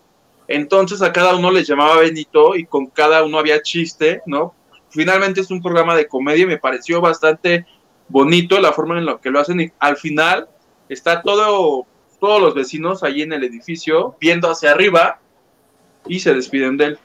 Entonces 0.48 1.02
a 1.02 1.12
cada 1.12 1.36
uno 1.36 1.52
les 1.52 1.68
llamaba 1.68 1.98
Benito 1.98 2.56
y 2.56 2.66
con 2.66 2.86
cada 2.86 3.22
uno 3.22 3.38
había 3.38 3.62
chiste, 3.62 4.22
¿no? 4.26 4.54
Finalmente 4.88 5.40
es 5.40 5.52
un 5.52 5.62
programa 5.62 5.94
de 5.94 6.08
comedia 6.08 6.42
y 6.42 6.46
me 6.46 6.58
pareció 6.58 7.00
bastante 7.00 7.64
bonito 8.08 8.58
la 8.58 8.72
forma 8.72 8.98
en 8.98 9.06
la 9.06 9.18
que 9.18 9.30
lo 9.30 9.38
hacen 9.38 9.60
y 9.60 9.72
al 9.78 9.96
final 9.96 10.48
está 10.90 11.22
todo, 11.22 11.86
todos 12.18 12.40
los 12.40 12.54
vecinos 12.54 13.02
ahí 13.02 13.22
en 13.22 13.32
el 13.32 13.44
edificio 13.44 14.16
viendo 14.20 14.50
hacia 14.50 14.72
arriba 14.72 15.18
y 16.06 16.20
se 16.20 16.34
despiden 16.34 16.76
de 16.76 16.84
él. 16.84 16.98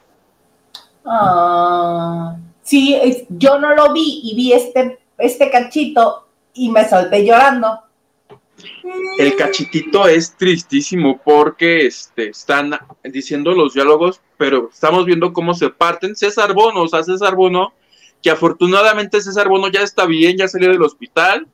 Ah, 1.05 2.36
sí, 2.63 2.95
es- 2.95 3.25
yo 3.29 3.59
no 3.59 3.75
lo 3.75 3.93
vi 3.93 4.21
y 4.23 4.36
vi 4.36 4.53
este, 4.53 4.99
este 5.17 5.49
cachito 5.49 6.27
y 6.53 6.69
me 6.71 6.88
solté 6.88 7.25
llorando. 7.25 7.79
El 9.19 9.36
cachitito 9.36 10.07
es 10.07 10.36
tristísimo 10.38 11.19
porque 11.23 11.86
este, 11.86 12.29
están 12.29 12.71
diciendo 13.03 13.51
los 13.51 13.73
diálogos, 13.73 14.21
pero 14.38 14.69
estamos 14.73 15.05
viendo 15.05 15.33
cómo 15.33 15.53
se 15.53 15.69
parten. 15.69 16.15
César 16.15 16.53
Bono, 16.53 16.83
o 16.83 16.88
sea, 16.88 17.03
César 17.03 17.36
Bono, 17.36 17.73
que 18.21 18.29
afortunadamente 18.31 19.21
César 19.21 19.49
Bono 19.49 19.67
ya 19.67 19.81
está 19.81 20.05
bien, 20.05 20.38
ya 20.38 20.47
salió 20.47 20.69
del 20.69 20.81
hospital 20.81 21.47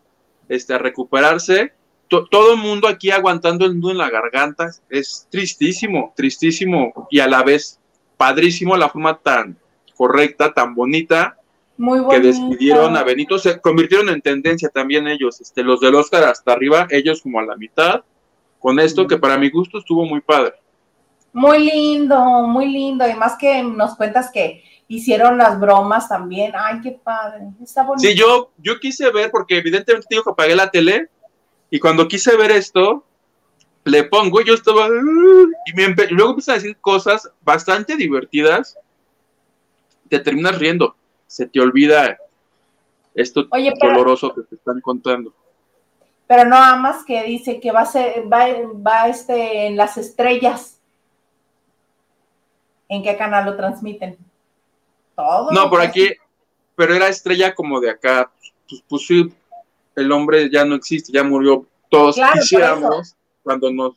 este, 0.47 0.73
a 0.73 0.77
recuperarse. 0.77 1.73
To- 2.11 2.25
todo 2.25 2.51
el 2.55 2.59
mundo 2.59 2.89
aquí 2.89 3.09
aguantando 3.09 3.65
el 3.65 3.79
nudo 3.79 3.91
en 3.91 3.97
la 3.97 4.09
garganta. 4.09 4.69
Es 4.89 5.27
tristísimo, 5.31 6.11
tristísimo 6.13 7.07
y 7.09 7.19
a 7.21 7.27
la 7.27 7.41
vez 7.41 7.79
padrísimo 8.17 8.75
la 8.75 8.89
forma 8.89 9.17
tan 9.17 9.57
correcta, 9.95 10.53
tan 10.53 10.75
bonita 10.75 11.37
Muy 11.77 12.01
que 12.09 12.19
despidieron 12.19 12.97
a 12.97 13.03
Benito, 13.03 13.39
se 13.39 13.61
convirtieron 13.61 14.09
en 14.09 14.21
tendencia 14.21 14.67
también 14.67 15.07
ellos, 15.07 15.39
este, 15.39 15.63
los 15.63 15.79
del 15.79 15.95
Oscar 15.95 16.25
hasta 16.25 16.51
arriba, 16.51 16.85
ellos 16.89 17.21
como 17.21 17.39
a 17.39 17.45
la 17.45 17.55
mitad, 17.55 18.01
con 18.59 18.79
esto 18.79 19.07
que 19.07 19.17
para 19.17 19.37
mi 19.37 19.49
gusto 19.49 19.77
estuvo 19.77 20.05
muy 20.05 20.19
padre. 20.19 20.55
Muy 21.31 21.59
lindo, 21.59 22.19
muy 22.45 22.67
lindo. 22.67 23.07
Y 23.07 23.13
más 23.13 23.37
que 23.37 23.63
nos 23.63 23.95
cuentas 23.95 24.29
que 24.33 24.63
hicieron 24.89 25.37
las 25.37 25.57
bromas 25.57 26.09
también. 26.09 26.51
Ay, 26.55 26.81
qué 26.83 26.91
padre. 26.91 27.45
Está 27.63 27.83
bonito. 27.83 28.05
Sí, 28.05 28.15
yo, 28.15 28.51
yo 28.57 28.77
quise 28.81 29.09
ver, 29.11 29.31
porque 29.31 29.57
evidentemente 29.57 30.07
tengo 30.09 30.23
que 30.23 30.31
apagar 30.31 30.57
la 30.57 30.69
tele, 30.69 31.09
y 31.71 31.79
cuando 31.79 32.07
quise 32.07 32.35
ver 32.37 32.51
esto, 32.51 33.03
le 33.85 34.03
pongo, 34.03 34.41
y 34.41 34.45
yo 34.45 34.53
estaba, 34.53 34.87
y, 35.65 35.73
me 35.73 35.87
empe- 35.87 36.11
y 36.11 36.13
luego 36.13 36.31
empiezan 36.31 36.53
a 36.53 36.57
decir 36.57 36.77
cosas 36.77 37.31
bastante 37.41 37.95
divertidas, 37.95 38.77
te 40.09 40.19
terminas 40.19 40.59
riendo, 40.59 40.95
se 41.25 41.47
te 41.47 41.59
olvida 41.59 42.17
esto 43.15 43.47
Oye, 43.49 43.73
pero- 43.79 43.93
doloroso 43.93 44.35
que 44.35 44.41
te 44.41 44.55
están 44.55 44.79
contando. 44.81 45.33
Pero 46.27 46.45
no 46.45 46.55
amas 46.55 47.03
que 47.05 47.23
dice 47.23 47.59
que 47.59 47.71
va 47.71 47.81
a 47.81 47.85
ser, 47.85 48.23
va, 48.31 48.45
va 48.87 49.07
este, 49.09 49.67
en 49.67 49.75
las 49.75 49.97
estrellas. 49.97 50.79
¿En 52.87 53.03
qué 53.03 53.17
canal 53.17 53.45
lo 53.45 53.57
transmiten? 53.57 54.17
Todo. 55.15 55.51
No, 55.51 55.69
por 55.69 55.79
pues, 55.79 55.89
aquí, 55.89 56.09
pero 56.75 56.93
era 56.93 57.07
estrella 57.09 57.53
como 57.53 57.79
de 57.81 57.89
acá, 57.89 58.31
pues, 58.69 58.83
pues 58.87 59.05
sí, 59.07 59.33
el 59.95 60.11
hombre 60.11 60.49
ya 60.49 60.65
no 60.65 60.75
existe, 60.75 61.11
ya 61.11 61.23
murió, 61.23 61.65
todos 61.89 62.15
Claro, 62.15 62.39
quisiéramos, 62.39 63.15
cuando 63.43 63.71
nos, 63.71 63.95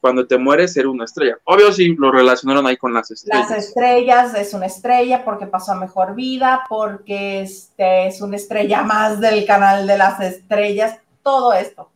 cuando 0.00 0.26
te 0.26 0.38
mueres, 0.38 0.76
era 0.76 0.88
una 0.88 1.04
estrella. 1.04 1.36
Obvio 1.44 1.72
sí 1.72 1.94
lo 1.98 2.10
relacionaron 2.10 2.66
ahí 2.66 2.76
con 2.76 2.94
las 2.94 3.10
estrellas. 3.10 3.50
Las 3.50 3.58
estrellas 3.66 4.34
es 4.34 4.54
una 4.54 4.66
estrella 4.66 5.24
porque 5.24 5.46
pasó 5.46 5.72
a 5.72 5.74
mejor 5.74 6.14
vida, 6.14 6.64
porque 6.68 7.42
este 7.42 8.06
es 8.06 8.22
una 8.22 8.36
estrella 8.36 8.82
más 8.82 9.20
del 9.20 9.44
canal 9.44 9.86
de 9.86 9.98
las 9.98 10.20
estrellas, 10.20 10.98
todo 11.22 11.52
esto. 11.52 11.90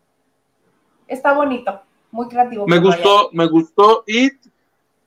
Está 1.08 1.32
bonito, 1.32 1.80
muy 2.10 2.28
creativo. 2.28 2.66
me 2.66 2.78
gustó, 2.78 3.30
me 3.32 3.46
gustó 3.46 4.04
y 4.06 4.30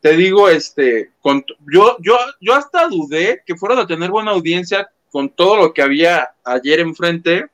te 0.02 0.16
digo, 0.16 0.48
este, 0.50 1.12
con, 1.22 1.44
yo, 1.72 1.98
yo, 2.00 2.18
yo 2.40 2.56
hasta 2.56 2.88
dudé 2.88 3.44
que 3.46 3.56
fueran 3.56 3.80
a 3.80 3.88
tener 3.88 4.10
buena 4.10 4.32
audiencia 4.32 4.90
con 5.12 5.30
todo 5.30 5.58
lo 5.58 5.74
que 5.74 5.82
había 5.82 6.30
ayer 6.44 6.80
enfrente 6.80 7.48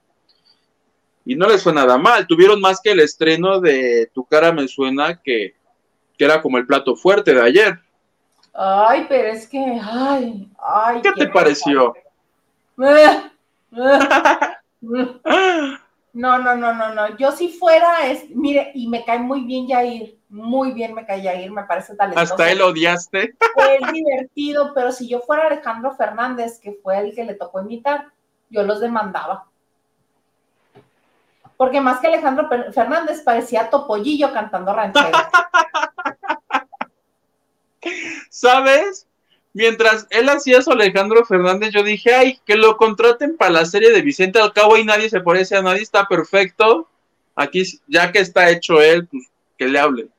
y 1.25 1.35
no 1.35 1.47
les 1.47 1.63
fue 1.63 1.73
nada 1.73 1.97
mal. 1.97 2.27
Tuvieron 2.27 2.61
más 2.61 2.79
que 2.81 2.91
el 2.91 2.99
estreno 2.99 3.59
de 3.59 4.09
Tu 4.13 4.25
cara 4.25 4.51
me 4.51 4.67
suena 4.67 5.21
que, 5.21 5.55
que 6.17 6.25
era 6.25 6.41
como 6.41 6.57
el 6.57 6.65
plato 6.65 6.95
fuerte 6.95 7.33
de 7.33 7.41
ayer. 7.41 7.79
Ay, 8.53 9.05
pero 9.09 9.29
es 9.29 9.47
que, 9.47 9.79
ay, 9.81 10.49
ay. 10.59 11.01
¿Qué 11.01 11.11
te 11.13 11.27
pareció? 11.27 11.93
No, 16.13 16.37
no, 16.37 16.55
no, 16.55 16.75
no, 16.75 16.93
no. 16.93 17.17
Yo 17.17 17.31
si 17.31 17.49
fuera, 17.49 18.05
es, 18.05 18.29
mire, 18.29 18.71
y 18.75 18.87
me 18.87 19.03
cae 19.03 19.17
muy 19.17 19.45
bien 19.45 19.67
Yair, 19.67 20.15
muy 20.29 20.71
bien 20.71 20.93
me 20.93 21.07
cae 21.07 21.23
Yair, 21.23 21.51
me 21.51 21.63
parece 21.63 21.95
talentoso. 21.95 22.33
Hasta 22.33 22.51
él 22.51 22.61
odiaste. 22.61 23.33
Es 23.57 23.91
divertido, 23.91 24.73
pero 24.75 24.91
si 24.91 25.09
yo 25.09 25.21
fuera 25.21 25.47
Alejandro 25.47 25.95
Fernández, 25.95 26.59
que 26.59 26.77
fue 26.83 26.99
el 26.99 27.15
que 27.15 27.23
le 27.23 27.33
tocó 27.33 27.61
imitar, 27.61 28.09
yo 28.51 28.61
los 28.61 28.79
demandaba. 28.79 29.47
Porque 31.63 31.79
más 31.79 32.01
que 32.01 32.07
Alejandro 32.07 32.49
Fernández 32.73 33.21
parecía 33.21 33.69
Topollillo 33.69 34.33
cantando 34.33 34.73
ranchero. 34.73 35.17
¿Sabes? 38.29 39.07
Mientras 39.53 40.05
él 40.09 40.27
hacía 40.27 40.57
eso, 40.57 40.73
Alejandro 40.73 41.23
Fernández, 41.23 41.71
yo 41.71 41.81
dije, 41.81 42.13
ay, 42.13 42.41
que 42.45 42.57
lo 42.57 42.75
contraten 42.75 43.37
para 43.37 43.51
la 43.51 43.65
serie 43.65 43.93
de 43.93 44.01
Vicente 44.01 44.41
al 44.41 44.51
cabo 44.51 44.75
y 44.75 44.83
nadie 44.83 45.09
se 45.09 45.21
parece 45.21 45.55
a 45.55 45.61
nadie, 45.61 45.83
está 45.83 46.05
perfecto. 46.05 46.89
Aquí, 47.33 47.63
ya 47.87 48.11
que 48.11 48.19
está 48.19 48.49
hecho 48.49 48.81
él, 48.81 49.07
pues 49.07 49.31
que 49.57 49.69
le 49.69 49.79
hablen. 49.79 50.11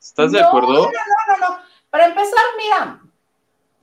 ¿Estás 0.00 0.30
de 0.30 0.42
No, 0.42 0.46
acuerdo? 0.46 0.68
No, 0.68 0.84
no, 0.84 0.90
no, 1.26 1.48
no. 1.48 1.58
Para 1.90 2.06
empezar, 2.06 2.38
mira, 2.56 3.00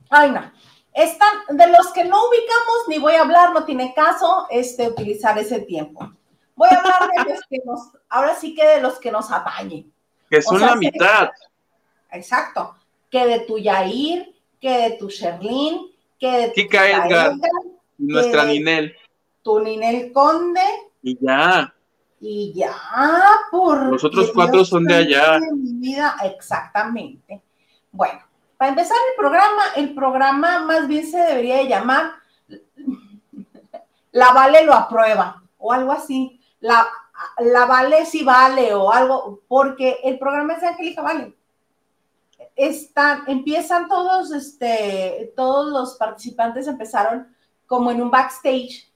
ay, 0.08 0.30
no. 0.30 0.50
Están, 0.94 1.58
de 1.58 1.66
los 1.72 1.92
que 1.92 2.04
no 2.04 2.26
ubicamos, 2.26 2.88
ni 2.88 2.98
voy 2.98 3.16
a 3.16 3.20
hablar, 3.20 3.52
no 3.52 3.66
tiene 3.66 3.92
caso 3.92 4.46
este, 4.48 4.88
utilizar 4.88 5.38
ese 5.38 5.60
tiempo. 5.60 6.10
Voy 6.54 6.68
a 6.70 6.78
hablar 6.78 7.26
de 7.26 7.32
los 7.32 7.40
que 7.48 7.58
nos, 7.64 7.80
ahora 8.08 8.34
sí 8.34 8.54
que 8.54 8.66
de 8.66 8.80
los 8.80 8.98
que 8.98 9.10
nos 9.10 9.30
atañen. 9.30 9.92
Que 10.28 10.42
son 10.42 10.58
sea, 10.58 10.68
la 10.68 10.76
mitad. 10.76 11.30
Exacto. 12.10 12.76
Que 13.10 13.26
de 13.26 13.40
tu 13.40 13.58
Yair, 13.58 14.34
que 14.60 14.70
de 14.70 14.90
tu 14.92 15.08
Sherlyn, 15.08 15.90
que 16.18 16.30
de 16.30 16.48
tu 16.48 16.54
Kika 16.54 16.88
Edgar. 16.88 17.34
Nuestra 17.98 18.44
Ninel. 18.44 18.96
tu 19.42 19.60
Ninel 19.60 20.12
Conde, 20.12 20.62
Y 21.02 21.18
ya. 21.24 21.74
y 22.20 22.52
ya, 22.54 22.74
por. 23.50 23.86
Los 23.86 24.04
otros 24.04 24.30
cuatro 24.32 24.64
son 24.64 24.84
de 24.84 24.94
allá. 24.94 25.38
mi 25.52 25.74
vida, 25.74 26.16
exactamente. 26.24 27.42
Bueno, 27.90 28.20
para 28.56 28.70
empezar 28.70 28.96
el 29.10 29.16
programa, 29.16 29.62
el 29.76 29.94
programa 29.94 30.60
más 30.60 30.88
bien 30.88 31.06
se 31.06 31.18
debería 31.18 31.56
de 31.58 31.68
llamar 31.68 32.12
La 34.12 34.32
Vale 34.32 34.64
lo 34.64 34.74
aprueba, 34.74 35.42
o 35.58 35.72
algo 35.72 35.92
así. 35.92 36.40
La, 36.62 36.86
la 37.38 37.66
Vale 37.66 38.06
sí 38.06 38.22
vale, 38.22 38.72
o 38.72 38.92
algo, 38.92 39.40
porque 39.48 39.98
el 40.04 40.18
programa 40.18 40.54
es 40.54 40.60
de 40.60 40.68
Angélica 40.68 41.02
Vale. 41.02 41.36
Están, 42.54 43.24
empiezan 43.26 43.88
todos, 43.88 44.30
este, 44.32 45.32
todos 45.36 45.72
los 45.72 45.96
participantes 45.96 46.68
empezaron 46.68 47.34
como 47.66 47.90
en 47.90 48.00
un 48.00 48.10
backstage 48.10 48.88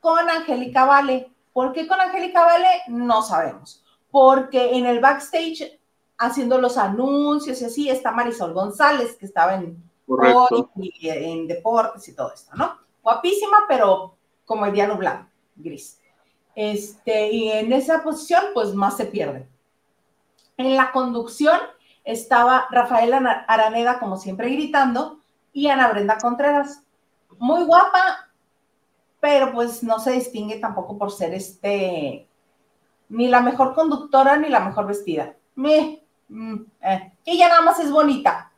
con 0.00 0.28
Angélica 0.28 0.84
Vale. 0.84 1.30
¿Por 1.52 1.72
qué 1.72 1.86
con 1.86 2.00
Angélica 2.00 2.44
Vale? 2.44 2.66
No 2.88 3.22
sabemos. 3.22 3.84
Porque 4.10 4.76
en 4.76 4.86
el 4.86 4.98
backstage, 4.98 5.78
haciendo 6.18 6.58
los 6.58 6.76
anuncios 6.76 7.62
y 7.62 7.64
así, 7.66 7.88
está 7.88 8.10
Marisol 8.10 8.52
González, 8.52 9.16
que 9.16 9.26
estaba 9.26 9.54
en, 9.54 9.80
Correcto. 10.06 10.70
y 10.76 11.08
en 11.08 11.46
deportes 11.46 12.08
y 12.08 12.16
todo 12.16 12.32
esto, 12.32 12.50
¿no? 12.56 12.78
Guapísima, 13.02 13.64
pero 13.68 14.16
como 14.44 14.66
el 14.66 14.72
día 14.72 14.88
nublado, 14.88 15.26
gris. 15.54 16.00
Este, 16.56 17.30
y 17.30 17.52
en 17.52 17.72
esa 17.74 18.02
posición, 18.02 18.42
pues 18.54 18.74
más 18.74 18.96
se 18.96 19.04
pierde. 19.04 19.46
En 20.56 20.74
la 20.74 20.90
conducción 20.90 21.60
estaba 22.02 22.66
Rafael 22.70 23.12
Araneda, 23.12 24.00
como 24.00 24.16
siempre, 24.16 24.48
gritando, 24.48 25.20
y 25.52 25.68
Ana 25.68 25.88
Brenda 25.88 26.16
Contreras. 26.16 26.82
Muy 27.38 27.64
guapa, 27.64 28.30
pero 29.20 29.52
pues 29.52 29.82
no 29.82 29.98
se 29.98 30.12
distingue 30.12 30.56
tampoco 30.56 30.96
por 30.96 31.12
ser 31.12 31.34
este, 31.34 32.26
ni 33.10 33.28
la 33.28 33.40
mejor 33.40 33.74
conductora 33.74 34.38
ni 34.38 34.48
la 34.48 34.60
mejor 34.60 34.86
vestida. 34.86 35.34
Me, 35.56 36.02
mm, 36.28 36.56
eh. 36.80 37.12
Ella 37.26 37.48
nada 37.48 37.62
más 37.62 37.80
es 37.80 37.90
bonita. 37.90 38.50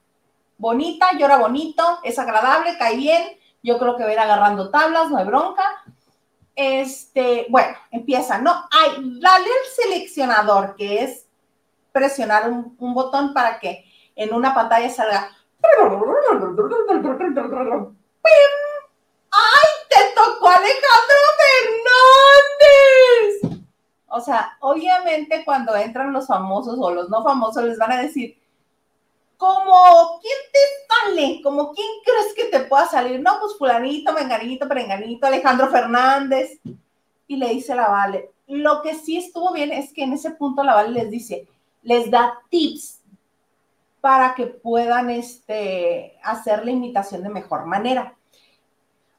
Bonita, 0.56 1.16
llora 1.18 1.38
bonito, 1.38 1.98
es 2.04 2.16
agradable, 2.18 2.78
cae 2.78 2.96
bien. 2.96 3.24
Yo 3.60 3.76
creo 3.78 3.96
que 3.96 4.04
va 4.04 4.10
a 4.10 4.12
ir 4.12 4.18
agarrando 4.20 4.70
tablas, 4.70 5.10
no 5.10 5.16
hay 5.16 5.24
bronca. 5.24 5.64
Este, 6.60 7.46
bueno, 7.50 7.76
empieza, 7.92 8.38
¿no? 8.38 8.50
Ay, 8.72 9.20
dale 9.20 9.46
al 9.46 9.66
seleccionador, 9.76 10.74
que 10.74 11.04
es 11.04 11.28
presionar 11.92 12.50
un 12.50 12.94
botón 12.94 13.32
para 13.32 13.60
que 13.60 13.84
en 14.16 14.34
una 14.34 14.52
pantalla 14.52 14.90
salga. 14.90 15.30
¡Ay, 19.30 19.68
te 19.88 20.14
tocó 20.16 20.48
Alejandro 20.48 21.16
Fernández! 23.40 23.60
O 24.08 24.20
sea, 24.20 24.56
obviamente 24.58 25.44
cuando 25.44 25.76
entran 25.76 26.12
los 26.12 26.26
famosos 26.26 26.76
o 26.80 26.90
los 26.90 27.08
no 27.08 27.22
famosos 27.22 27.62
les 27.62 27.78
van 27.78 27.92
a 27.92 28.02
decir, 28.02 28.36
como, 29.38 30.20
¿quién 30.20 30.36
te 30.52 30.58
sale? 30.88 31.40
Como, 31.42 31.72
¿quién 31.72 31.86
crees 32.04 32.34
que 32.34 32.44
te 32.56 32.66
pueda 32.66 32.86
salir? 32.86 33.20
No, 33.22 33.38
pues 33.40 33.56
fulanito, 33.56 34.12
menganito, 34.12 34.68
perenganito, 34.68 35.26
Alejandro 35.26 35.68
Fernández. 35.68 36.58
Y 37.26 37.36
le 37.36 37.48
dice 37.50 37.74
la 37.74 37.88
Vale. 37.88 38.32
Lo 38.48 38.82
que 38.82 38.94
sí 38.94 39.16
estuvo 39.16 39.52
bien 39.52 39.72
es 39.72 39.92
que 39.92 40.02
en 40.02 40.12
ese 40.12 40.32
punto 40.32 40.62
la 40.64 40.74
Vale 40.74 40.90
les 40.90 41.10
dice, 41.10 41.46
les 41.82 42.10
da 42.10 42.40
tips 42.50 43.00
para 44.00 44.34
que 44.34 44.46
puedan 44.46 45.10
este, 45.10 46.18
hacer 46.22 46.64
la 46.64 46.72
imitación 46.72 47.22
de 47.22 47.28
mejor 47.30 47.64
manera. 47.66 48.16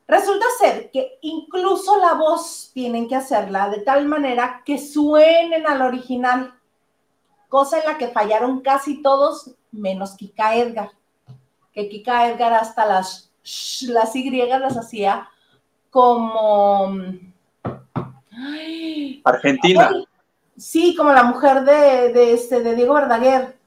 Resulta 0.08 0.46
ser 0.60 0.90
que 0.92 1.20
incluso 1.22 1.98
la 1.98 2.14
voz 2.14 2.72
tienen 2.74 3.08
que 3.08 3.16
hacerla 3.16 3.70
de 3.70 3.82
tal 3.82 4.06
manera 4.06 4.64
que 4.66 4.80
suenen 4.80 5.68
al 5.68 5.84
original, 5.84 6.59
cosa 7.50 7.80
en 7.80 7.86
la 7.86 7.98
que 7.98 8.08
fallaron 8.08 8.62
casi 8.62 9.02
todos, 9.02 9.52
menos 9.72 10.16
Kika 10.16 10.56
Edgar, 10.56 10.92
que 11.74 11.90
Kika 11.90 12.30
Edgar 12.30 12.54
hasta 12.54 12.86
las, 12.86 13.30
las 13.88 14.16
Y 14.16 14.32
las 14.32 14.78
hacía 14.78 15.28
como... 15.90 16.96
Ay, 18.32 19.22
Argentina. 19.26 19.90
ay, 19.92 20.06
sí, 20.56 20.96
como 20.96 21.12
la 21.12 21.24
mujer 21.24 21.66
de, 21.66 22.14
de, 22.14 22.34
este, 22.34 22.62
de 22.62 22.76
Diego 22.76 22.94
Verdaguer. 22.94 23.58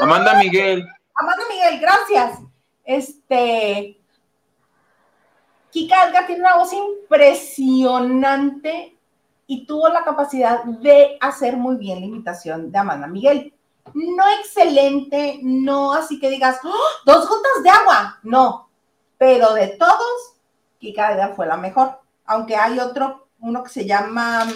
Amanda 0.00 0.34
Miguel. 0.38 0.84
Amanda 1.14 1.44
Miguel, 1.48 1.80
gracias. 1.80 2.40
Este. 2.84 3.96
Kika 5.70 6.08
Edgar 6.08 6.26
tiene 6.26 6.42
una 6.42 6.56
voz 6.56 6.72
impresionante 6.72 8.96
y 9.46 9.66
tuvo 9.66 9.88
la 9.88 10.04
capacidad 10.04 10.64
de 10.64 11.16
hacer 11.20 11.56
muy 11.56 11.76
bien 11.76 12.00
la 12.00 12.06
imitación 12.06 12.70
de 12.70 12.78
Amanda 12.78 13.06
Miguel. 13.06 13.52
no 13.94 14.24
excelente, 14.40 15.40
no 15.42 15.92
así 15.92 16.18
que 16.18 16.30
digas, 16.30 16.58
¡Oh! 16.64 16.72
dos 17.04 17.28
gotas 17.28 17.62
de 17.62 17.70
agua, 17.70 18.18
no, 18.22 18.68
pero 19.18 19.54
de 19.54 19.68
todos, 19.68 20.36
Kika 20.78 21.32
fue 21.34 21.46
la 21.46 21.56
mejor, 21.56 22.00
aunque 22.24 22.56
hay 22.56 22.78
otro, 22.78 23.28
uno 23.40 23.62
que 23.62 23.70
se 23.70 23.86
llama 23.86 24.46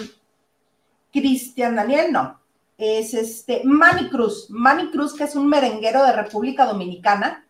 Cristian 1.11 1.75
Daniel, 1.75 2.11
no, 2.11 2.39
es 2.77 3.13
este 3.13 3.61
Manny 3.63 4.09
Cruz, 4.09 4.47
Manny 4.49 4.91
Cruz, 4.91 5.15
que 5.15 5.23
es 5.23 5.35
un 5.35 5.47
merenguero 5.47 6.03
de 6.03 6.13
República 6.13 6.65
Dominicana, 6.65 7.46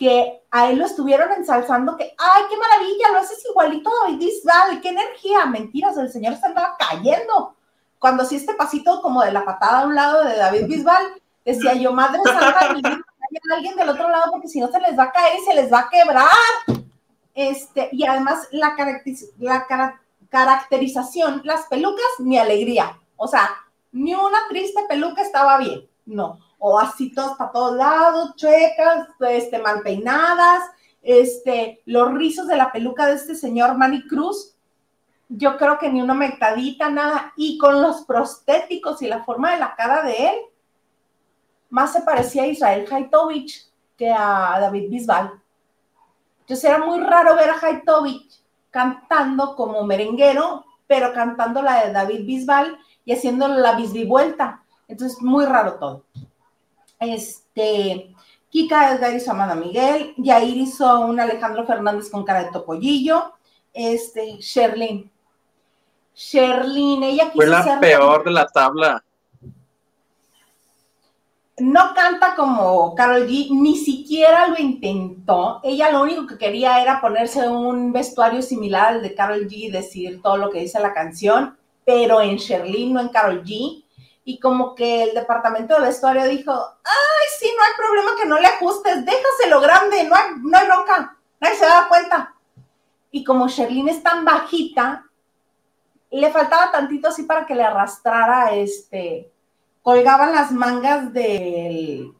que 0.00 0.42
a 0.50 0.70
él 0.70 0.78
lo 0.78 0.86
estuvieron 0.86 1.30
ensalzando, 1.30 1.94
que, 1.94 2.04
ay, 2.04 2.42
qué 2.48 2.56
maravilla, 2.56 3.10
lo 3.12 3.18
haces 3.18 3.44
igualito 3.44 3.90
a 3.90 4.06
David 4.06 4.18
Bisbal, 4.18 4.80
qué 4.80 4.88
energía, 4.88 5.44
mentiras, 5.44 5.94
el 5.98 6.10
señor 6.10 6.36
se 6.36 6.46
andaba 6.46 6.74
cayendo. 6.78 7.54
Cuando 7.98 8.24
sí 8.24 8.36
este 8.36 8.54
pasito 8.54 9.02
como 9.02 9.22
de 9.22 9.30
la 9.30 9.44
patada 9.44 9.80
a 9.80 9.86
un 9.86 9.94
lado 9.94 10.24
de 10.24 10.38
David 10.38 10.68
Bisbal, 10.68 11.04
decía 11.44 11.74
yo, 11.74 11.92
madre 11.92 12.18
santa, 12.24 12.60
alguien 13.52 13.76
del 13.76 13.90
otro 13.90 14.08
lado 14.08 14.32
porque 14.32 14.48
si 14.48 14.58
no 14.58 14.68
se 14.68 14.80
les 14.80 14.98
va 14.98 15.04
a 15.04 15.12
caer 15.12 15.38
se 15.46 15.54
les 15.54 15.70
va 15.70 15.80
a 15.80 15.90
quebrar. 15.90 16.30
Este, 17.34 17.90
y 17.92 18.06
además 18.06 18.48
la, 18.52 18.74
la 19.38 19.66
caracterización, 20.30 21.42
las 21.44 21.66
pelucas, 21.66 22.06
mi 22.20 22.38
alegría. 22.38 22.98
O 23.16 23.28
sea, 23.28 23.50
ni 23.92 24.14
una 24.14 24.48
triste 24.48 24.80
peluca 24.88 25.20
estaba 25.20 25.58
bien, 25.58 25.86
no 26.06 26.38
o 26.60 26.78
así 26.78 27.12
todos 27.12 27.36
para 27.36 27.50
todos 27.50 27.76
lados, 27.76 28.36
chuecas, 28.36 29.08
este, 29.18 29.58
mal 29.58 29.80
peinadas, 29.82 30.62
este, 31.02 31.82
los 31.86 32.12
rizos 32.14 32.46
de 32.46 32.56
la 32.56 32.70
peluca 32.70 33.06
de 33.06 33.14
este 33.14 33.34
señor 33.34 33.76
Manny 33.76 34.06
Cruz, 34.06 34.54
yo 35.28 35.56
creo 35.56 35.78
que 35.78 35.90
ni 35.90 36.02
una 36.02 36.14
metadita, 36.14 36.90
nada, 36.90 37.32
y 37.36 37.56
con 37.58 37.80
los 37.80 38.02
prostéticos 38.02 39.00
y 39.00 39.08
la 39.08 39.24
forma 39.24 39.52
de 39.52 39.58
la 39.58 39.74
cara 39.74 40.02
de 40.02 40.28
él, 40.28 40.36
más 41.70 41.92
se 41.92 42.02
parecía 42.02 42.42
a 42.42 42.48
Israel 42.48 42.86
Haitovich 42.90 43.68
que 43.96 44.10
a 44.10 44.58
David 44.60 44.90
Bisbal. 44.90 45.32
Entonces 46.40 46.64
era 46.64 46.78
muy 46.78 47.00
raro 47.00 47.36
ver 47.36 47.50
a 47.50 47.58
Haitovich 47.60 48.40
cantando 48.70 49.54
como 49.54 49.84
merenguero, 49.84 50.64
pero 50.86 51.12
cantando 51.12 51.62
la 51.62 51.86
de 51.86 51.92
David 51.92 52.26
Bisbal 52.26 52.78
y 53.04 53.12
haciendo 53.12 53.48
la 53.48 53.76
bisbivuelta. 53.76 54.64
Entonces, 54.88 55.22
muy 55.22 55.44
raro 55.44 55.74
todo. 55.74 56.04
Este, 57.00 58.14
Kika 58.50 58.92
Edgar 58.92 59.14
hizo 59.14 59.30
Amanda 59.30 59.54
Miguel, 59.54 60.12
Yair 60.18 60.56
hizo 60.58 61.00
un 61.00 61.18
Alejandro 61.18 61.64
Fernández 61.64 62.10
con 62.10 62.24
cara 62.24 62.44
de 62.44 62.50
topollillo, 62.50 63.32
este, 63.72 64.36
Sherlyn. 64.38 65.10
Sherlyn, 66.14 67.02
ella 67.02 67.30
quiso 67.30 67.36
Fue 67.36 67.46
la 67.46 67.80
peor 67.80 68.24
de 68.24 68.30
la 68.30 68.46
tabla. 68.46 69.02
No 71.56 71.94
canta 71.94 72.34
como 72.36 72.94
Carol 72.94 73.26
G, 73.26 73.48
ni 73.50 73.76
siquiera 73.76 74.48
lo 74.48 74.58
intentó. 74.58 75.60
Ella 75.62 75.90
lo 75.90 76.02
único 76.02 76.26
que 76.26 76.38
quería 76.38 76.82
era 76.82 77.00
ponerse 77.00 77.48
un 77.48 77.92
vestuario 77.92 78.42
similar 78.42 78.94
al 78.94 79.02
de 79.02 79.14
Carol 79.14 79.46
G 79.46 79.52
y 79.52 79.70
decir 79.70 80.20
todo 80.22 80.36
lo 80.36 80.50
que 80.50 80.60
dice 80.60 80.80
la 80.80 80.92
canción, 80.92 81.56
pero 81.84 82.20
en 82.20 82.36
Sherlyn, 82.36 82.92
no 82.92 83.00
en 83.00 83.08
Carol 83.08 83.42
G 83.42 83.84
y 84.30 84.38
como 84.38 84.76
que 84.76 85.02
el 85.02 85.12
departamento 85.12 85.74
de 85.74 85.88
vestuario 85.88 86.24
dijo, 86.26 86.52
ay, 86.52 87.26
sí, 87.36 87.50
no 87.56 87.64
hay 87.64 87.72
problema 87.76 88.10
que 88.16 88.28
no 88.28 88.38
le 88.38 88.46
ajustes, 88.46 89.04
déjaselo 89.04 89.60
grande, 89.60 90.04
no 90.04 90.14
hay, 90.14 90.24
no 90.40 90.56
hay 90.56 90.66
bronca, 90.68 91.16
nadie 91.40 91.56
se 91.56 91.66
da 91.66 91.88
cuenta. 91.88 92.36
Y 93.10 93.24
como 93.24 93.48
Sherlyn 93.48 93.88
es 93.88 94.04
tan 94.04 94.24
bajita, 94.24 95.04
le 96.12 96.30
faltaba 96.30 96.70
tantito 96.70 97.08
así 97.08 97.24
para 97.24 97.44
que 97.44 97.56
le 97.56 97.64
arrastrara, 97.64 98.54
este, 98.54 99.32
colgaban 99.82 100.32
las 100.32 100.52
mangas 100.52 101.12
del, 101.12 102.14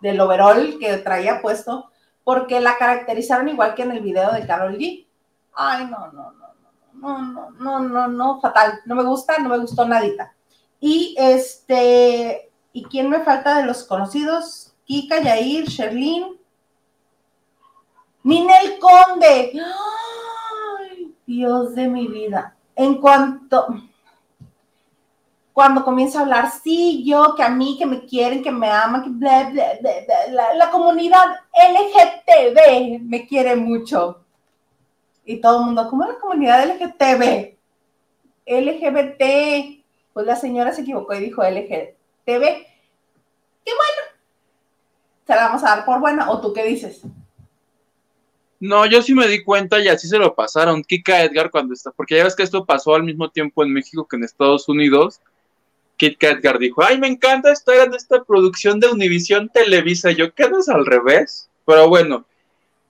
del 0.00 0.20
overall 0.20 0.78
que 0.78 0.98
traía 0.98 1.42
puesto, 1.42 1.90
porque 2.22 2.60
la 2.60 2.78
caracterizaron 2.78 3.48
igual 3.48 3.74
que 3.74 3.82
en 3.82 3.90
el 3.90 4.02
video 4.02 4.30
de 4.30 4.46
Carol 4.46 4.78
G. 4.78 5.04
Ay, 5.52 5.86
no, 5.86 6.12
no, 6.12 6.30
no, 6.30 6.54
no, 6.92 7.32
no, 7.32 7.50
no, 7.50 7.80
no, 7.80 8.06
no, 8.06 8.40
fatal, 8.40 8.82
no 8.84 8.94
me 8.94 9.02
gusta, 9.02 9.36
no 9.38 9.48
me 9.48 9.58
gustó 9.58 9.84
nadita. 9.84 10.33
Y 10.86 11.14
este, 11.16 12.52
¿y 12.74 12.84
quién 12.84 13.08
me 13.08 13.20
falta 13.20 13.56
de 13.56 13.64
los 13.64 13.84
conocidos? 13.84 14.74
Kika, 14.84 15.18
Yair, 15.22 15.64
Sherlyn. 15.64 16.38
Ninel 18.22 18.78
Conde. 18.78 19.52
Ay, 20.78 21.14
Dios 21.26 21.74
de 21.74 21.88
mi 21.88 22.06
vida. 22.06 22.54
En 22.76 23.00
cuanto, 23.00 23.66
cuando 25.54 25.82
comienza 25.82 26.18
a 26.18 26.22
hablar, 26.24 26.50
sí, 26.50 27.02
yo, 27.02 27.34
que 27.34 27.42
a 27.42 27.48
mí, 27.48 27.78
que 27.78 27.86
me 27.86 28.04
quieren, 28.04 28.42
que 28.42 28.50
me 28.50 28.68
aman, 28.68 29.04
que 29.04 29.08
bla, 29.08 29.50
la, 30.54 30.70
comunidad 30.70 31.28
LGTB 31.54 33.00
me 33.00 33.26
quiere 33.26 33.56
mucho. 33.56 34.22
Y 35.24 35.40
todo 35.40 35.60
el 35.60 35.64
mundo, 35.64 35.88
¿cómo 35.88 36.02
es 36.04 36.10
la 36.10 36.18
comunidad 36.18 36.66
LGTB? 36.66 37.54
LGBT, 38.44 39.83
pues 40.14 40.26
la 40.26 40.36
señora 40.36 40.72
se 40.72 40.82
equivocó 40.82 41.14
y 41.14 41.20
dijo 41.20 41.42
LGTB. 41.42 41.94
Qué 42.24 42.38
bueno. 43.64 44.02
Se 45.26 45.34
la 45.34 45.46
vamos 45.48 45.64
a 45.64 45.76
dar 45.76 45.84
por 45.84 46.00
buena. 46.00 46.30
¿O 46.30 46.40
tú 46.40 46.52
qué 46.52 46.64
dices? 46.64 47.02
No, 48.60 48.86
yo 48.86 49.02
sí 49.02 49.12
me 49.14 49.26
di 49.26 49.42
cuenta 49.42 49.80
y 49.80 49.88
así 49.88 50.06
se 50.08 50.18
lo 50.18 50.34
pasaron. 50.34 50.84
Kika 50.84 51.22
Edgar 51.22 51.50
cuando 51.50 51.74
está, 51.74 51.90
porque 51.90 52.16
ya 52.16 52.24
ves 52.24 52.36
que 52.36 52.44
esto 52.44 52.64
pasó 52.64 52.94
al 52.94 53.02
mismo 53.02 53.28
tiempo 53.28 53.64
en 53.64 53.72
México 53.72 54.06
que 54.06 54.16
en 54.16 54.24
Estados 54.24 54.68
Unidos. 54.68 55.20
Kika 55.96 56.30
Edgar 56.30 56.58
dijo, 56.58 56.82
ay, 56.82 56.98
me 56.98 57.08
encanta 57.08 57.52
estar 57.52 57.76
en 57.86 57.94
esta 57.94 58.22
producción 58.22 58.80
de 58.80 58.88
Univisión 58.88 59.48
Televisa. 59.48 60.12
yo, 60.12 60.32
quedas 60.32 60.68
al 60.68 60.86
revés? 60.86 61.50
Pero 61.66 61.88
bueno, 61.88 62.24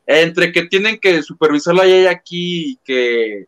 entre 0.07 0.53
que 0.53 0.65
tienen 0.65 0.99
que 0.99 1.23
supervisarla 1.23 1.87
y 1.87 2.07
aquí 2.07 2.73
y 2.73 2.77
que 2.85 3.47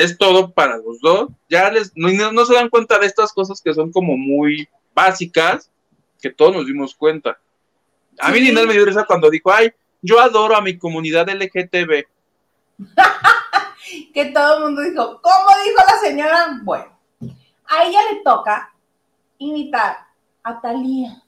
es 0.00 0.16
todo 0.16 0.52
para 0.52 0.78
los 0.78 0.98
dos. 1.00 1.28
Ya 1.48 1.70
les, 1.70 1.92
no, 1.94 2.44
se 2.44 2.54
dan 2.54 2.70
cuenta 2.70 2.98
de 2.98 3.06
estas 3.06 3.32
cosas 3.32 3.60
que 3.60 3.74
son 3.74 3.92
como 3.92 4.16
muy 4.16 4.68
básicas, 4.94 5.70
que 6.20 6.30
todos 6.30 6.54
nos 6.54 6.66
dimos 6.66 6.94
cuenta. 6.94 7.38
A 8.18 8.30
mí 8.30 8.40
Ninel 8.40 8.66
me 8.66 8.72
dio 8.72 8.84
risa 8.84 9.04
cuando 9.04 9.30
dijo, 9.30 9.52
ay, 9.52 9.72
yo 10.00 10.18
adoro 10.20 10.56
a 10.56 10.62
mi 10.62 10.78
comunidad 10.78 11.28
LGTB. 11.28 12.04
que 14.14 14.24
todo 14.26 14.56
el 14.56 14.64
mundo 14.64 14.82
dijo, 14.82 15.20
¿cómo 15.20 15.46
dijo 15.64 15.82
la 15.86 16.08
señora? 16.08 16.60
Bueno, 16.62 16.98
a 17.66 17.84
ella 17.84 18.00
le 18.10 18.20
toca 18.22 18.72
imitar 19.38 19.98
a 20.42 20.60
Talía. 20.60 21.22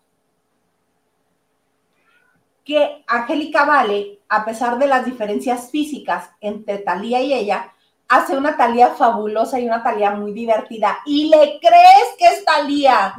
Que 2.65 3.05
Angélica 3.07 3.65
Vale, 3.65 4.21
a 4.29 4.45
pesar 4.45 4.79
de 4.79 4.87
las 4.87 5.05
diferencias 5.05 5.71
físicas 5.71 6.31
entre 6.41 6.79
Talía 6.79 7.21
y 7.21 7.35
ella, 7.35 7.72
hace 8.13 8.37
una 8.37 8.57
Talía 8.57 8.91
fabulosa 8.91 9.59
y 9.59 9.67
una 9.67 9.83
Talía 9.83 10.11
muy 10.11 10.33
divertida. 10.33 10.99
Y 11.07 11.29
le 11.31 11.59
crees 11.61 12.09
que 12.19 12.27
es 12.27 12.45
Talía, 12.45 13.15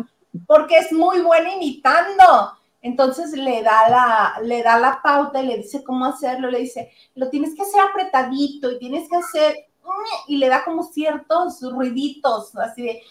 porque 0.46 0.78
es 0.78 0.92
muy 0.92 1.22
buena 1.22 1.56
imitando. 1.56 2.54
Entonces 2.82 3.32
le 3.32 3.64
da 3.64 3.90
la, 3.90 4.40
le 4.44 4.62
da 4.62 4.78
la 4.78 5.02
pauta 5.02 5.42
y 5.42 5.48
le 5.48 5.58
dice 5.58 5.84
cómo 5.84 6.06
hacerlo, 6.06 6.52
le 6.52 6.60
dice, 6.60 6.92
lo 7.16 7.30
tienes 7.30 7.56
que 7.56 7.64
hacer 7.64 7.82
apretadito 7.82 8.72
y 8.72 8.78
tienes 8.78 9.10
que 9.10 9.16
hacer, 9.16 9.56
y 10.28 10.38
le 10.38 10.50
da 10.50 10.64
como 10.64 10.84
ciertos 10.84 11.62
ruiditos, 11.62 12.56
así 12.58 12.84
de, 12.84 13.02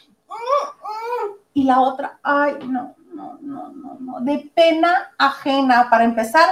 y 1.55 1.65
la 1.65 1.81
otra, 1.81 2.19
ay, 2.23 2.55
no, 2.67 2.95
no, 3.13 3.39
no, 3.41 3.69
no, 3.71 3.97
no, 3.99 4.21
de 4.21 4.51
pena 4.55 5.13
ajena. 5.19 5.89
Para 5.91 6.05
empezar, 6.05 6.49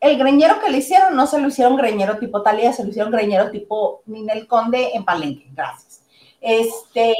el 0.00 0.18
greñero 0.18 0.60
que 0.60 0.70
le 0.70 0.78
hicieron 0.78 1.16
no 1.16 1.26
se 1.26 1.40
lo 1.40 1.48
hicieron 1.48 1.76
greñero 1.76 2.18
tipo 2.18 2.42
Talía, 2.42 2.72
se 2.72 2.84
lo 2.84 2.90
hicieron 2.90 3.12
greñero 3.12 3.50
tipo 3.50 4.02
Ninel 4.06 4.46
Conde 4.46 4.90
en 4.94 5.04
Palenque. 5.04 5.48
Gracias. 5.52 6.02
Este, 6.40 7.14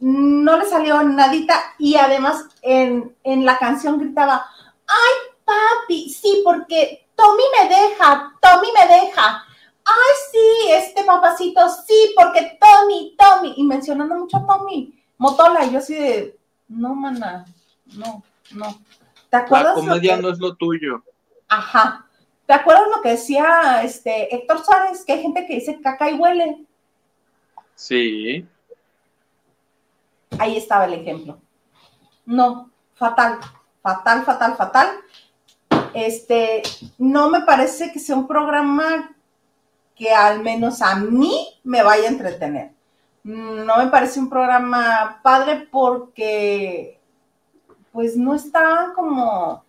no 0.00 0.58
le 0.58 0.64
salió 0.66 1.02
nadita 1.02 1.58
y 1.78 1.96
además 1.96 2.44
en, 2.62 3.16
en 3.24 3.44
la 3.44 3.58
canción 3.58 3.98
gritaba, 3.98 4.46
ay 4.86 5.34
papi, 5.44 6.10
sí, 6.10 6.42
porque 6.44 7.08
Tommy 7.16 7.42
me 7.60 7.68
deja, 7.68 8.32
Tommy 8.40 8.68
me 8.72 8.94
deja. 8.94 9.44
Ay, 9.84 10.14
sí, 10.30 10.70
este 10.70 11.02
papacito, 11.04 11.66
sí, 11.68 12.14
porque 12.14 12.58
Tommy, 12.60 13.16
Tommy, 13.18 13.54
y 13.56 13.64
mencionando 13.64 14.14
mucho 14.16 14.36
a 14.36 14.46
Tommy, 14.46 14.94
Motola, 15.16 15.64
yo 15.64 15.78
así 15.78 15.94
de, 15.94 16.38
no, 16.68 16.94
mana, 16.94 17.46
no, 17.96 18.22
no. 18.52 18.78
¿Te 19.30 19.36
acuerdas? 19.36 19.76
La 19.76 19.80
comedia 19.80 20.16
no 20.18 20.28
es 20.28 20.38
lo 20.38 20.54
tuyo. 20.56 21.02
Ajá. 21.48 22.06
¿Te 22.46 22.54
acuerdas 22.54 22.88
lo 22.94 23.02
que 23.02 23.10
decía 23.10 23.82
este 23.82 24.34
Héctor 24.34 24.64
Suárez? 24.64 25.04
Que 25.04 25.12
hay 25.12 25.22
gente 25.22 25.46
que 25.46 25.56
dice 25.56 25.80
caca 25.80 26.10
y 26.10 26.14
huele. 26.14 26.64
Sí. 27.74 28.48
Ahí 30.38 30.56
estaba 30.56 30.86
el 30.86 30.94
ejemplo. 30.94 31.38
No, 32.26 32.70
fatal, 32.94 33.38
fatal, 33.82 34.24
fatal, 34.24 34.56
fatal. 34.56 34.88
Este, 35.94 36.62
no 36.98 37.30
me 37.30 37.42
parece 37.42 37.92
que 37.92 37.98
sea 37.98 38.16
un 38.16 38.26
programa 38.26 39.14
que 39.94 40.12
al 40.12 40.42
menos 40.42 40.80
a 40.80 40.94
mí 40.96 41.48
me 41.64 41.82
vaya 41.82 42.04
a 42.04 42.12
entretener. 42.12 42.72
No 43.24 43.76
me 43.76 43.88
parece 43.88 44.20
un 44.20 44.30
programa 44.30 45.20
padre 45.22 45.68
porque 45.70 47.00
pues 47.92 48.16
no 48.16 48.34
está 48.34 48.92
como... 48.94 49.64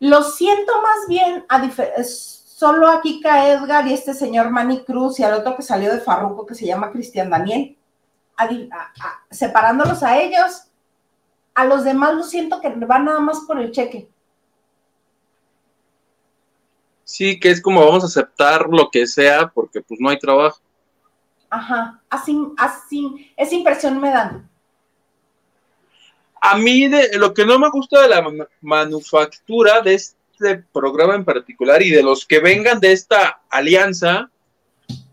Lo 0.00 0.22
siento 0.22 0.72
más 0.80 1.08
bien 1.08 1.44
a 1.48 1.68
solo 2.04 2.88
a 2.88 3.00
Kika 3.00 3.48
Edgar 3.48 3.86
y 3.86 3.92
este 3.92 4.14
señor 4.14 4.50
Manny 4.50 4.84
Cruz 4.84 5.18
y 5.18 5.24
al 5.24 5.34
otro 5.34 5.56
que 5.56 5.62
salió 5.62 5.92
de 5.92 6.00
Farruco 6.00 6.46
que 6.46 6.54
se 6.54 6.66
llama 6.66 6.90
Cristian 6.90 7.30
Daniel. 7.30 7.76
separándolos 9.30 10.02
a 10.02 10.18
ellos, 10.18 10.64
a 11.54 11.64
los 11.64 11.84
demás 11.84 12.14
lo 12.14 12.22
siento 12.22 12.60
que 12.60 12.68
van 12.70 13.04
nada 13.04 13.20
más 13.20 13.40
por 13.40 13.60
el 13.60 13.72
cheque. 13.72 14.08
Sí, 17.04 17.40
que 17.40 17.50
es 17.50 17.62
como 17.62 17.84
vamos 17.84 18.04
a 18.04 18.06
aceptar 18.06 18.66
lo 18.68 18.90
que 18.90 19.06
sea 19.06 19.48
porque 19.48 19.80
pues 19.80 19.98
no 19.98 20.10
hay 20.10 20.18
trabajo. 20.18 20.60
Ajá, 21.50 22.02
así, 22.10 22.38
así, 22.58 23.32
esa 23.36 23.54
impresión 23.54 24.00
me 24.00 24.10
dan. 24.10 24.48
A 26.40 26.56
mí 26.56 26.88
de, 26.88 27.16
lo 27.18 27.34
que 27.34 27.44
no 27.44 27.58
me 27.58 27.70
gusta 27.70 28.02
de 28.02 28.08
la 28.08 28.24
manufactura 28.60 29.80
de 29.80 29.94
este 29.94 30.64
programa 30.72 31.14
en 31.14 31.24
particular 31.24 31.82
y 31.82 31.90
de 31.90 32.02
los 32.02 32.26
que 32.26 32.38
vengan 32.38 32.80
de 32.80 32.92
esta 32.92 33.40
alianza, 33.50 34.30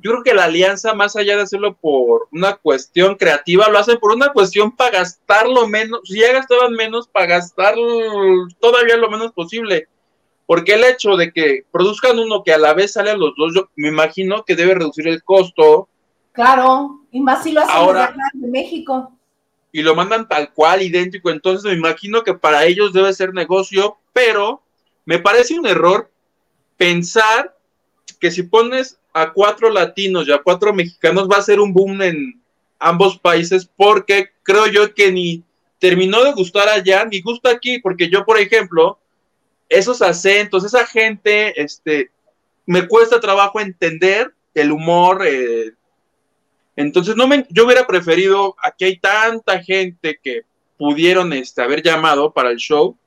yo 0.05 0.11
creo 0.11 0.23
que 0.23 0.34
la 0.36 0.43
alianza, 0.43 0.93
más 0.93 1.15
allá 1.15 1.36
de 1.36 1.41
hacerlo 1.41 1.76
por 1.76 2.28
una 2.32 2.55
cuestión 2.55 3.15
creativa, 3.15 3.69
lo 3.69 3.80
hacen 3.80 3.97
por 3.97 4.13
una 4.13 4.32
cuestión 4.32 4.71
para 4.71 4.99
gastar 4.99 5.47
lo 5.47 5.67
menos, 5.67 6.01
si 6.03 6.19
ya 6.19 6.32
gastaban 6.32 6.73
menos, 6.73 7.07
para 7.07 7.26
gastar 7.26 7.73
todavía 8.59 8.97
lo 8.97 9.09
menos 9.09 9.32
posible. 9.32 9.88
Porque 10.45 10.76
el 10.76 10.84
hecho 10.84 11.15
de 11.15 11.32
que 11.34 11.65
produzcan 11.71 12.19
uno 12.19 12.43
que 12.43 12.53
a 12.53 12.59
la 12.59 12.76
vez 12.76 12.93
sale 12.93 13.09
a 13.09 13.17
los 13.17 13.34
dos, 13.36 13.53
yo 13.55 13.69
me 13.76 13.88
imagino 13.88 14.43
que 14.45 14.55
debe 14.55 14.76
reducir 14.76 15.07
el 15.07 15.23
costo. 15.23 15.89
Claro, 16.34 17.01
y 17.11 17.19
más 17.19 17.43
si 17.43 17.51
lo 17.51 17.61
hacen 17.61 17.76
Ahora, 17.76 18.15
de 18.34 18.47
México. 18.47 19.11
Y 19.76 19.82
lo 19.82 19.93
mandan 19.93 20.26
tal 20.30 20.53
cual, 20.53 20.82
idéntico. 20.84 21.30
Entonces 21.30 21.69
me 21.69 21.78
imagino 21.78 22.23
que 22.23 22.34
para 22.34 22.65
ellos 22.65 22.93
debe 22.93 23.11
ser 23.11 23.34
negocio, 23.34 23.97
pero 24.13 24.63
me 25.03 25.19
parece 25.19 25.59
un 25.59 25.65
error 25.65 26.09
pensar 26.78 27.53
que 28.21 28.32
si 28.32 28.43
pones 28.43 28.97
a 29.11 29.34
cuatro 29.34 29.69
latinos 29.69 30.30
y 30.30 30.32
a 30.32 30.41
cuatro 30.41 30.73
mexicanos 30.73 31.28
va 31.30 31.39
a 31.39 31.41
ser 31.41 31.59
un 31.59 31.73
boom 31.73 32.01
en 32.03 32.41
ambos 32.80 33.19
países, 33.19 33.69
porque 33.76 34.30
creo 34.43 34.65
yo 34.67 34.93
que 34.93 35.11
ni 35.11 35.43
terminó 35.78 36.23
de 36.23 36.32
gustar 36.32 36.69
allá, 36.69 37.03
ni 37.03 37.19
gusta 37.19 37.49
aquí, 37.49 37.80
porque 37.80 38.09
yo, 38.09 38.23
por 38.23 38.39
ejemplo, 38.39 38.97
esos 39.67 40.01
acentos, 40.01 40.63
esa 40.63 40.88
gente, 40.88 41.61
este, 41.61 42.11
me 42.65 42.88
cuesta 42.88 43.19
trabajo 43.19 43.59
entender 43.59 44.34
el 44.53 44.71
humor. 44.71 45.21
Eh, 45.28 45.73
entonces, 46.76 47.15
no 47.15 47.28
me, 47.28 47.45
yo 47.49 47.65
hubiera 47.65 47.88
preferido, 47.88 48.55
aquí 48.61 48.86
hay 48.86 48.99
tanta 48.99 49.61
gente 49.63 50.19
que 50.21 50.43
pudieron 50.78 51.32
este, 51.34 51.61
haber 51.61 51.82
llamado 51.82 52.34
para 52.34 52.51
el 52.51 52.57
show, 52.57 52.97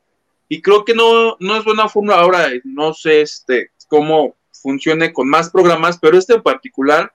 y 0.48 0.62
creo 0.62 0.84
que 0.84 0.94
no, 0.94 1.36
no 1.40 1.56
es 1.56 1.64
buena 1.64 1.88
forma 1.88 2.14
ahora, 2.14 2.48
no 2.64 2.94
sé 2.94 3.20
este, 3.20 3.70
cómo 3.88 4.34
funcione 4.50 5.12
con 5.12 5.28
más 5.28 5.50
programas, 5.50 5.98
pero 5.98 6.16
este 6.16 6.34
en 6.34 6.42
particular, 6.42 7.12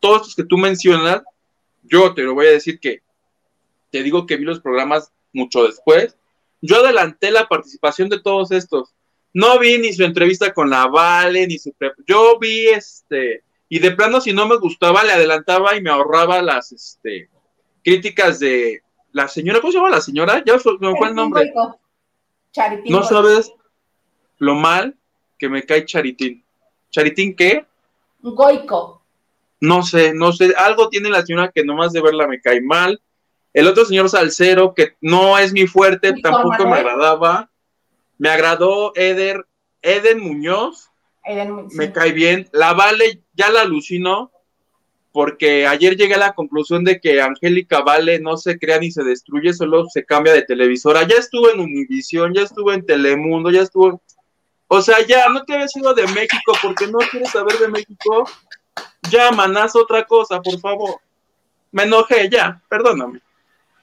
todos 0.00 0.26
los 0.26 0.34
que 0.34 0.44
tú 0.44 0.58
mencionas, 0.58 1.22
yo 1.82 2.12
te 2.14 2.22
lo 2.22 2.34
voy 2.34 2.46
a 2.46 2.50
decir 2.50 2.78
que 2.78 3.02
te 3.90 4.02
digo 4.02 4.26
que 4.26 4.36
vi 4.36 4.44
los 4.44 4.60
programas 4.60 5.10
mucho 5.32 5.64
después, 5.64 6.16
yo 6.60 6.76
adelanté 6.76 7.30
la 7.30 7.48
participación 7.48 8.08
de 8.08 8.20
todos 8.20 8.50
estos. 8.50 8.94
No 9.32 9.58
vi 9.58 9.78
ni 9.78 9.92
su 9.92 10.02
entrevista 10.02 10.52
con 10.52 10.70
la 10.70 10.86
Vale, 10.86 11.46
ni 11.46 11.58
su... 11.58 11.74
Yo 12.06 12.38
vi 12.38 12.68
este... 12.68 13.42
Y 13.68 13.78
de 13.80 13.90
plano, 13.92 14.20
si 14.20 14.32
no 14.32 14.46
me 14.46 14.56
gustaba, 14.56 15.02
le 15.04 15.12
adelantaba 15.12 15.76
y 15.76 15.82
me 15.82 15.90
ahorraba 15.90 16.40
las 16.40 16.72
este, 16.72 17.28
críticas 17.82 18.38
de 18.38 18.82
la 19.12 19.28
señora. 19.28 19.60
¿Cómo 19.60 19.72
se 19.72 19.78
llama 19.78 19.90
la 19.90 20.00
señora? 20.00 20.42
Ya 20.44 20.54
me 20.54 20.60
fue 20.60 21.08
el 21.08 21.14
nombre. 21.14 21.52
no 22.88 23.02
sabes 23.02 23.52
lo 24.38 24.54
mal 24.54 24.96
que 25.38 25.48
me 25.48 25.64
cae 25.64 25.84
Charitín. 25.84 26.44
¿Charitín 26.90 27.34
qué? 27.34 27.66
Goico. 28.20 29.02
No 29.60 29.82
sé, 29.82 30.12
no 30.14 30.32
sé. 30.32 30.54
Algo 30.56 30.88
tiene 30.88 31.08
la 31.08 31.24
señora 31.24 31.50
que 31.52 31.64
nomás 31.64 31.92
de 31.92 32.02
verla 32.02 32.26
me 32.26 32.40
cae 32.40 32.60
mal. 32.60 33.00
El 33.52 33.66
otro 33.66 33.84
señor 33.86 34.10
Salcero, 34.10 34.74
que 34.74 34.96
no 35.00 35.38
es 35.38 35.52
mi 35.52 35.66
fuerte, 35.66 36.12
tampoco 36.22 36.66
me 36.66 36.76
agradaba. 36.76 37.50
Me 38.18 38.28
agradó 38.28 38.92
Eder, 38.94 39.46
Eden 39.80 40.20
Muñoz. 40.20 40.90
Me 41.72 41.92
cae 41.92 42.12
bien. 42.12 42.48
La 42.52 42.72
Vale 42.72 43.22
ya 43.34 43.50
la 43.50 43.62
alucinó, 43.62 44.30
porque 45.12 45.66
ayer 45.66 45.96
llegué 45.96 46.14
a 46.14 46.18
la 46.18 46.34
conclusión 46.34 46.84
de 46.84 47.00
que 47.00 47.20
Angélica 47.20 47.80
Vale 47.80 48.20
no 48.20 48.36
se 48.36 48.58
crea 48.58 48.78
ni 48.78 48.90
se 48.90 49.02
destruye, 49.02 49.52
solo 49.52 49.86
se 49.88 50.04
cambia 50.04 50.32
de 50.32 50.42
televisora. 50.42 51.06
Ya 51.06 51.16
estuvo 51.16 51.50
en 51.50 51.60
Univisión, 51.60 52.32
ya 52.34 52.42
estuvo 52.42 52.72
en 52.72 52.84
Telemundo, 52.84 53.50
ya 53.50 53.62
estuvo. 53.62 54.00
O 54.68 54.82
sea, 54.82 55.04
ya 55.06 55.28
no 55.28 55.42
te 55.44 55.54
habías 55.54 55.74
ido 55.76 55.94
de 55.94 56.06
México 56.08 56.52
porque 56.62 56.86
no 56.86 56.98
quieres 56.98 57.30
saber 57.30 57.58
de 57.58 57.68
México. 57.68 58.28
Ya, 59.10 59.32
manás 59.32 59.74
otra 59.74 60.04
cosa, 60.04 60.40
por 60.40 60.60
favor. 60.60 61.00
Me 61.72 61.84
enojé, 61.84 62.28
ya, 62.28 62.60
perdóname. 62.68 63.20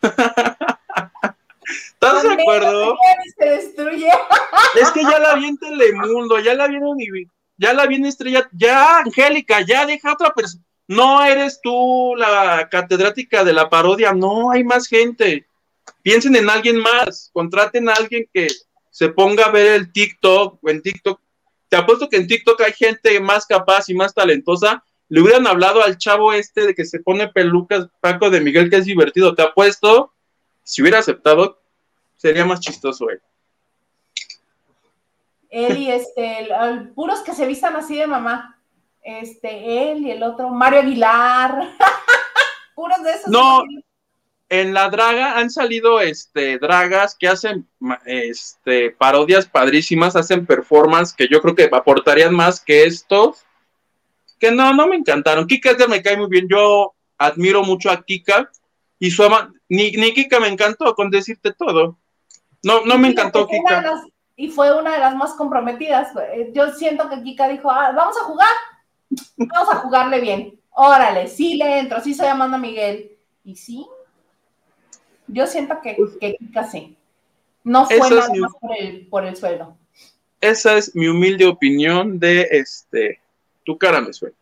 ¿Estás 1.64 2.24
de 2.24 2.34
acuerdo? 2.34 2.98
Se 3.38 3.46
destruye. 3.46 4.10
Es 4.76 4.92
que 4.92 5.04
ya 5.04 5.20
la 5.20 5.36
vi 5.36 5.48
en 5.48 5.58
Telemundo, 5.58 6.40
ya 6.40 6.54
la 6.54 6.68
vi 6.68 6.76
en 6.76 6.84
ya 7.58 7.74
la 7.74 7.86
vi 7.88 7.96
en 7.96 8.06
Estrella, 8.06 8.50
ya, 8.52 9.00
Angélica, 9.00 9.62
ya 9.62 9.86
deja 9.86 10.14
otra 10.14 10.34
persona. 10.34 10.64
No 10.88 11.24
eres 11.24 11.60
tú 11.62 12.14
la 12.18 12.68
catedrática 12.70 13.44
de 13.44 13.54
la 13.54 13.70
parodia, 13.70 14.14
no, 14.14 14.52
hay 14.52 14.64
más 14.64 14.88
gente. 14.88 15.48
Piensen 16.02 16.36
en 16.36 16.50
alguien 16.50 16.78
más, 16.78 17.30
contraten 17.34 17.90
a 17.90 17.94
alguien 17.94 18.28
que 18.34 18.48
se 18.90 19.10
ponga 19.10 19.46
a 19.46 19.52
ver 19.52 19.74
el 19.74 19.92
TikTok 19.92 20.60
o 20.62 20.70
en 20.70 20.82
TikTok. 20.82 21.20
Te 21.70 21.78
apuesto 21.78 22.10
que 22.10 22.18
en 22.18 22.28
TikTok 22.28 22.62
hay 22.62 22.74
gente 22.74 23.20
más 23.20 23.46
capaz 23.46 23.90
y 23.90 23.96
más 23.96 24.14
talentosa 24.14 24.84
le 25.14 25.22
hubieran 25.22 25.46
hablado 25.46 25.84
al 25.84 26.00
chavo 26.00 26.34
este 26.34 26.66
de 26.66 26.74
que 26.74 26.86
se 26.86 27.00
pone 27.00 27.28
pelucas, 27.28 27.88
Paco 28.00 28.32
de 28.32 28.42
Miguel, 28.42 28.72
que 28.72 28.78
es 28.78 28.86
divertido, 28.86 29.36
te 29.36 29.44
apuesto, 29.44 30.12
si 30.64 30.82
hubiera 30.82 30.98
aceptado, 30.98 31.62
sería 32.16 32.46
más 32.46 32.60
chistoso 32.60 33.12
él. 33.12 33.22
Él 35.54 35.78
y 35.78 35.92
este, 35.92 36.50
puros 36.96 37.22
que 37.22 37.36
se 37.36 37.46
vistan 37.46 37.76
así 37.76 37.96
de 37.96 38.08
mamá. 38.08 38.60
Este, 39.04 39.92
él 39.92 40.00
y 40.00 40.10
el 40.10 40.24
otro, 40.24 40.50
Mario 40.50 40.80
Aguilar. 40.80 41.70
puros 42.76 43.04
de 43.04 43.12
esos. 43.12 43.28
No, 43.28 43.62
en 44.50 44.74
la 44.74 44.90
draga 44.90 45.38
han 45.38 45.52
salido 45.52 46.02
este 46.02 46.58
dragas 46.58 47.16
que 47.16 47.28
hacen 47.28 47.68
este 48.06 48.90
parodias 48.92 49.46
padrísimas, 49.46 50.16
hacen 50.16 50.48
performance 50.48 51.14
que 51.14 51.28
yo 51.28 51.40
creo 51.40 51.54
que 51.54 51.70
aportarían 51.72 52.34
más 52.34 52.60
que 52.60 52.86
estos 52.86 53.46
que 54.40 54.52
no, 54.52 54.74
no 54.74 54.88
me 54.88 54.96
encantaron. 54.96 55.46
Kika 55.46 55.70
Edgar 55.70 55.88
me 55.88 56.02
cae 56.02 56.18
muy 56.18 56.30
bien. 56.30 56.48
Yo 56.50 56.96
admiro 57.20 57.64
mucho 57.64 57.92
a 57.92 58.04
Kika 58.04 58.50
y 58.98 59.12
su 59.12 59.24
ama, 59.24 59.54
ni, 59.70 59.92
ni 59.92 60.14
Kika 60.16 60.40
me 60.40 60.48
encantó 60.48 60.96
con 60.96 61.12
decirte 61.12 61.54
todo. 61.54 62.00
No, 62.64 62.84
no 62.86 62.98
me 62.98 63.10
encantó 63.10 63.48
Kika. 63.48 64.04
Y 64.36 64.50
fue 64.50 64.78
una 64.78 64.94
de 64.94 65.00
las 65.00 65.16
más 65.16 65.34
comprometidas. 65.34 66.12
Yo 66.54 66.72
siento 66.72 67.10
que 67.10 67.22
Kika 67.22 67.48
dijo, 67.48 67.70
ah, 67.70 67.92
vamos 67.96 68.16
a 68.22 68.26
jugar, 68.26 68.52
vamos 69.38 69.74
a 69.74 69.78
jugarle 69.78 70.20
bien. 70.20 70.60
Órale, 70.72 71.28
sí 71.28 71.56
le 71.56 71.80
entro, 71.80 72.02
sí 72.02 72.14
soy 72.14 72.28
Amanda 72.28 72.58
Miguel. 72.58 73.12
Y 73.44 73.56
sí, 73.56 73.86
yo 75.28 75.46
siento 75.48 75.80
que, 75.82 75.98
que 76.20 76.36
Kika 76.38 76.64
sí. 76.66 76.98
No 77.64 77.86
fue 77.86 78.10
nada 78.10 78.30
más 78.40 78.54
por 78.60 78.72
el, 78.78 79.08
por 79.08 79.26
el 79.26 79.36
sueldo. 79.36 79.78
Esa 80.42 80.76
es 80.76 80.94
mi 80.96 81.08
humilde 81.08 81.46
opinión 81.46 82.20
de 82.20 82.48
este 82.52 83.22
tu 83.64 83.78
cara 83.78 84.02
me 84.02 84.12
suena. 84.14 84.36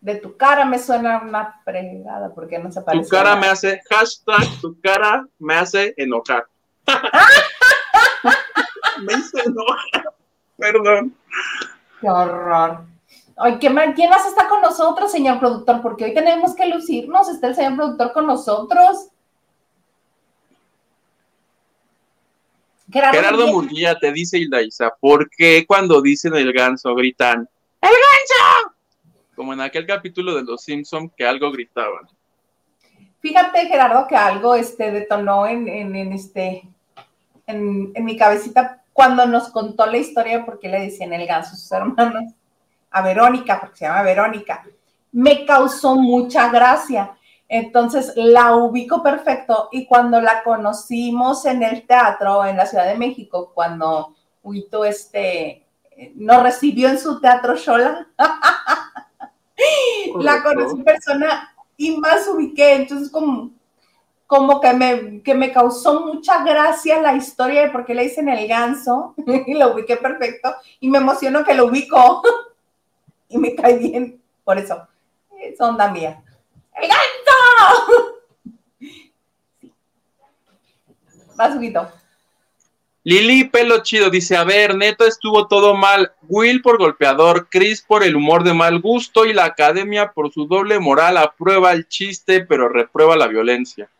De 0.00 0.16
tu 0.16 0.36
cara 0.36 0.64
me 0.64 0.78
suena 0.78 1.22
una 1.22 1.60
fregada, 1.64 2.32
porque 2.34 2.58
no 2.58 2.70
se 2.72 2.80
parece. 2.82 3.04
Tu 3.04 3.10
cara 3.10 3.36
me 3.36 3.46
hace, 3.46 3.80
hashtag, 3.88 4.60
tu 4.60 4.80
cara 4.80 5.26
me 5.38 5.54
hace 5.54 5.94
enojar. 5.96 6.46
me 9.02 9.12
hizo 9.14 9.38
enojar. 9.38 10.14
Perdón. 10.56 11.16
Qué 12.00 12.08
horror. 12.08 12.84
Ay, 13.36 13.58
¿qué 13.58 13.68
¿Quién 13.96 14.10
más 14.10 14.26
está 14.26 14.48
con 14.48 14.60
nosotros, 14.60 15.10
señor 15.10 15.38
productor? 15.38 15.80
Porque 15.82 16.04
hoy 16.04 16.14
tenemos 16.14 16.54
que 16.54 16.66
lucirnos. 16.66 17.28
Está 17.28 17.48
el 17.48 17.54
señor 17.54 17.76
productor 17.76 18.12
con 18.12 18.26
nosotros. 18.26 19.08
Gerardo, 22.92 23.46
Murguía 23.46 23.98
te 23.98 24.12
dice 24.12 24.38
Isa, 24.38 24.92
¿por 25.00 25.30
qué 25.30 25.64
cuando 25.66 26.02
dicen 26.02 26.34
el 26.34 26.52
ganso 26.52 26.94
gritan 26.94 27.48
¡El 27.80 27.90
gancho! 27.90 28.74
Como 29.34 29.54
en 29.54 29.62
aquel 29.62 29.86
capítulo 29.86 30.34
de 30.34 30.42
Los 30.42 30.62
Simpson 30.62 31.08
que 31.16 31.26
algo 31.26 31.50
gritaban. 31.50 32.06
Fíjate, 33.20 33.66
Gerardo, 33.66 34.06
que 34.06 34.16
algo 34.16 34.54
este, 34.54 34.90
detonó 34.90 35.46
en, 35.46 35.68
este, 36.12 36.68
en, 37.46 37.92
mi 38.04 38.16
cabecita 38.16 38.81
cuando 38.92 39.26
nos 39.26 39.50
contó 39.50 39.86
la 39.86 39.96
historia 39.96 40.44
porque 40.44 40.68
le 40.68 40.80
decían 40.80 41.12
el 41.12 41.26
ganso 41.26 41.52
a 41.52 41.56
sus 41.56 41.72
hermanos, 41.72 42.34
a 42.90 43.02
Verónica, 43.02 43.60
porque 43.60 43.78
se 43.78 43.84
llama 43.86 44.02
Verónica. 44.02 44.64
Me 45.12 45.46
causó 45.46 45.96
mucha 45.96 46.50
gracia. 46.50 47.16
Entonces 47.48 48.12
la 48.16 48.56
ubico 48.56 49.02
perfecto 49.02 49.68
y 49.72 49.86
cuando 49.86 50.20
la 50.20 50.42
conocimos 50.42 51.44
en 51.44 51.62
el 51.62 51.86
teatro 51.86 52.44
en 52.46 52.56
la 52.56 52.66
Ciudad 52.66 52.86
de 52.86 52.96
México, 52.96 53.52
cuando 53.54 54.14
Huito 54.42 54.86
este, 54.86 55.66
nos 56.14 56.42
recibió 56.42 56.88
en 56.88 56.98
su 56.98 57.20
teatro 57.20 57.56
Shola, 57.56 58.08
la 60.18 60.42
conocí 60.42 60.76
en 60.76 60.84
persona 60.84 61.54
y 61.76 61.96
más 61.98 62.26
ubiqué, 62.28 62.74
entonces 62.74 63.10
como, 63.10 63.50
como 64.32 64.62
que, 64.62 64.72
me, 64.72 65.20
que 65.20 65.34
me 65.34 65.52
causó 65.52 66.06
mucha 66.06 66.42
gracia 66.42 67.02
la 67.02 67.14
historia 67.14 67.60
de 67.60 67.68
por 67.68 67.84
qué 67.84 67.94
le 67.94 68.04
dicen 68.04 68.30
el 68.30 68.48
ganso 68.48 69.14
y 69.46 69.52
lo 69.52 69.74
ubiqué 69.74 69.98
perfecto 69.98 70.54
y 70.80 70.88
me 70.88 70.96
emocionó 70.96 71.44
que 71.44 71.52
lo 71.52 71.66
ubico 71.66 72.22
y 73.28 73.36
me 73.36 73.54
cae 73.54 73.76
bien 73.76 74.22
por 74.42 74.56
eso, 74.56 74.88
es 75.38 75.60
onda 75.60 75.92
mía. 75.92 76.22
¡El 76.74 76.88
ganso! 76.88 78.14
Va 81.38 81.52
subito. 81.52 81.92
Lili 83.04 83.44
Pelo 83.44 83.82
Chido 83.82 84.08
dice, 84.08 84.34
a 84.38 84.44
ver, 84.44 84.74
neto 84.74 85.04
estuvo 85.04 85.46
todo 85.46 85.74
mal, 85.74 86.10
Will 86.26 86.62
por 86.62 86.78
golpeador, 86.78 87.48
Chris 87.50 87.82
por 87.82 88.02
el 88.02 88.16
humor 88.16 88.44
de 88.44 88.54
mal 88.54 88.80
gusto 88.80 89.26
y 89.26 89.34
la 89.34 89.44
academia 89.44 90.12
por 90.12 90.32
su 90.32 90.46
doble 90.46 90.78
moral 90.78 91.18
aprueba 91.18 91.72
el 91.72 91.86
chiste 91.86 92.46
pero 92.46 92.70
reprueba 92.70 93.14
la 93.14 93.26
violencia. 93.26 93.90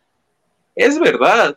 Es 0.74 0.98
verdad. 0.98 1.56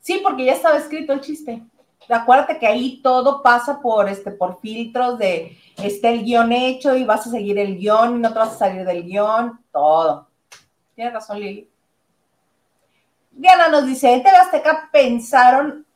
Sí, 0.00 0.20
porque 0.22 0.46
ya 0.46 0.52
estaba 0.52 0.78
escrito 0.78 1.12
el 1.12 1.20
chiste. 1.20 1.62
Acuérdate 2.08 2.58
que 2.58 2.66
ahí 2.66 3.00
todo 3.02 3.42
pasa 3.42 3.80
por 3.80 4.08
este, 4.08 4.32
por 4.32 4.60
filtros 4.60 5.18
de 5.18 5.56
está 5.76 6.08
el 6.08 6.24
guion 6.24 6.52
hecho 6.52 6.96
y 6.96 7.04
vas 7.04 7.26
a 7.26 7.30
seguir 7.30 7.58
el 7.58 7.78
guion 7.78 8.16
y 8.16 8.18
no 8.18 8.32
te 8.32 8.38
vas 8.38 8.54
a 8.54 8.58
salir 8.58 8.84
del 8.84 9.04
guion, 9.04 9.60
todo. 9.70 10.26
Tienes 10.94 11.14
razón, 11.14 11.38
Lili. 11.38 11.68
Diana 13.30 13.68
nos 13.68 13.86
dice, 13.86 14.12
en 14.12 14.26
Azteca 14.26 14.88
pensaron 14.92 15.86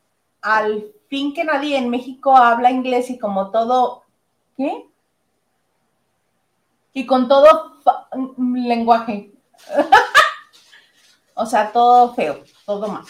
al 0.40 0.86
fin 1.08 1.34
que 1.34 1.44
nadie 1.44 1.76
en 1.76 1.90
México 1.90 2.36
habla 2.36 2.70
inglés 2.70 3.10
y 3.10 3.18
como 3.18 3.50
todo, 3.50 4.04
¿qué? 4.56 4.86
Y 6.92 7.06
con 7.06 7.26
todo 7.26 7.78
lenguaje. 8.36 9.32
o 11.34 11.46
sea, 11.46 11.72
todo 11.72 12.14
feo, 12.14 12.42
todo 12.64 12.88
mal. 12.88 13.04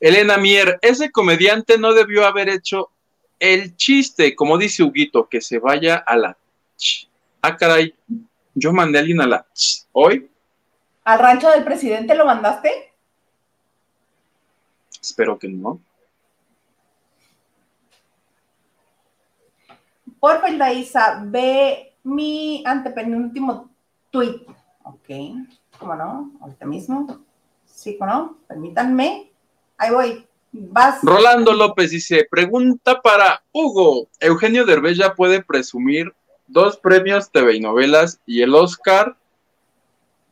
Elena 0.00 0.38
Mier, 0.38 0.78
ese 0.82 1.10
comediante 1.10 1.78
no 1.78 1.92
debió 1.92 2.26
haber 2.26 2.48
hecho 2.48 2.90
el 3.38 3.76
chiste, 3.76 4.34
como 4.34 4.58
dice 4.58 4.82
Huguito, 4.82 5.28
que 5.28 5.40
se 5.40 5.58
vaya 5.58 5.96
a 5.96 6.16
la... 6.16 6.36
Ah, 7.42 7.56
caray, 7.56 7.94
yo 8.54 8.72
mandé 8.72 8.98
a 8.98 9.00
alguien 9.02 9.20
a 9.20 9.26
la... 9.26 9.46
¿Hoy? 9.92 10.30
¿Al 11.04 11.18
rancho 11.18 11.50
del 11.50 11.64
presidente 11.64 12.14
lo 12.14 12.24
mandaste? 12.24 12.92
Espero 15.00 15.38
que 15.38 15.48
no. 15.48 15.80
Por 20.18 20.40
Isa, 20.74 21.22
ve 21.24 21.94
mi 22.04 22.62
antepenúltimo 22.66 23.70
tweet. 24.10 24.46
Ok, 24.90 25.08
¿cómo 25.78 25.94
no? 25.94 26.32
Ahorita 26.40 26.66
mismo. 26.66 27.24
Sí, 27.64 27.96
¿cómo 27.96 28.10
no? 28.10 28.38
Permítanme. 28.48 29.30
Ahí 29.78 29.92
voy. 29.92 30.26
Vas. 30.52 30.98
Rolando 31.02 31.52
López 31.52 31.92
dice, 31.92 32.26
pregunta 32.28 33.00
para 33.00 33.44
Hugo. 33.52 34.08
Eugenio 34.18 34.66
Derbez 34.66 34.96
ya 34.96 35.14
puede 35.14 35.44
presumir 35.44 36.12
dos 36.48 36.76
premios 36.76 37.30
TV 37.30 37.54
y 37.54 37.60
novelas 37.60 38.20
y 38.26 38.42
el 38.42 38.52
Oscar 38.56 39.16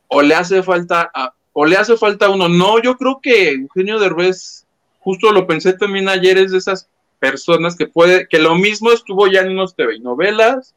o 0.09 0.21
le 0.21 0.35
hace 0.35 0.61
falta 0.61 1.09
o 1.53 1.65
le 1.65 1.77
hace 1.77 1.95
falta 1.95 2.29
uno. 2.29 2.49
No, 2.49 2.81
yo 2.81 2.97
creo 2.97 3.21
que 3.21 3.51
Eugenio 3.51 3.97
Derbez, 3.97 4.65
justo 4.99 5.31
lo 5.31 5.47
pensé 5.47 5.71
también 5.71 6.09
ayer, 6.09 6.37
es 6.37 6.51
de 6.51 6.57
esas 6.57 6.89
personas 7.19 7.77
que 7.77 7.87
puede, 7.87 8.27
que 8.27 8.39
lo 8.39 8.55
mismo 8.55 8.91
estuvo 8.91 9.27
ya 9.27 9.39
en 9.39 9.51
unos 9.51 9.75
TV 9.75 9.95
y 9.95 9.99
novelas 10.01 10.75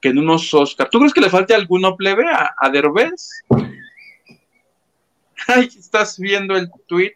que 0.00 0.08
en 0.08 0.18
unos 0.18 0.52
Oscar. 0.54 0.88
¿Tú 0.90 0.98
crees 0.98 1.12
que 1.12 1.20
le 1.20 1.30
falte 1.30 1.54
alguno 1.54 1.96
plebe 1.96 2.26
a, 2.28 2.54
a 2.58 2.70
Derbez? 2.70 3.42
Ay, 5.46 5.68
estás 5.76 6.18
viendo 6.18 6.56
el 6.56 6.70
tweet. 6.86 7.14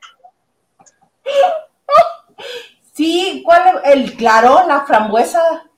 Sí, 2.93 3.43
¿cuál? 3.45 3.81
El 3.85 4.15
claro, 4.15 4.67
la 4.69 4.85
frambuesa, 4.87 5.71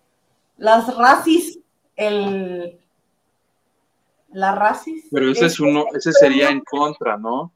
las 0.59 0.95
racis, 0.97 1.59
el. 1.97 2.79
La 4.31 4.55
racis. 4.55 5.07
Pero 5.11 5.31
ese 5.31 5.47
es 5.47 5.61
uno, 5.61 5.87
ese 5.95 6.13
sería 6.13 6.51
en 6.51 6.61
contra, 6.61 7.17
¿no? 7.17 7.53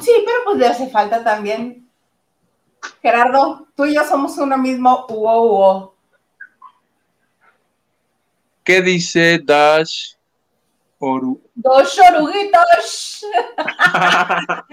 Sí, 0.00 0.12
pero 0.24 0.38
pues 0.44 0.58
le 0.58 0.66
hace 0.66 0.88
falta 0.90 1.24
también. 1.24 1.88
Gerardo, 3.00 3.68
tú 3.74 3.86
y 3.86 3.94
yo 3.94 4.04
somos 4.04 4.36
uno 4.38 4.58
mismo, 4.58 5.06
uo, 5.08 5.95
¿Qué 8.66 8.82
dice 8.82 9.38
Dash 9.38 10.14
Oru? 10.98 11.40
Dos 11.54 12.00
oruguitos. 12.00 13.24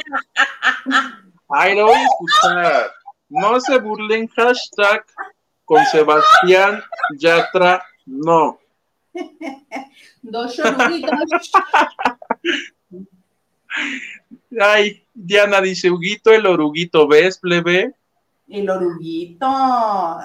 Ay, 1.48 1.76
lo 1.76 1.86
voy 1.86 1.98
a 1.98 2.04
escuchar. 2.04 2.91
No 3.30 3.60
se 3.60 3.78
burlen, 3.78 4.28
hashtag 4.30 5.06
con 5.64 5.86
Sebastián 5.86 6.82
Yatra, 7.20 7.86
no. 8.08 8.60
Dos 10.24 10.58
oruguitos. 10.58 11.52
Ay, 14.60 15.06
Diana 15.14 15.62
dice, 15.62 15.91
Huguito, 15.91 16.32
el 16.32 16.48
oruguito, 16.48 17.08
¿ves, 17.08 17.38
plebe? 17.38 17.94
El 18.48 18.68
oruguito. 18.72 19.46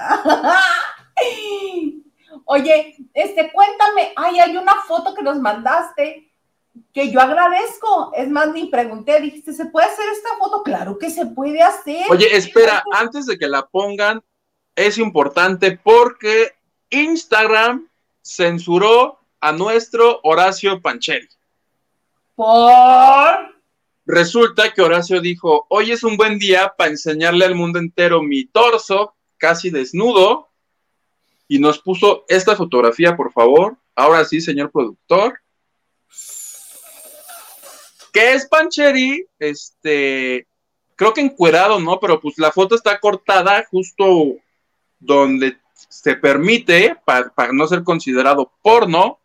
Oye, 2.51 2.97
este, 3.13 3.53
cuéntame, 3.53 4.15
ay, 4.17 4.41
hay 4.41 4.57
una 4.57 4.75
foto 4.87 5.15
que 5.15 5.23
nos 5.23 5.39
mandaste 5.39 6.33
que 6.95 7.11
yo 7.11 7.21
agradezco. 7.21 8.11
Es 8.15 8.31
más, 8.31 8.55
ni 8.55 8.71
pregunté, 8.71 9.21
dijiste, 9.21 9.53
¿se 9.53 9.67
puede 9.67 9.87
hacer 9.87 10.07
esta 10.11 10.31
foto? 10.39 10.63
Claro 10.63 10.97
que 10.97 11.11
se 11.11 11.27
puede 11.27 11.61
hacer. 11.61 12.07
Oye, 12.09 12.35
espera, 12.35 12.83
antes 12.93 13.27
de 13.27 13.39
que 13.39 13.49
la 13.49 13.67
pongan, 13.67 14.25
es 14.75 14.97
importante 14.97 15.79
porque 15.83 16.55
Instagram 16.89 17.87
censuró 18.23 19.19
a 19.41 19.53
nuestro 19.53 20.21
Horacio 20.23 20.81
Pancheri. 20.81 21.29
Por. 22.35 23.59
Resulta 24.07 24.73
que 24.73 24.81
Horacio 24.81 25.21
dijo, 25.21 25.67
hoy 25.69 25.93
es 25.93 26.03
un 26.03 26.17
buen 26.17 26.39
día 26.39 26.73
para 26.79 26.93
enseñarle 26.93 27.45
al 27.45 27.55
mundo 27.55 27.79
entero 27.79 28.23
mi 28.23 28.47
torso, 28.47 29.17
casi 29.37 29.69
desnudo, 29.69 30.48
y 31.49 31.59
nos 31.59 31.79
puso 31.79 32.25
esta 32.29 32.55
fotografía, 32.55 33.17
por 33.17 33.33
favor. 33.33 33.77
Ahora 33.97 34.25
sí, 34.25 34.41
señor 34.41 34.71
productor. 34.71 35.41
¿Qué 38.13 38.35
es 38.35 38.47
Pancheri? 38.47 39.27
Este, 39.39 40.47
creo 40.95 41.15
que 41.15 41.23
encuerado, 41.23 41.81
¿no? 41.81 41.99
Pero 41.99 42.21
pues 42.21 42.39
la 42.39 42.53
foto 42.53 42.75
está 42.75 43.01
cortada 43.01 43.67
justo 43.71 44.37
donde 45.01 45.57
se 45.73 46.17
permite 46.17 46.97
para, 47.05 47.31
para 47.31 47.53
no 47.53 47.67
ser 47.67 47.83
considerado 47.83 48.53
porno. 48.63 49.19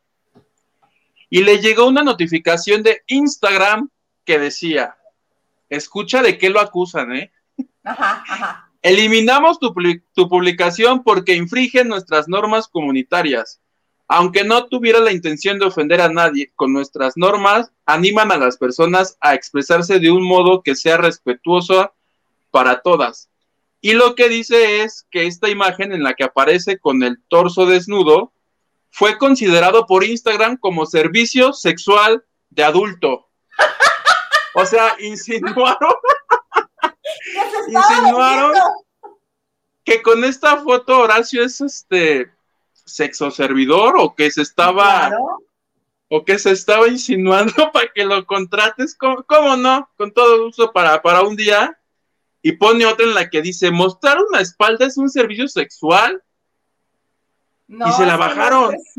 Y 1.29 1.43
le 1.43 1.59
llegó 1.59 1.87
una 1.87 2.03
notificación 2.03 2.83
de 2.83 3.03
Instagram 3.07 3.89
que 4.23 4.39
decía, 4.39 4.95
escucha 5.67 6.21
de 6.21 6.37
qué 6.37 6.49
lo 6.49 6.59
acusan, 6.59 7.15
¿eh? 7.15 7.31
Ajá, 7.83 8.23
ajá. 8.27 8.72
Eliminamos 8.83 9.59
tu, 9.59 9.73
publicación 9.73 11.03
porque 11.03 11.35
infringe 11.35 11.85
nuestras 11.85 12.27
normas 12.27 12.67
comunitarias. 12.67 13.61
Aunque 14.09 14.43
no 14.43 14.65
tuviera 14.67 14.99
la 14.99 15.13
intención 15.13 15.57
de 15.57 15.65
ofender 15.65 16.01
a 16.01 16.09
nadie, 16.09 16.51
con 16.55 16.73
nuestras 16.73 17.13
normas 17.15 17.71
animan 17.85 18.33
a 18.33 18.37
las 18.37 18.57
personas 18.57 19.17
a 19.21 19.35
expresarse 19.35 19.99
de 19.99 20.11
un 20.11 20.21
modo 20.21 20.61
que 20.61 20.75
sea 20.75 20.97
respetuoso 20.97 21.93
para 22.51 22.81
todas. 22.81 23.29
Y 23.79 23.93
lo 23.93 24.15
que 24.15 24.27
dice 24.27 24.83
es 24.83 25.07
que 25.09 25.27
esta 25.27 25.49
imagen 25.49 25.93
en 25.93 26.03
la 26.03 26.13
que 26.13 26.25
aparece 26.25 26.77
con 26.77 27.03
el 27.03 27.23
torso 27.29 27.65
desnudo 27.65 28.33
fue 28.91 29.17
considerado 29.17 29.87
por 29.87 30.03
Instagram 30.03 30.57
como 30.57 30.85
servicio 30.85 31.53
sexual 31.53 32.25
de 32.49 32.65
adulto. 32.65 33.29
O 34.53 34.65
sea, 34.65 34.95
insinuaron, 34.99 35.93
insinuaron 37.67 38.53
que 39.83 40.01
con 40.01 40.23
esta 40.23 40.57
foto 40.57 40.99
Horacio 40.99 41.43
es 41.43 41.59
este 41.61 42.31
sexo 42.73 43.31
servidor 43.31 43.95
o 43.97 44.15
que 44.15 44.29
se 44.31 44.41
estaba 44.41 45.07
Claro. 45.09 45.39
o 46.09 46.23
que 46.23 46.37
se 46.39 46.51
estaba 46.51 46.87
insinuando 46.87 47.53
para 47.73 47.91
que 47.93 48.05
lo 48.05 48.25
contrates, 48.25 48.95
¿cómo, 48.95 49.23
cómo 49.23 49.55
no? 49.57 49.89
Con 49.97 50.11
todo 50.13 50.47
uso 50.47 50.71
para, 50.71 51.01
para 51.01 51.21
un 51.21 51.35
día. 51.35 51.77
Y 52.45 52.51
pone 52.53 52.85
otra 52.85 53.05
en 53.05 53.13
la 53.13 53.29
que 53.29 53.41
dice, 53.41 53.71
mostrar 53.71 54.17
una 54.29 54.41
espalda 54.41 54.85
es 54.85 54.97
un 54.97 55.09
servicio 55.09 55.47
sexual. 55.47 56.21
No, 57.67 57.87
Y 57.87 57.91
se 57.93 58.05
la 58.05 58.17
bajaron. 58.17 58.71
no, 58.71 58.71
es- 58.71 58.93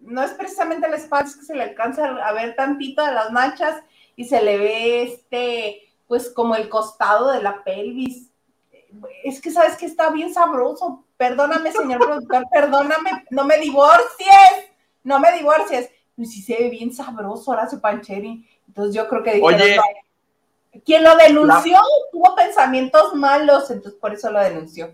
no 0.00 0.22
es 0.22 0.30
precisamente 0.32 0.88
la 0.88 0.96
espalda, 0.96 1.28
es 1.28 1.36
que 1.36 1.44
se 1.44 1.54
le 1.54 1.64
alcanza 1.64 2.06
a 2.06 2.32
ver 2.32 2.56
tantito 2.56 3.04
de 3.04 3.12
las 3.12 3.30
manchas 3.30 3.82
y 4.16 4.24
se 4.24 4.42
le 4.42 4.56
ve 4.56 5.02
este, 5.02 5.87
pues 6.08 6.30
como 6.30 6.56
el 6.56 6.68
costado 6.68 7.30
de 7.30 7.42
la 7.42 7.62
pelvis. 7.62 8.30
Es 9.22 9.40
que 9.40 9.50
sabes 9.50 9.76
que 9.76 9.86
está 9.86 10.10
bien 10.10 10.32
sabroso. 10.34 11.04
Perdóname, 11.16 11.70
señor 11.70 12.00
productor, 12.00 12.44
perdóname, 12.52 13.26
no 13.30 13.44
me 13.44 13.58
divorcies, 13.58 14.70
no 15.04 15.20
me 15.20 15.32
divorcies. 15.32 15.90
Pues 16.16 16.32
sí 16.32 16.42
se 16.42 16.56
ve 16.56 16.70
bien 16.70 16.92
sabroso 16.92 17.50
Horacio 17.50 17.80
Pancheri. 17.80 18.48
Entonces 18.66 18.94
yo 18.94 19.06
creo 19.08 19.22
que 19.22 19.34
dijeron, 19.34 19.60
Oye. 19.60 19.76
"No". 19.76 19.82
quien 20.84 21.04
lo 21.04 21.16
denunció 21.16 21.78
tuvo 22.12 22.34
pensamientos 22.34 23.14
malos, 23.14 23.70
entonces 23.70 24.00
por 24.00 24.14
eso 24.14 24.30
lo 24.30 24.40
denunció. 24.40 24.92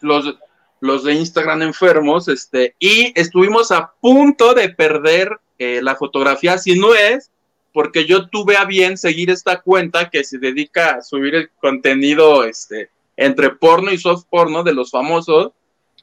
los, 0.00 0.36
los 0.80 1.04
de 1.04 1.14
Instagram 1.14 1.62
enfermos, 1.62 2.28
este, 2.28 2.74
y 2.78 3.12
estuvimos 3.18 3.70
a 3.72 3.92
punto 4.00 4.54
de 4.54 4.68
perder 4.68 5.38
eh, 5.58 5.80
la 5.82 5.96
fotografía, 5.96 6.58
si 6.58 6.78
no 6.78 6.94
es, 6.94 7.30
porque 7.76 8.06
yo 8.06 8.30
tuve 8.30 8.56
a 8.56 8.64
bien 8.64 8.96
seguir 8.96 9.28
esta 9.28 9.60
cuenta 9.60 10.08
que 10.08 10.24
se 10.24 10.38
dedica 10.38 10.92
a 10.92 11.02
subir 11.02 11.34
el 11.34 11.50
contenido, 11.50 12.42
este, 12.44 12.88
entre 13.18 13.50
porno 13.50 13.92
y 13.92 13.98
soft 13.98 14.24
porno 14.30 14.62
de 14.62 14.72
los 14.72 14.90
famosos, 14.90 15.52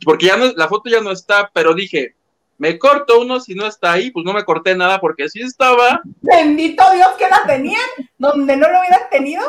porque 0.05 0.28
ya 0.28 0.38
no, 0.38 0.51
la 0.51 0.67
foto 0.67 0.91
ya 0.91 1.01
no 1.01 1.09
está, 1.09 1.49
pero 1.51 1.74
dije, 1.74 2.13
me 2.59 2.78
corto 2.78 3.19
uno, 3.19 3.39
si 3.39 3.55
no 3.55 3.65
está 3.65 3.93
ahí, 3.93 4.11
pues 4.11 4.24
no 4.24 4.34
me 4.34 4.45
corté 4.45 4.76
nada, 4.76 5.01
porque 5.01 5.28
si 5.30 5.41
estaba, 5.41 6.03
Bendito 6.21 6.84
Dios 6.93 7.09
que 7.17 7.28
la 7.28 7.41
tenían, 7.47 7.82
donde 8.19 8.55
no 8.55 8.69
lo 8.69 8.80
hubieran 8.80 9.09
tenido. 9.09 9.41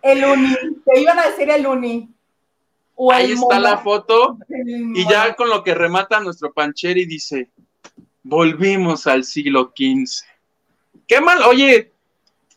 El 0.00 0.24
uni, 0.24 0.54
te 0.86 1.00
iban 1.02 1.18
a 1.18 1.26
decir 1.26 1.50
el 1.50 1.66
uni. 1.66 2.08
O 2.94 3.12
ahí 3.12 3.26
el 3.26 3.32
está 3.32 3.60
la 3.60 3.76
foto, 3.76 4.38
Y 4.48 5.06
ya 5.06 5.34
con 5.34 5.50
lo 5.50 5.62
que 5.62 5.74
remata 5.74 6.18
nuestro 6.20 6.50
Pancheri 6.54 7.04
dice, 7.04 7.50
volvimos 8.22 9.06
al 9.06 9.24
siglo 9.24 9.74
XV. 9.76 10.37
Qué 11.08 11.20
mal, 11.22 11.42
oye, 11.42 11.90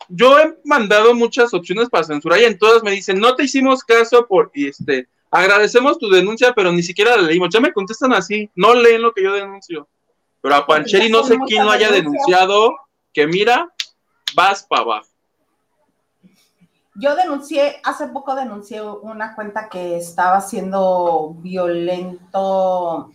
yo 0.10 0.38
he 0.38 0.58
mandado 0.66 1.16
muchas 1.16 1.54
opciones 1.54 1.90
para 1.90 2.04
censurar 2.04 2.40
y 2.42 2.46
en 2.46 2.58
todas 2.58 2.84
me 2.84 2.92
dicen, 2.92 3.20
no 3.20 3.34
te 3.36 3.46
hicimos 3.46 3.84
caso 3.84 4.28
por, 4.28 4.52
y 4.54 4.68
este, 4.68 5.08
agradecemos 5.32 5.98
tu 5.98 6.10
denuncia, 6.10 6.54
pero 6.54 6.72
ni 6.74 6.84
siquiera 6.84 7.16
la 7.16 7.24
leímos. 7.24 7.50
Ya 7.50 7.62
me 7.62 7.72
contestan 7.72 8.14
así, 8.14 8.52
no 8.56 8.76
leen 8.76 9.02
lo 9.02 9.14
que 9.14 9.24
yo 9.24 9.34
denuncio. 9.34 9.88
Pero 10.42 10.56
a 10.56 10.68
Pancheri 10.68 11.10
no 11.10 11.24
sé 11.24 11.38
quién 11.48 11.66
lo 11.66 11.72
haya 11.72 11.92
denunciado, 11.92 12.76
que 13.14 13.26
mira, 13.26 13.74
vas 14.36 14.64
para 14.64 14.82
abajo. 14.82 15.08
Yo 16.96 17.16
denuncié, 17.16 17.80
hace 17.86 18.08
poco 18.08 18.36
denuncié 18.36 18.82
una 18.82 19.34
cuenta 19.34 19.70
que 19.70 19.96
estaba 19.96 20.42
siendo 20.42 21.36
violento 21.38 23.12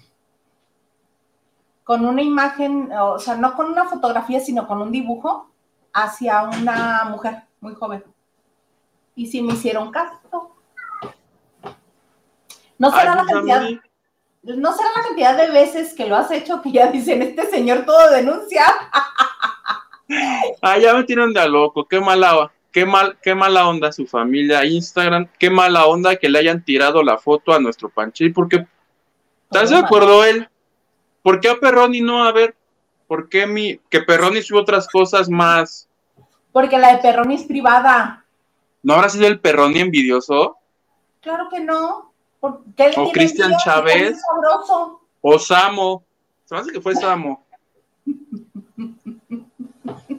con 1.87 2.05
una 2.05 2.21
imagen, 2.21 2.91
o 3.01 3.17
sea, 3.21 3.37
no 3.37 3.55
con 3.55 3.67
una 3.71 3.85
fotografía, 3.89 4.41
sino 4.41 4.67
con 4.67 4.83
un 4.83 4.91
dibujo 4.91 5.49
hacia 5.93 6.43
una 6.43 7.05
mujer 7.09 7.45
muy 7.61 7.77
joven. 7.77 8.03
Y 9.15 9.29
sí 9.29 9.41
me 9.41 9.53
hicieron 9.53 9.93
caso. 9.93 10.57
No 12.77 12.91
será 12.91 13.13
Ay, 13.13 13.17
la 13.19 13.23
pues, 13.23 13.33
cantidad, 13.35 13.63
mí- 13.63 13.81
no 14.43 14.73
será 14.73 14.89
la 14.97 15.03
cantidad 15.05 15.37
de 15.37 15.51
veces 15.53 15.95
que 15.95 16.09
lo 16.09 16.17
has 16.17 16.29
hecho 16.33 16.61
que 16.61 16.73
ya 16.73 16.89
dicen, 16.89 17.23
este 17.23 17.49
señor 17.49 17.85
todo 17.87 18.11
denuncia. 18.11 18.65
Ah, 20.61 20.79
ya 20.79 20.93
me 20.93 21.05
tiran 21.05 21.33
de 21.33 21.39
a 21.41 21.47
loco, 21.47 21.87
qué 21.87 22.01
mala, 22.01 22.51
qué 22.73 22.85
mal, 22.85 23.17
qué 23.23 23.33
mala 23.37 23.69
onda 23.69 23.93
su 23.93 24.09
familia, 24.09 24.65
Instagram, 24.65 25.29
qué 25.39 25.51
mala 25.51 25.87
onda 25.87 26.17
que 26.17 26.29
le 26.29 26.41
hayan 26.41 26.65
tirado 26.65 27.01
la 27.05 27.17
foto 27.17 27.53
a 27.53 27.61
nuestro 27.61 27.89
Pancheri, 27.91 28.33
porque 28.33 28.67
¿estás 29.45 29.71
de 29.71 29.77
acuerdo 29.77 30.25
él? 30.25 30.49
¿Por 31.27 31.41
qué 31.41 31.49
a 31.49 31.59
Perroni 31.59 32.03
no? 32.03 32.23
A 32.23 32.31
ver, 32.31 32.55
¿por 33.09 33.29
qué 33.29 33.49
mi, 33.49 33.81
que 33.91 34.01
Perroni 34.01 34.43
subió 34.43 34.63
otras 34.63 34.87
cosas 34.87 35.29
más? 35.29 35.89
Porque 36.53 36.79
la 36.79 36.95
de 36.95 37.03
Perroni 37.03 37.35
es 37.35 37.43
privada. 37.43 38.25
¿No 38.85 38.95
habrá 38.95 39.09
sido 39.09 39.27
el 39.27 39.41
Perroni 39.41 39.81
envidioso? 39.81 40.57
Claro 41.21 41.49
que 41.51 41.59
no. 41.59 42.13
¿Por 42.39 42.63
qué 42.77 42.91
le 42.91 42.95
O 42.97 43.11
Cristian? 43.11 43.57
Chávez. 43.65 44.23
¿O 45.21 45.37
Samo? 45.37 46.05
Se 46.45 46.55
me 46.55 46.61
hace 46.61 46.71
que 46.71 46.81
fue 46.81 46.95
Samo. 46.95 47.45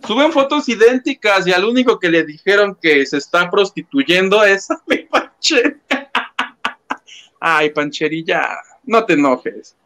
Suben 0.05 0.33
fotos 0.33 0.67
idénticas 0.67 1.47
y 1.47 1.53
al 1.53 1.63
único 1.63 1.97
que 1.97 2.09
le 2.09 2.25
dijeron 2.25 2.77
que 2.81 3.05
se 3.05 3.15
está 3.15 3.49
prostituyendo 3.49 4.43
es 4.43 4.69
a 4.69 4.83
mi 4.85 4.97
Pancheri. 5.03 5.77
Ay, 7.39 7.69
Pancheri, 7.69 8.25
ya, 8.25 8.57
no 8.83 9.05
te 9.05 9.13
enojes. 9.13 9.76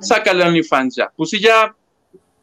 Sácale 0.00 0.44
a 0.44 0.48
OnlyFans 0.48 0.96
ya. 0.96 1.12
Pues 1.16 1.30
sí, 1.30 1.40
ya, 1.40 1.74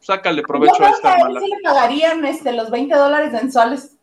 sácale 0.00 0.42
Yo 0.42 0.46
provecho 0.46 0.74
a 0.74 0.76
creo 0.76 0.90
que 0.90 0.96
esta 0.96 1.12
a 1.12 1.16
él 1.16 1.22
mala. 1.24 1.40
sí 1.40 1.50
le 1.50 1.62
pagarían 1.62 2.24
este, 2.24 2.52
los 2.52 2.70
20 2.70 2.94
dólares 2.94 3.32
mensuales 3.32 3.96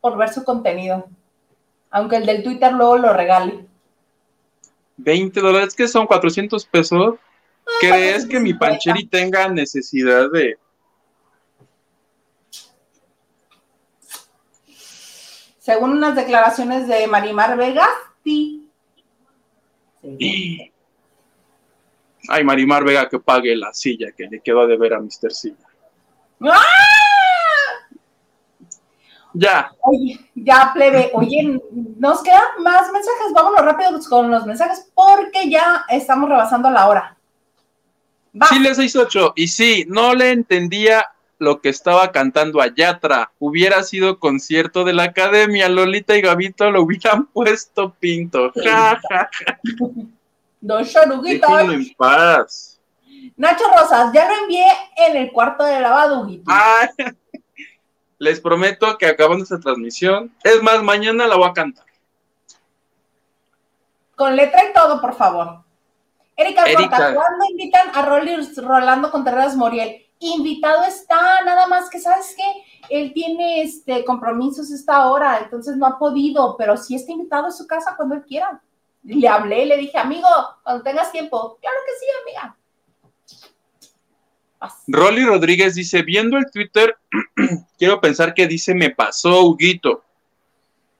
por 0.00 0.16
ver 0.16 0.32
su 0.32 0.44
contenido. 0.44 1.06
Aunque 1.90 2.16
el 2.16 2.26
del 2.26 2.42
Twitter 2.42 2.72
luego 2.72 2.98
lo 2.98 3.12
regale. 3.12 3.66
20 4.96 5.40
dólares, 5.40 5.74
que 5.74 5.88
son 5.88 6.06
400 6.06 6.64
pesos. 6.66 7.16
¿Crees 7.80 8.26
que 8.26 8.38
mi 8.40 8.52
450. 8.52 8.58
Pancheri 8.58 9.06
tenga 9.06 9.48
necesidad 9.48 10.30
de.? 10.30 10.58
Según 15.58 15.92
unas 15.92 16.14
declaraciones 16.14 16.86
de 16.86 17.06
Marimar 17.06 17.56
Vegas, 17.56 17.88
sí. 18.22 18.68
Sí. 20.18 20.73
Ay, 22.28 22.44
Marimar 22.44 22.84
Vega 22.84 23.08
que 23.08 23.18
pague 23.18 23.54
la 23.56 23.72
silla 23.72 24.12
que 24.16 24.26
le 24.26 24.40
quedó 24.40 24.66
de 24.66 24.76
ver 24.76 24.94
a 24.94 25.00
Mr. 25.00 25.32
Silla. 25.32 25.56
¡Ah! 26.40 26.62
Ya, 29.36 29.72
Oye, 29.80 30.20
ya 30.36 30.70
plebe, 30.72 31.10
oye, 31.12 31.60
nos 31.98 32.22
quedan 32.22 32.40
más 32.60 32.92
mensajes, 32.92 33.32
vámonos 33.34 33.64
rápido 33.64 33.98
con 34.08 34.30
los 34.30 34.46
mensajes 34.46 34.88
porque 34.94 35.50
ya 35.50 35.84
estamos 35.88 36.28
rebasando 36.28 36.70
la 36.70 36.88
hora. 36.88 37.16
Va. 38.40 38.46
Chile 38.48 38.74
68. 38.74 39.32
Y 39.34 39.48
sí, 39.48 39.86
no 39.88 40.14
le 40.14 40.30
entendía 40.30 41.10
lo 41.38 41.60
que 41.60 41.68
estaba 41.68 42.12
cantando 42.12 42.60
a 42.60 42.72
Yatra. 42.72 43.32
Hubiera 43.40 43.82
sido 43.82 44.20
concierto 44.20 44.84
de 44.84 44.92
la 44.92 45.04
academia. 45.04 45.68
Lolita 45.68 46.16
y 46.16 46.20
Gavito 46.20 46.70
lo 46.70 46.82
hubieran 46.82 47.26
puesto 47.32 47.94
pinto. 47.98 48.52
Ja, 48.64 49.00
ja, 49.10 49.30
Don 50.64 50.82
en 51.70 51.94
paz. 51.94 52.80
Nacho 53.36 53.64
Rosas, 53.76 54.14
ya 54.14 54.26
lo 54.26 54.34
envié 54.44 54.64
en 54.96 55.16
el 55.16 55.30
cuarto 55.30 55.62
de 55.62 55.78
lavado, 55.78 56.22
Huguito. 56.22 56.50
Ay, 56.50 56.88
les 58.18 58.40
prometo 58.40 58.96
que 58.96 59.06
acabando 59.06 59.42
esta 59.42 59.60
transmisión, 59.60 60.34
es 60.42 60.62
más, 60.62 60.82
mañana 60.82 61.26
la 61.26 61.36
voy 61.36 61.50
a 61.50 61.52
cantar. 61.52 61.84
Con 64.16 64.34
letra 64.34 64.64
y 64.70 64.72
todo, 64.72 65.02
por 65.02 65.14
favor. 65.14 65.64
Erika 66.34 66.64
Erika. 66.64 66.88
Corta, 66.88 67.14
¿cuándo 67.14 67.44
invitan 67.50 67.90
a 67.94 68.02
Rolando 68.02 69.10
Contreras 69.10 69.54
Moriel? 69.56 70.06
Invitado 70.18 70.84
está, 70.84 71.42
nada 71.44 71.66
más 71.66 71.90
que, 71.90 71.98
¿sabes 71.98 72.34
qué? 72.34 72.44
Él 72.88 73.12
tiene 73.12 73.60
este 73.60 74.02
compromisos 74.06 74.70
esta 74.70 75.08
hora, 75.08 75.40
entonces 75.42 75.76
no 75.76 75.84
ha 75.84 75.98
podido, 75.98 76.56
pero 76.56 76.78
sí 76.78 76.94
está 76.94 77.12
invitado 77.12 77.48
a 77.48 77.52
su 77.52 77.66
casa 77.66 77.94
cuando 77.96 78.14
él 78.14 78.22
quiera. 78.22 78.62
Le 79.04 79.28
hablé, 79.28 79.66
le 79.66 79.76
dije, 79.76 79.98
amigo, 79.98 80.28
cuando 80.62 80.82
tengas 80.82 81.12
tiempo. 81.12 81.58
Claro 81.60 81.76
que 81.86 81.92
sí, 81.98 82.06
amiga. 82.22 82.56
Rolly 84.86 85.24
Rodríguez 85.24 85.74
dice, 85.74 86.02
viendo 86.02 86.38
el 86.38 86.50
Twitter, 86.50 86.96
quiero 87.78 88.00
pensar 88.00 88.34
que 88.34 88.46
dice, 88.46 88.74
me 88.74 88.90
pasó, 88.90 89.44
Huguito. 89.44 90.02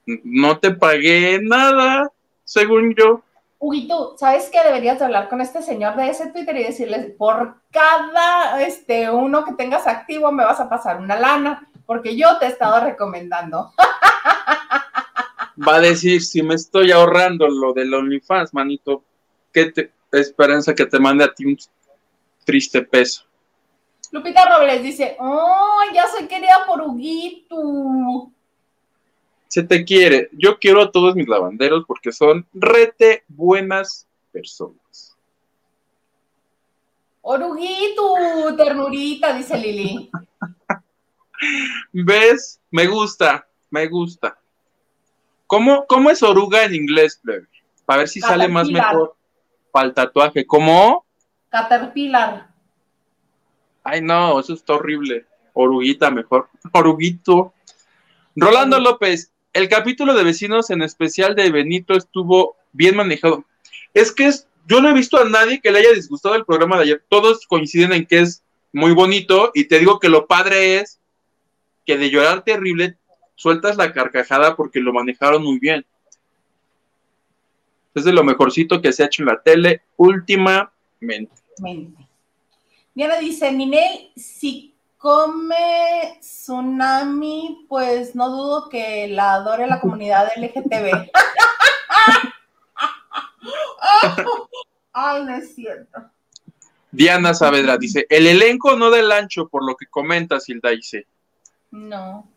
No 0.06 0.59
te 0.59 0.70
pagué 0.70 1.40
nada, 1.43 2.10
según 2.44 2.94
yo. 2.94 3.22
Huguito, 3.59 4.16
¿sabes 4.18 4.51
qué? 4.52 4.62
Deberías 4.62 4.98
de 4.98 5.06
hablar 5.06 5.31
con 5.31 5.40
este 5.40 5.62
señor 5.62 5.97
de 5.97 6.10
ese 6.10 6.31
Twitter 6.31 6.55
y 6.59 6.64
decirle, 6.64 7.14
por 7.16 7.56
cada 7.70 8.62
este, 8.62 9.10
uno 9.10 9.44
que 9.47 9.55
tengas 9.55 9.86
activo 9.86 10.31
me 10.31 10.44
vas 10.44 10.60
a 10.60 10.68
pasar 10.68 10.98
una 10.98 11.16
lana, 11.16 11.66
porque 11.86 12.14
yo 12.14 12.39
te 12.39 12.44
he 12.44 12.48
estado 12.48 12.85
recomendando. 12.85 13.72
Va 15.56 15.76
a 15.76 15.81
decir, 15.81 16.22
si 16.22 16.43
me 16.43 16.55
estoy 16.55 16.90
ahorrando 16.90 17.48
lo 17.48 17.72
del 17.72 17.94
OnlyFans, 17.94 18.52
manito, 18.55 19.05
¿qué 19.52 19.70
te, 19.70 19.93
esperanza 20.10 20.74
que 20.74 20.86
te 20.86 20.98
mande 20.98 21.24
a 21.24 21.32
ti 21.32 21.44
un 21.44 21.56
triste 22.44 22.82
peso? 22.82 23.24
Lupita 24.10 24.48
Robles 24.48 24.82
dice, 24.82 25.16
¡oh, 25.18 25.81
ya 25.93 26.06
soy 26.09 26.26
querida 26.26 26.64
por 26.66 26.81
Huguito! 26.82 28.31
Se 29.48 29.62
te 29.62 29.85
quiere. 29.85 30.31
Yo 30.32 30.59
quiero 30.59 30.82
a 30.82 30.90
todos 30.90 31.14
mis 31.14 31.28
lavanderos 31.28 31.85
porque 31.86 32.10
son 32.10 32.47
rete 32.52 33.22
buenas 33.28 34.06
personas. 34.32 35.16
Oruguito, 37.22 38.14
ternurita, 38.56 39.32
dice 39.32 39.56
Lili. 39.56 40.10
¿Ves? 41.93 42.60
Me 42.70 42.86
gusta, 42.86 43.47
me 43.70 43.86
gusta. 43.86 44.36
¿Cómo, 45.46 45.86
cómo 45.86 46.10
es 46.10 46.22
oruga 46.22 46.64
en 46.64 46.74
inglés, 46.74 47.20
plebe? 47.22 47.46
Para 47.84 47.98
ver 47.98 48.08
si 48.08 48.20
sale 48.20 48.48
más 48.48 48.68
mejor 48.68 49.14
para 49.70 49.88
el 49.88 49.94
tatuaje. 49.94 50.46
¿Cómo? 50.46 51.04
Caterpillar. 51.50 52.48
Ay, 53.82 54.00
no, 54.00 54.40
eso 54.40 54.54
está 54.54 54.74
horrible. 54.74 55.26
Oruguita 55.52 56.10
mejor. 56.10 56.48
Oruguito. 56.72 57.52
Rolando 58.36 58.78
López, 58.80 59.32
el 59.52 59.68
capítulo 59.68 60.14
de 60.14 60.24
vecinos, 60.24 60.70
en 60.70 60.82
especial 60.82 61.34
de 61.34 61.50
Benito, 61.50 61.94
estuvo 61.94 62.56
bien 62.72 62.96
manejado. 62.96 63.44
Es 63.92 64.12
que 64.12 64.26
es, 64.26 64.48
yo 64.66 64.80
no 64.80 64.88
he 64.88 64.94
visto 64.94 65.18
a 65.18 65.28
nadie 65.28 65.60
que 65.60 65.70
le 65.70 65.80
haya 65.80 65.92
disgustado 65.92 66.34
el 66.34 66.44
programa 66.44 66.76
de 66.76 66.82
ayer. 66.82 67.04
Todos 67.08 67.46
coinciden 67.46 67.92
en 67.92 68.06
que 68.06 68.20
es 68.20 68.42
muy 68.72 68.92
bonito 68.92 69.52
y 69.54 69.64
te 69.64 69.78
digo 69.78 70.00
que 70.00 70.08
lo 70.08 70.26
padre 70.26 70.78
es 70.78 71.00
que 71.86 71.96
de 71.96 72.10
llorar 72.10 72.42
terrible 72.42 72.96
sueltas 73.35 73.77
la 73.77 73.93
carcajada 73.93 74.56
porque 74.56 74.81
lo 74.81 74.93
manejaron 74.93 75.43
muy 75.43 75.59
bien. 75.59 75.85
Es 77.94 78.05
de 78.05 78.12
lo 78.12 78.24
mejorcito 78.24 78.81
que 78.81 78.93
se 78.93 79.02
ha 79.02 79.06
hecho 79.06 79.23
en 79.23 79.28
la 79.28 79.40
tele 79.40 79.82
últimamente. 79.97 80.73
Mente. 81.59 82.09
Diana 82.94 83.19
dice, 83.19 83.52
Ninel, 83.52 84.11
si 84.16 84.74
come 84.97 86.16
tsunami, 86.20 87.66
pues 87.69 88.15
no 88.15 88.31
dudo 88.31 88.69
que 88.69 89.09
la 89.09 89.35
adore 89.35 89.66
la 89.66 89.81
comunidad 89.81 90.28
LGTB. 90.36 91.11
Ay, 94.93 95.24
no 95.24 95.35
es 95.35 95.55
cierto. 95.55 96.11
Diana 96.90 97.35
Saavedra 97.35 97.77
dice, 97.77 98.06
el 98.09 98.27
elenco 98.27 98.77
no 98.77 98.90
del 98.90 99.11
ancho, 99.11 99.48
por 99.48 99.65
lo 99.66 99.74
que 99.77 99.86
comentas, 99.86 100.48
Hilda 100.48 100.70
dice. 100.70 101.06
No. 101.73 102.28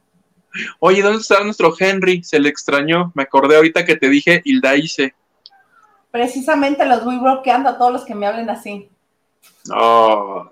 Oye, 0.79 1.01
¿dónde 1.01 1.21
está 1.21 1.43
nuestro 1.43 1.73
Henry? 1.77 2.23
Se 2.23 2.39
le 2.39 2.49
extrañó. 2.49 3.11
Me 3.15 3.23
acordé 3.23 3.55
ahorita 3.55 3.85
que 3.85 3.95
te 3.95 4.09
dije 4.09 4.41
Hilda 4.45 4.75
hice. 4.75 5.13
Precisamente 6.11 6.85
los 6.85 7.03
voy 7.03 7.17
bloqueando 7.17 7.69
a 7.69 7.77
todos 7.77 7.91
los 7.91 8.05
que 8.05 8.15
me 8.15 8.25
hablen 8.25 8.49
así. 8.49 8.89
Oh. 9.71 10.49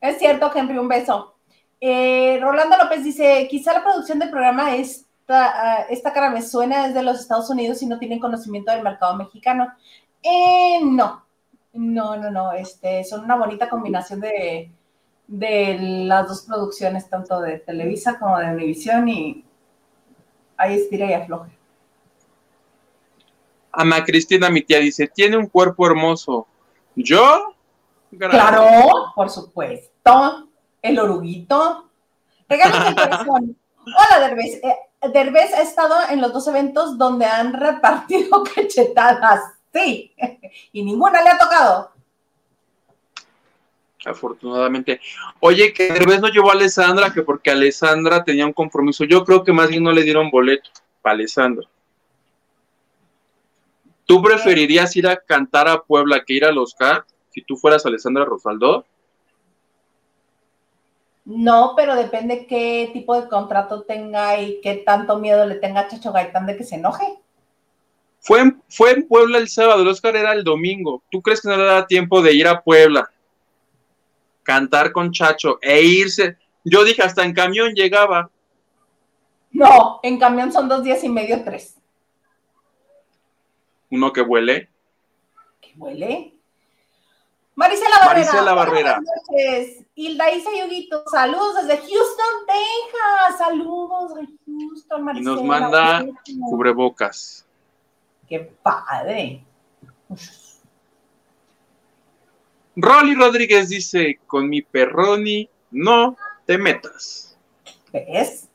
Es 0.00 0.18
cierto, 0.18 0.50
Henry, 0.54 0.78
un 0.78 0.88
beso. 0.88 1.34
Eh, 1.80 2.38
Rolando 2.40 2.76
López 2.76 3.02
dice, 3.02 3.48
quizá 3.50 3.72
la 3.72 3.82
producción 3.82 4.18
del 4.18 4.30
programa 4.30 4.76
esta, 4.76 5.86
esta 5.88 6.12
cara 6.12 6.30
me 6.30 6.42
suena 6.42 6.86
es 6.86 6.94
de 6.94 7.02
los 7.02 7.18
Estados 7.18 7.50
Unidos 7.50 7.82
y 7.82 7.86
no 7.86 7.98
tienen 7.98 8.20
conocimiento 8.20 8.70
del 8.70 8.82
mercado 8.82 9.16
mexicano. 9.16 9.72
Eh, 10.22 10.80
no, 10.84 11.24
no, 11.72 12.16
no, 12.16 12.30
no, 12.30 12.52
este, 12.52 13.02
son 13.02 13.24
una 13.24 13.36
bonita 13.36 13.68
combinación 13.68 14.20
de, 14.20 14.70
de 15.26 15.78
las 15.80 16.28
dos 16.28 16.42
producciones, 16.42 17.08
tanto 17.08 17.40
de 17.40 17.58
Televisa 17.58 18.18
como 18.18 18.38
de 18.38 18.46
Univisión 18.46 19.08
y 19.08 19.44
ahí 20.56 20.76
estira 20.76 21.06
y 21.06 21.12
afloje. 21.14 21.50
Ana 23.72 24.04
Cristina, 24.04 24.50
mi 24.50 24.62
tía, 24.62 24.78
dice, 24.78 25.08
tiene 25.08 25.36
un 25.36 25.46
cuerpo 25.46 25.86
hermoso. 25.86 26.46
¿Yo? 26.94 27.54
Gracias. 28.10 28.42
Claro, 28.42 29.12
por 29.14 29.30
supuesto. 29.30 30.48
El 30.82 30.98
oruguito. 30.98 31.88
Regalos 32.48 32.88
de 32.88 32.94
corazón. 32.94 33.56
Hola, 33.86 34.28
Derbez. 34.28 34.60
Eh, 34.62 34.76
Derbez 35.12 35.54
ha 35.54 35.62
estado 35.62 35.94
en 36.10 36.20
los 36.20 36.32
dos 36.32 36.46
eventos 36.48 36.98
donde 36.98 37.24
han 37.24 37.54
repartido 37.54 38.42
cachetadas. 38.54 39.40
Sí. 39.72 40.14
Y 40.72 40.84
ninguna 40.84 41.22
le 41.22 41.30
ha 41.30 41.38
tocado. 41.38 41.92
Afortunadamente. 44.04 45.00
Oye, 45.40 45.72
que 45.72 45.92
Derbez 45.92 46.20
no 46.20 46.28
llevó 46.28 46.50
a 46.50 46.54
Alessandra, 46.54 47.12
que 47.12 47.22
porque 47.22 47.50
Alessandra 47.50 48.24
tenía 48.24 48.46
un 48.46 48.52
compromiso. 48.52 49.04
Yo 49.04 49.24
creo 49.24 49.44
que 49.44 49.52
más 49.52 49.68
bien 49.68 49.84
no 49.84 49.92
le 49.92 50.02
dieron 50.02 50.30
boleto 50.30 50.70
para 51.00 51.14
Alessandra. 51.14 51.66
¿Tú 54.04 54.20
preferirías 54.20 54.94
ir 54.96 55.06
a 55.06 55.16
cantar 55.16 55.68
a 55.68 55.82
Puebla 55.82 56.24
que 56.24 56.34
ir 56.34 56.44
al 56.44 56.58
Oscar 56.58 57.04
si 57.30 57.42
tú 57.42 57.56
fueras 57.56 57.86
Alessandra 57.86 58.24
Rosaldo? 58.24 58.84
No, 61.24 61.74
pero 61.76 61.94
depende 61.94 62.46
qué 62.46 62.90
tipo 62.92 63.18
de 63.18 63.28
contrato 63.28 63.82
tenga 63.82 64.40
y 64.40 64.60
qué 64.60 64.82
tanto 64.84 65.18
miedo 65.18 65.46
le 65.46 65.54
tenga 65.54 65.80
a 65.80 65.88
Chacho 65.88 66.12
Gaitán 66.12 66.46
de 66.46 66.56
que 66.56 66.64
se 66.64 66.74
enoje. 66.74 67.04
Fue 68.18 68.40
en, 68.40 68.62
fue 68.68 68.90
en 68.90 69.06
Puebla 69.06 69.38
el 69.38 69.48
sábado, 69.48 69.82
el 69.82 69.88
Oscar 69.88 70.16
era 70.16 70.32
el 70.32 70.42
domingo. 70.42 71.02
¿Tú 71.10 71.22
crees 71.22 71.40
que 71.40 71.48
no 71.48 71.56
le 71.56 71.64
da 71.64 71.86
tiempo 71.86 72.22
de 72.22 72.34
ir 72.34 72.48
a 72.48 72.60
Puebla, 72.60 73.10
cantar 74.42 74.92
con 74.92 75.12
Chacho 75.12 75.58
e 75.60 75.82
irse? 75.82 76.36
Yo 76.64 76.84
dije, 76.84 77.02
hasta 77.02 77.24
en 77.24 77.34
camión 77.34 77.74
llegaba. 77.74 78.30
No, 79.50 80.00
en 80.02 80.18
camión 80.18 80.52
son 80.52 80.68
dos 80.68 80.82
días 80.82 81.02
y 81.04 81.08
medio, 81.08 81.42
tres. 81.44 81.76
Uno 83.90 84.12
que 84.12 84.22
huele. 84.22 84.68
¿Qué 85.60 85.74
huele? 85.76 86.34
Marisela 87.54 87.96
Barrera. 87.98 88.14
Marisela 88.14 88.54
Barrera. 88.54 89.00
Buenas 89.00 89.22
noches. 89.28 89.84
Hilda 89.94 90.32
Isa 90.32 90.50
Yuguito, 90.58 91.04
saludos 91.10 91.56
desde 91.66 91.76
Houston, 91.82 92.46
Texas. 92.46 93.38
Saludos 93.38 94.14
de 94.14 94.26
Houston, 94.46 95.00
Y 95.00 95.04
Marisela. 95.04 95.34
nos 95.34 95.44
manda 95.44 96.06
cubrebocas. 96.48 97.46
Qué 98.26 98.38
padre. 98.62 99.44
Rolly 102.76 103.14
Rodríguez 103.14 103.68
dice, 103.68 104.18
con 104.26 104.48
mi 104.48 104.62
perroni 104.62 105.48
no 105.70 106.16
te 106.46 106.56
metas. 106.56 107.36
¿Ves? 107.92 108.48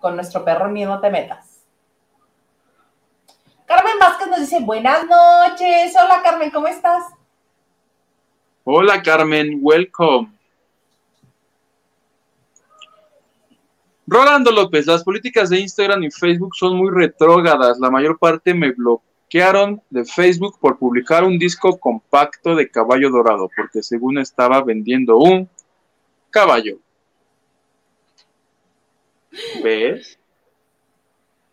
Con 0.00 0.14
nuestro 0.14 0.44
perro 0.44 0.68
ni 0.68 0.84
no 0.84 1.00
te 1.00 1.10
metas. 1.10 1.64
Carmen 3.66 3.98
Vázquez 3.98 4.28
nos 4.28 4.40
dice, 4.40 4.60
buenas 4.60 5.04
noches. 5.06 5.94
Hola 6.00 6.20
Carmen, 6.22 6.50
¿cómo 6.50 6.68
estás? 6.68 7.04
Hola 8.64 9.02
Carmen, 9.02 9.58
welcome. 9.60 10.32
Rolando 14.06 14.50
López, 14.50 14.86
las 14.86 15.04
políticas 15.04 15.50
de 15.50 15.60
Instagram 15.60 16.02
y 16.04 16.10
Facebook 16.10 16.54
son 16.56 16.76
muy 16.76 16.90
retrógradas. 16.90 17.78
La 17.78 17.90
mayor 17.90 18.18
parte 18.18 18.54
me 18.54 18.72
bloquearon 19.28 19.82
de 19.90 20.04
Facebook 20.04 20.58
por 20.58 20.78
publicar 20.78 21.24
un 21.24 21.38
disco 21.38 21.78
compacto 21.78 22.54
de 22.54 22.70
caballo 22.70 23.10
dorado, 23.10 23.50
porque 23.54 23.82
según 23.82 24.18
estaba 24.18 24.62
vendiendo 24.62 25.18
un 25.18 25.48
caballo. 26.30 26.78
¿Ves? 29.62 30.18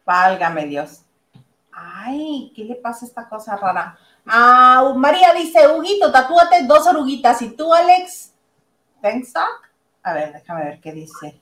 Válgame 0.06 0.65
Dios. 0.68 1.02
Ay, 1.72 2.53
¿qué 2.56 2.64
le 2.64 2.76
pasa 2.76 3.06
a 3.06 3.07
esta 3.10 3.27
cosa 3.27 3.57
rara? 3.57 3.97
Ah, 4.26 4.93
María 4.95 5.34
dice, 5.34 5.68
Huguito, 5.68 6.11
tatúate 6.11 6.65
dos 6.65 6.88
oruguitas. 6.88 7.41
¿Y 7.41 7.56
tú, 7.56 7.73
Alex? 7.73 8.34
¿Fenstock? 9.02 9.69
A 10.02 10.14
ver, 10.14 10.34
déjame 10.34 10.64
ver 10.64 10.80
qué 10.80 10.93
dice. 10.93 11.41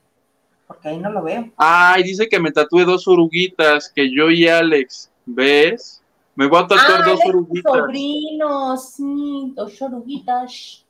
Porque 0.66 0.88
ahí 0.88 0.98
no 0.98 1.10
lo 1.10 1.22
veo. 1.22 1.52
Ay, 1.56 2.02
dice 2.02 2.28
que 2.28 2.40
me 2.40 2.50
tatúe 2.50 2.84
dos 2.84 3.06
oruguitas, 3.06 3.92
que 3.94 4.12
yo 4.12 4.30
y 4.30 4.48
Alex. 4.48 5.10
¿Ves? 5.26 6.03
Me 6.36 6.46
voy 6.48 6.58
a 6.58 6.66
tatuar 6.66 7.02
Ah, 7.02 7.04
dos 7.08 7.20
oruguitas. 7.26 7.72
sobrinos, 7.72 8.92
sí, 8.92 9.52
dos 9.54 9.80
oruguitas. 9.82 10.84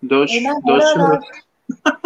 Dos, 0.00 0.30
dos 0.64 0.84
oruguitas. 0.94 1.44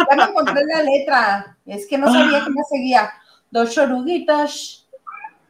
Ya 0.09 0.15
me 0.15 0.23
encontré 0.23 0.65
la 0.65 0.83
letra. 0.83 1.57
Es 1.65 1.85
que 1.87 1.97
no 1.97 2.11
sabía 2.11 2.43
que 2.43 2.49
me 2.49 2.63
seguía. 2.69 3.11
Dos 3.51 3.77
oruguitas 3.77 4.87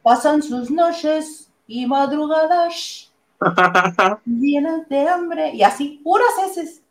pasan 0.02 0.42
sus 0.42 0.70
noches 0.70 1.50
y 1.66 1.86
madrugadas 1.86 3.12
llenas 4.26 4.88
de 4.88 5.08
hambre. 5.08 5.54
Y 5.54 5.62
así, 5.62 6.00
puras 6.02 6.28
heces. 6.44 6.82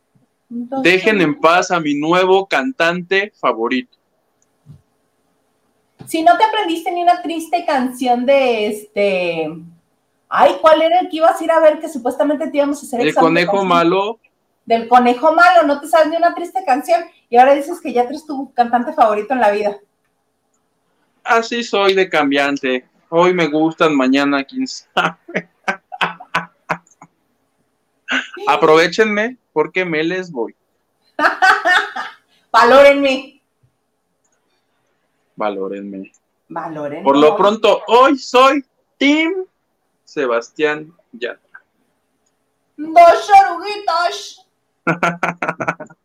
Dos 0.48 0.82
Dejen 0.82 1.22
en 1.22 1.40
paz 1.40 1.70
a 1.70 1.80
mi 1.80 1.94
nuevo 1.94 2.48
cantante 2.48 3.32
favorito. 3.40 3.98
Si 6.08 6.24
no 6.24 6.36
te 6.38 6.44
aprendiste 6.44 6.92
ni 6.92 7.04
una 7.04 7.22
triste 7.22 7.66
canción 7.68 8.26
de 8.26 8.68
este. 8.68 9.50
Ay, 10.30 10.58
¿cuál 10.62 10.84
era 10.84 11.00
el 11.00 11.10
que 11.10 11.18
ibas 11.18 11.42
a 11.42 11.44
ir 11.44 11.52
a 11.52 11.60
ver 11.60 11.80
que 11.80 11.90
supuestamente 11.90 12.48
te 12.48 12.58
íbamos 12.58 12.84
a 12.84 12.86
hacer 12.86 13.02
El 13.02 13.16
conejo 13.16 13.66
malo, 13.66 14.20
Del 14.64 14.88
conejo 14.88 15.34
malo, 15.34 15.64
no 15.66 15.82
te 15.82 15.88
sabes 15.88 16.10
ni 16.10 16.18
una 16.18 16.36
triste 16.36 16.64
canción. 16.64 17.04
Y 17.30 17.38
ahora 17.38 17.56
dices 17.56 17.82
que 17.82 17.92
ya 17.92 18.04
eres 18.04 18.28
tu 18.28 18.54
cantante 18.54 18.94
favorito 18.94 19.34
en 19.34 19.40
la 19.40 19.50
vida. 19.50 19.78
así 21.24 21.64
soy 21.64 21.96
de 21.96 22.08
cambiante. 22.08 22.88
Hoy 23.10 23.34
me 23.34 23.48
gustan, 23.48 23.96
mañana 23.96 24.44
quién 24.44 24.68
sabe. 24.68 25.50
Aprovechenme 28.48 29.38
porque 29.52 29.84
me 29.84 30.04
les 30.04 30.32
voy. 30.32 30.56
Valórenme. 32.52 33.42
Valórenme. 35.36 36.12
Valórenme. 36.48 37.04
Por 37.04 37.18
lo 37.18 37.36
pronto, 37.36 37.82
hoy 37.88 38.18
soy 38.18 38.64
Team 38.98 39.46
Sebastián 40.10 40.92
Yatra. 41.12 41.62
Dos 42.78 43.30
oruguitas. 43.46 44.48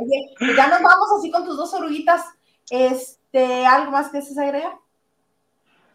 Oye, 0.00 0.54
ya 0.56 0.68
nos 0.68 0.80
vamos 0.80 1.08
así 1.18 1.30
con 1.30 1.44
tus 1.44 1.56
dos 1.56 1.74
oruguitas. 1.74 2.24
Este, 2.70 3.66
¿algo 3.66 3.90
más 3.90 4.10
que 4.10 4.22
se 4.22 4.40
agrega? 4.42 4.78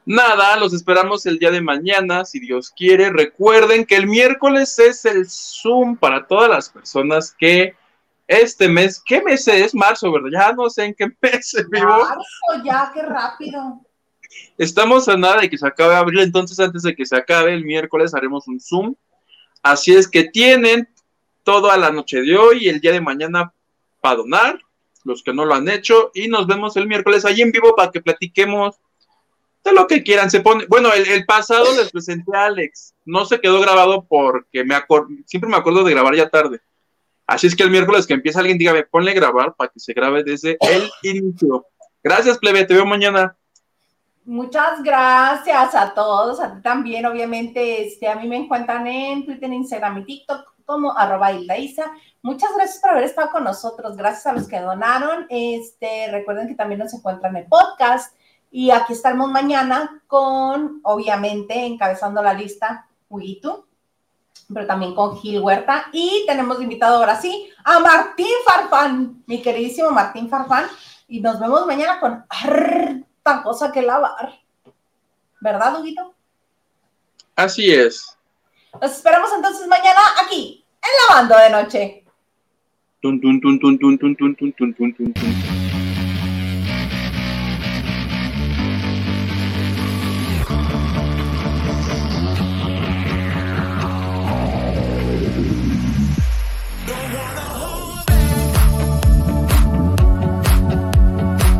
nada, 0.07 0.56
los 0.57 0.72
esperamos 0.72 1.26
el 1.26 1.39
día 1.39 1.49
de 1.49 1.61
mañana, 1.61 2.26
si 2.26 2.39
Dios 2.39 2.69
quiere. 2.69 3.10
Recuerden 3.10 3.85
que 3.85 3.95
el 3.95 4.06
miércoles 4.06 4.77
es 4.77 5.03
el 5.06 5.27
Zoom 5.27 5.97
para 5.97 6.27
todas 6.27 6.47
las 6.47 6.69
personas 6.69 7.35
que 7.39 7.76
este 8.27 8.68
mes, 8.68 9.02
¿qué 9.03 9.22
mes 9.23 9.47
es? 9.47 9.73
Marzo, 9.73 10.11
¿verdad? 10.11 10.30
Ya 10.31 10.53
no 10.53 10.69
sé 10.69 10.85
en 10.85 10.93
qué 10.93 11.07
mes 11.22 11.56
vivo. 11.72 11.88
Marzo, 11.88 12.64
ya, 12.64 12.91
qué 12.93 13.02
rápido. 13.02 13.81
Estamos 14.57 15.07
a 15.10 15.18
nada 15.18 15.41
de 15.41 15.49
que 15.49 15.57
se 15.57 15.68
acabe 15.68 15.95
abril, 15.95 16.22
entonces 16.22 16.60
antes 16.60 16.84
de 16.84 16.95
que 16.95 17.06
se 17.06 17.16
acabe 17.16 17.53
el 17.53 17.66
miércoles 17.66 18.14
haremos 18.14 18.48
un 18.48 18.60
Zoom. 18.60 18.95
Así 19.62 19.94
es 19.94 20.07
que 20.07 20.26
tienen 20.26 20.88
toda 21.44 21.78
la 21.78 21.91
noche 21.91 22.22
de 22.22 22.38
hoy 22.38 22.66
y 22.66 22.70
el 22.70 22.80
día 22.80 22.91
de 22.91 23.02
mañana 23.02 23.53
para 24.02 24.18
donar, 24.18 24.60
los 25.03 25.24
que 25.24 25.34
no 25.34 25.45
lo 25.45 25.53
han 25.53 25.70
hecho, 25.70 26.12
y 26.14 26.28
nos 26.28 26.48
vemos 26.48 26.76
el 26.78 26.88
miércoles 26.88 27.26
ahí 27.26 27.41
en 27.41 27.52
vivo 27.52 27.76
para 27.76 27.91
que 27.91 28.02
platiquemos 28.02 28.76
de 29.64 29.74
lo 29.74 29.88
que 29.88 30.03
quieran. 30.03 30.30
Se 30.32 30.41
pone, 30.41 30.66
bueno, 30.68 30.94
el, 30.94 31.26
pasado 31.26 31.76
les 31.76 31.91
presenté 31.91 32.36
a 32.36 32.45
Alex, 32.45 32.94
no 33.03 33.26
se 33.26 33.40
quedó 33.40 33.60
grabado 33.60 34.06
porque 34.07 34.64
me 34.64 34.76
siempre 35.26 35.49
me 35.49 35.57
acuerdo 35.57 35.84
de 35.84 35.91
grabar 35.91 36.16
ya 36.16 36.30
tarde. 36.30 36.62
Así 37.28 37.48
es 37.48 37.56
que 37.56 37.64
el 37.64 37.72
miércoles 37.72 38.06
que 38.06 38.14
empieza 38.14 38.40
alguien, 38.40 38.57
dígame, 38.57 38.84
ponle 38.84 39.14
grabar 39.14 39.56
para 39.56 39.72
que 39.72 39.80
se 39.80 39.94
grabe 39.94 40.24
desde 40.24 40.57
el 40.62 40.90
inicio. 41.02 41.66
Gracias, 42.03 42.38
plebe, 42.38 42.66
te 42.66 42.76
veo 42.76 42.86
mañana. 42.86 43.36
Muchas 44.26 44.81
gracias 44.81 45.76
a 45.76 45.93
todos, 45.93 46.39
a 46.39 46.56
ti 46.56 46.61
también, 46.64 47.06
obviamente, 47.06 47.85
este, 47.85 48.07
a 48.07 48.15
mí 48.15 48.27
me 48.27 48.38
encuentran 48.38 48.88
en 48.88 49.23
Twitter, 49.23 49.53
Instagram 49.53 49.99
y 49.99 50.06
TikTok 50.06 50.56
como 50.65 50.97
arroba 50.97 51.31
Isa. 51.31 51.91
Muchas 52.23 52.49
gracias 52.56 52.80
por 52.80 52.89
haber 52.89 53.03
estado 53.03 53.30
con 53.30 53.43
nosotros, 53.43 53.95
gracias 53.95 54.26
a 54.26 54.34
los 54.34 54.47
que 54.47 54.60
donaron. 54.60 55.27
Este, 55.30 56.07
recuerden 56.11 56.47
que 56.47 56.56
también 56.56 56.80
nos 56.80 56.93
encuentran 56.95 57.38
en 57.38 57.47
podcast 57.47 58.15
y 58.49 58.72
aquí 58.72 58.93
estamos 58.93 59.30
mañana 59.30 60.02
con, 60.07 60.80
obviamente, 60.84 61.64
encabezando 61.65 62.23
la 62.23 62.34
lista, 62.34 62.88
Huguito, 63.10 63.68
pero 64.52 64.65
también 64.65 64.95
con 64.95 65.18
Gil 65.18 65.41
Huerta. 65.41 65.85
Y 65.91 66.23
tenemos 66.26 66.60
invitado 66.61 66.97
ahora 66.97 67.22
sí 67.22 67.49
a 67.64 67.80
Martín 67.80 68.34
Farfán, 68.43 69.23
mi 69.27 69.39
queridísimo 69.41 69.91
Martín 69.91 70.30
Farfán. 70.30 70.65
Y 71.07 71.19
nos 71.19 71.39
vemos 71.39 71.68
mañana 71.68 71.99
con 71.99 72.26
tanta 73.26 73.43
cosa 73.43 73.72
que 73.72 73.81
lavar. 73.81 74.34
¿Verdad, 75.41 75.80
Huguito? 75.80 76.14
Así 77.35 77.72
es. 77.73 78.18
Nos 78.80 78.91
esperamos 78.91 79.31
entonces 79.35 79.68
mañana 79.68 79.99
aquí, 80.23 80.64
en 80.81 80.89
Lavando 81.10 81.38
de 81.38 81.49
Noche. 81.49 82.03
Tun, 83.02 83.19